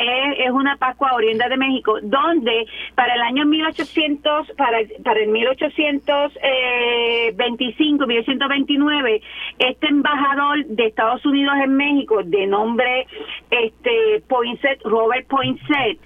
[0.03, 8.07] es, una Pascua oriunda de México, donde para el año 1800, para, para el 1825,
[8.07, 9.23] 1829, eh,
[9.59, 13.07] este embajador de Estados Unidos en México, de nombre
[13.51, 15.99] este Poinsett, Robert Poinsett,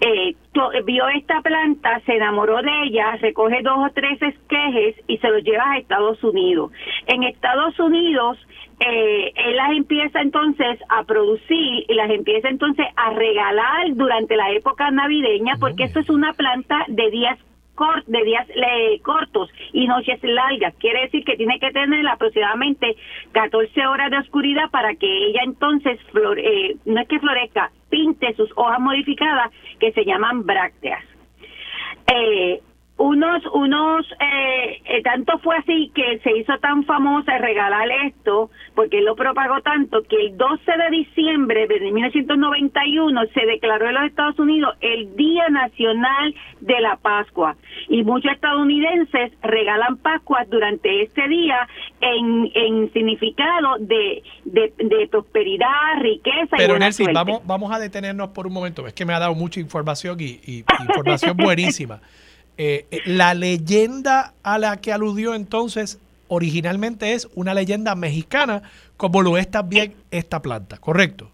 [0.00, 0.34] eh,
[0.84, 5.42] vio esta planta, se enamoró de ella, recoge dos o tres esquejes y se los
[5.42, 6.72] lleva a Estados Unidos.
[7.06, 8.38] En Estados Unidos,
[8.80, 14.50] eh, él las empieza entonces a producir y las empieza entonces a regalar durante la
[14.52, 17.38] época navideña, porque esto es una planta de días
[18.06, 18.46] de días
[19.02, 20.74] cortos y noches largas.
[20.78, 22.96] Quiere decir que tiene que tener aproximadamente
[23.32, 25.98] 14 horas de oscuridad para que ella entonces,
[26.36, 31.02] eh, no es que florezca, pinte sus hojas modificadas que se llaman brácteas.
[32.06, 32.60] Eh,
[32.96, 38.98] unos, unos, eh, eh, tanto fue así que se hizo tan famosa regalar esto, porque
[38.98, 44.04] él lo propagó tanto, que el 12 de diciembre de 1991 se declaró en los
[44.04, 47.56] Estados Unidos el Día Nacional de la Pascua.
[47.88, 51.66] Y muchos estadounidenses regalan Pascuas durante este día
[52.00, 58.46] en, en significado de, de, prosperidad, riqueza Pero y Nelson, vamos, vamos a detenernos por
[58.46, 62.00] un momento, es que me ha dado mucha información y, y información buenísima.
[62.56, 65.98] eh, eh, la leyenda a la que aludió entonces
[66.28, 68.62] originalmente es una leyenda mexicana,
[68.96, 71.30] como lo es también esta planta, ¿correcto?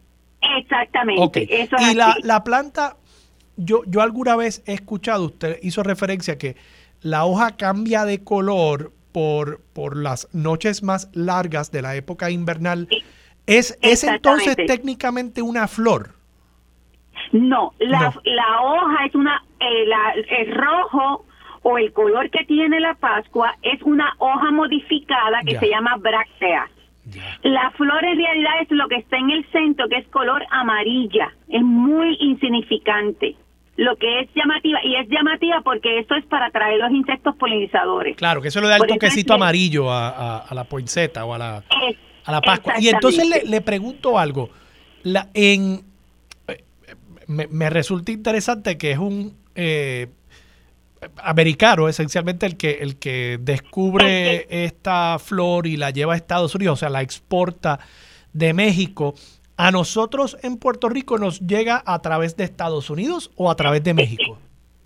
[0.59, 1.49] Exactamente.
[1.91, 2.97] y la, la, planta,
[3.57, 6.57] yo, yo alguna vez he escuchado, usted hizo referencia que
[7.03, 12.89] la hoja cambia de color por, por las noches más largas de la época invernal.
[13.47, 16.15] ¿Es, ¿Es entonces técnicamente una flor?
[17.33, 21.25] No, la, la hoja es una, eh, la, el rojo
[21.63, 26.69] o el color que tiene la Pascua es una hoja modificada que se llama bráctea.
[27.43, 31.33] La flor en realidad es lo que está en el centro, que es color amarilla.
[31.49, 33.37] Es muy insignificante.
[33.77, 38.17] Lo que es llamativa, y es llamativa porque esto es para atraer los insectos polinizadores.
[38.17, 41.65] Claro, que eso le da el toquecito amarillo a, la poinsettia o a la,
[42.25, 42.75] a la Pascua.
[42.79, 44.51] Y entonces le, le pregunto algo.
[45.03, 45.90] La, en,
[47.31, 50.09] me, me, resulta interesante que es un eh,
[51.23, 56.75] americano, esencialmente el que, el que descubre esta flor y la lleva a Estados Unidos,
[56.75, 57.79] o sea, la exporta
[58.33, 59.15] de México.
[59.57, 63.85] ¿A nosotros en Puerto Rico nos llega a través de Estados Unidos o a través
[63.85, 64.39] de México?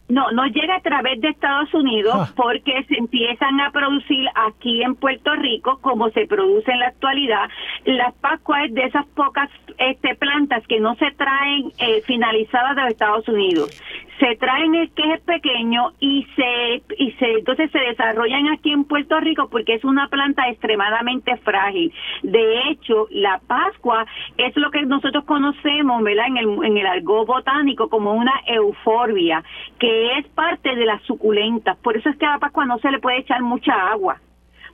[0.09, 2.32] No, no llega a través de Estados Unidos ah.
[2.36, 7.48] porque se empiezan a producir aquí en Puerto Rico, como se produce en la actualidad.
[7.85, 9.48] Las Pascuas es de esas pocas
[9.78, 13.82] este, plantas que no se traen eh, finalizadas de los Estados Unidos
[14.18, 18.85] se traen el que es pequeño y se y se entonces se desarrollan aquí en
[18.85, 21.93] Puerto Rico porque es una planta extremadamente frágil.
[22.22, 24.06] De hecho, la Pascua
[24.36, 26.26] es lo que nosotros conocemos, ¿verdad?
[26.28, 29.43] En el en el argot botánico como una euforbia,
[29.78, 31.76] que es parte de las suculentas.
[31.78, 34.20] Por eso es que a la Pascua no se le puede echar mucha agua,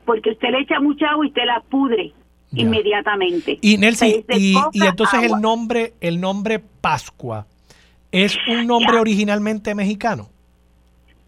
[0.05, 2.13] porque usted le echa mucha agua y usted la pudre.
[2.53, 3.59] inmediatamente.
[3.63, 7.47] Y Nelson, y, y, entonces el nombre, el nombre Pascua,
[8.13, 10.29] ¿Es un nombre originalmente mexicano?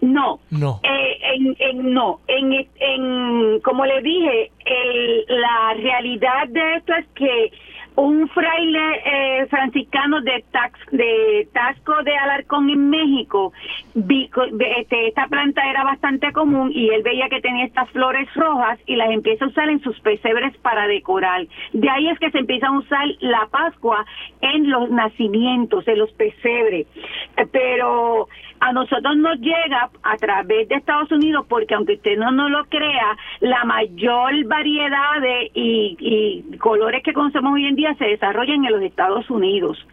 [0.01, 0.41] No.
[0.51, 0.81] No.
[0.83, 2.21] Eh, en, en, no.
[2.27, 7.53] En, en, como le dije, el, la realidad de esto es que
[7.97, 13.53] un fraile eh, franciscano de, Tax, de Tasco de Alarcón en México,
[13.95, 18.97] este, esta planta era bastante común y él veía que tenía estas flores rojas y
[18.97, 21.47] las empieza a usar en sus pesebres para decorar.
[21.73, 24.05] De ahí es que se empieza a usar la Pascua
[24.41, 26.87] en los nacimientos, en los pesebres.
[27.51, 28.29] Pero
[28.63, 32.65] a nosotros nos llega a través de Estados Unidos porque aunque usted no nos lo
[32.67, 38.73] crea, la mayor variedad de y, colores que conocemos hoy en día se desarrollan en
[38.73, 39.85] los Estados Unidos.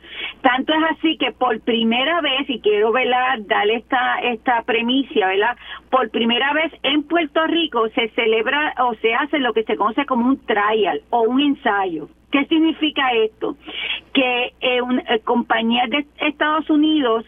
[0.41, 3.39] Tanto es así que por primera vez, y quiero ¿verdad?
[3.39, 5.57] darle esta, esta premicia, ¿verdad?
[5.89, 10.05] Por primera vez en Puerto Rico se celebra o se hace lo que se conoce
[10.05, 12.07] como un trial o un ensayo.
[12.31, 13.57] ¿Qué significa esto?
[14.13, 14.79] Que eh,
[15.09, 17.25] eh compañías de Estados Unidos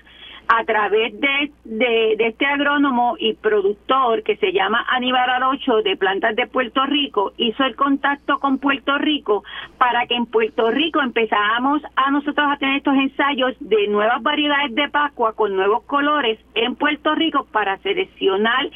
[0.48, 6.36] a través de, de, este agrónomo y productor que se llama Aníbal Arocho de Plantas
[6.36, 9.44] de Puerto Rico, hizo el contacto con Puerto Rico
[9.78, 14.76] para que en Puerto Rico empezáramos a nosotros a tener estos ensayos de nuevas variedades
[14.76, 18.70] de Pascua con nuevos colores en Puerto Rico para seleccionar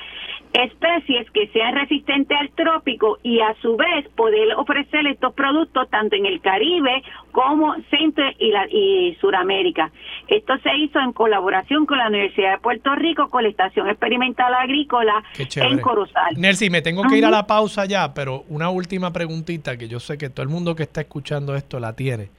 [0.64, 6.16] especies que sean resistentes al trópico y a su vez poder ofrecer estos productos tanto
[6.16, 9.92] en el Caribe como Centro y, la, y Suramérica.
[10.28, 14.54] Esto se hizo en colaboración con la Universidad de Puerto Rico, con la Estación Experimental
[14.54, 16.36] Agrícola en Corozal.
[16.38, 20.00] Nelsi, me tengo que ir a la pausa ya, pero una última preguntita que yo
[20.00, 22.30] sé que todo el mundo que está escuchando esto la tiene.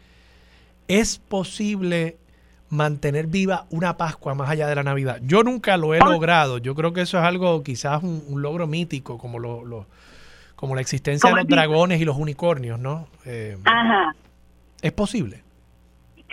[0.89, 2.17] ¿Es posible
[2.69, 5.21] mantener viva una Pascua más allá de la Navidad.
[5.23, 6.09] Yo nunca lo he ah.
[6.09, 6.59] logrado.
[6.59, 9.87] Yo creo que eso es algo, quizás un, logro mítico, como lo,
[10.57, 13.09] como la existencia de los dragones y los unicornios, ¿no?
[13.25, 14.15] Eh, Ajá.
[14.83, 15.43] ¿Es posible?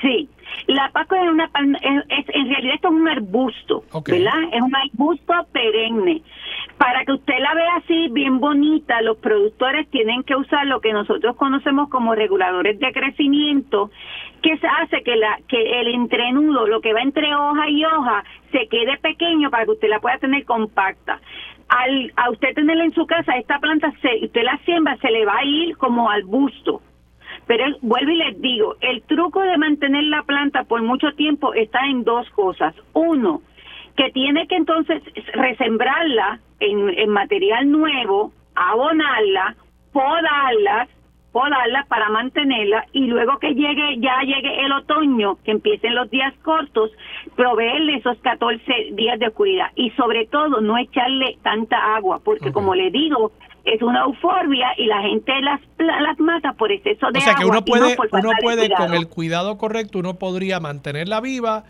[0.03, 0.30] Sí.
[0.67, 4.34] La Pascua es una es, en realidad esto es un arbusto, ¿verdad?
[4.51, 6.21] Es un arbusto perenne.
[6.77, 10.91] Para que usted la vea así bien bonita, los productores tienen que usar lo que
[10.91, 13.91] nosotros conocemos como reguladores de crecimiento
[14.41, 18.23] que se hace que la que el entrenudo, lo que va entre hoja y hoja,
[18.51, 21.19] se quede pequeño para que usted la pueda tener compacta.
[21.69, 25.25] Al a usted tenerla en su casa, esta planta se usted la siembra se le
[25.25, 26.23] va a ir como al
[27.48, 31.86] Pero vuelvo y les digo, el truco de mantener la planta por mucho tiempo está
[31.88, 32.74] en dos cosas.
[32.94, 33.41] Uno,
[33.95, 35.03] que tiene que entonces
[35.34, 39.56] resembrarla en, en material nuevo, abonarla,
[39.91, 40.88] podarla,
[41.34, 46.34] podarla para mantenerla y luego que llegue ya llegue el otoño, que empiecen los días
[46.44, 46.91] cortos,
[47.36, 48.61] proveerle esos 14
[48.91, 53.32] días de oscuridad y sobre todo no echarle tanta agua, porque como le digo,
[53.65, 57.19] es una euforbia y la gente las, las mata por exceso de agua.
[57.19, 61.64] O sea que uno puede, uno puede con el cuidado correcto, uno podría mantenerla viva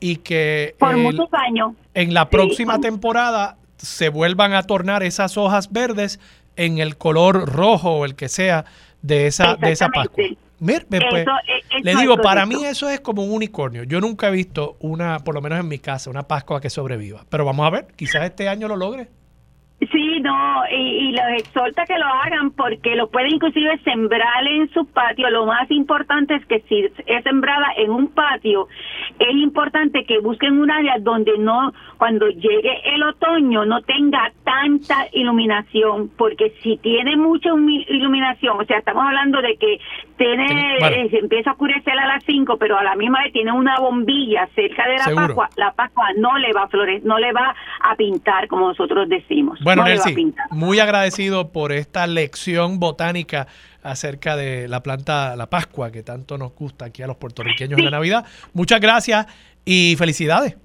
[0.00, 1.72] y que Por el- muchos años.
[1.94, 6.18] en la próxima por- temporada se vuelvan a tornar esas hojas verdes
[6.56, 8.64] en el color rojo o el que sea
[9.02, 10.02] de esa, de esa Pascua.
[10.24, 10.38] Exactamente.
[10.58, 13.84] Mire, pues, Eso es- eso le digo, para mí eso es como un unicornio.
[13.84, 17.24] Yo nunca he visto una, por lo menos en mi casa, una Pascua que sobreviva.
[17.28, 19.08] Pero vamos a ver, quizás este año lo logre.
[19.78, 24.70] Sí, no, y, y los exhorta que lo hagan porque lo pueden inclusive sembrar en
[24.70, 25.28] su patio.
[25.28, 28.68] Lo más importante es que si es sembrada en un patio,
[29.18, 35.08] es importante que busquen un área donde no, cuando llegue el otoño, no tenga tanta
[35.12, 39.78] iluminación, porque si tiene mucha iluminación, o sea, estamos hablando de que
[40.16, 40.96] tiene, bueno.
[40.96, 43.78] eh, se empieza a oscurecer a las 5, pero a la misma vez tiene una
[43.78, 45.26] bombilla cerca de la Seguro.
[45.26, 49.06] Pascua, la Pascua no le va a flores, no le va a pintar como nosotros
[49.08, 49.58] decimos.
[49.66, 53.48] Bueno, no Nelcy, muy agradecido por esta lección botánica
[53.82, 57.86] acerca de la planta, la Pascua, que tanto nos gusta aquí a los puertorriqueños en
[57.86, 58.24] la Navidad.
[58.52, 59.26] Muchas gracias
[59.64, 60.56] y felicidades.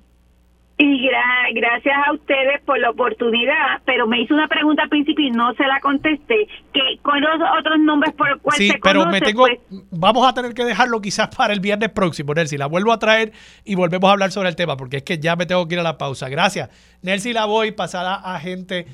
[0.83, 5.27] Y gra- gracias a ustedes por la oportunidad, pero me hizo una pregunta al principio
[5.27, 6.47] y no se la contesté.
[6.73, 7.29] que ¿Cuáles
[7.59, 9.19] otros nombres por los cuales Sí, se pero conoce?
[9.19, 9.59] me tengo, Pues,
[9.91, 12.57] vamos a tener que dejarlo quizás para el viernes próximo, Nelcy.
[12.57, 13.31] La vuelvo a traer
[13.63, 15.79] y volvemos a hablar sobre el tema, porque es que ya me tengo que ir
[15.79, 16.29] a la pausa.
[16.29, 16.69] Gracias.
[17.03, 18.87] Nelcy la voy pasará a agente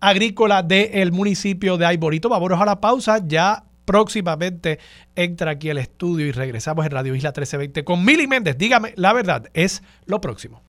[0.00, 2.28] agrícola del municipio de Aiborito.
[2.28, 3.20] Vámonos a la pausa.
[3.24, 4.78] Ya próximamente
[5.14, 8.56] entra aquí al estudio y regresamos en Radio Isla 1320 con Mili Méndez.
[8.58, 10.58] Dígame, la verdad es lo próximo.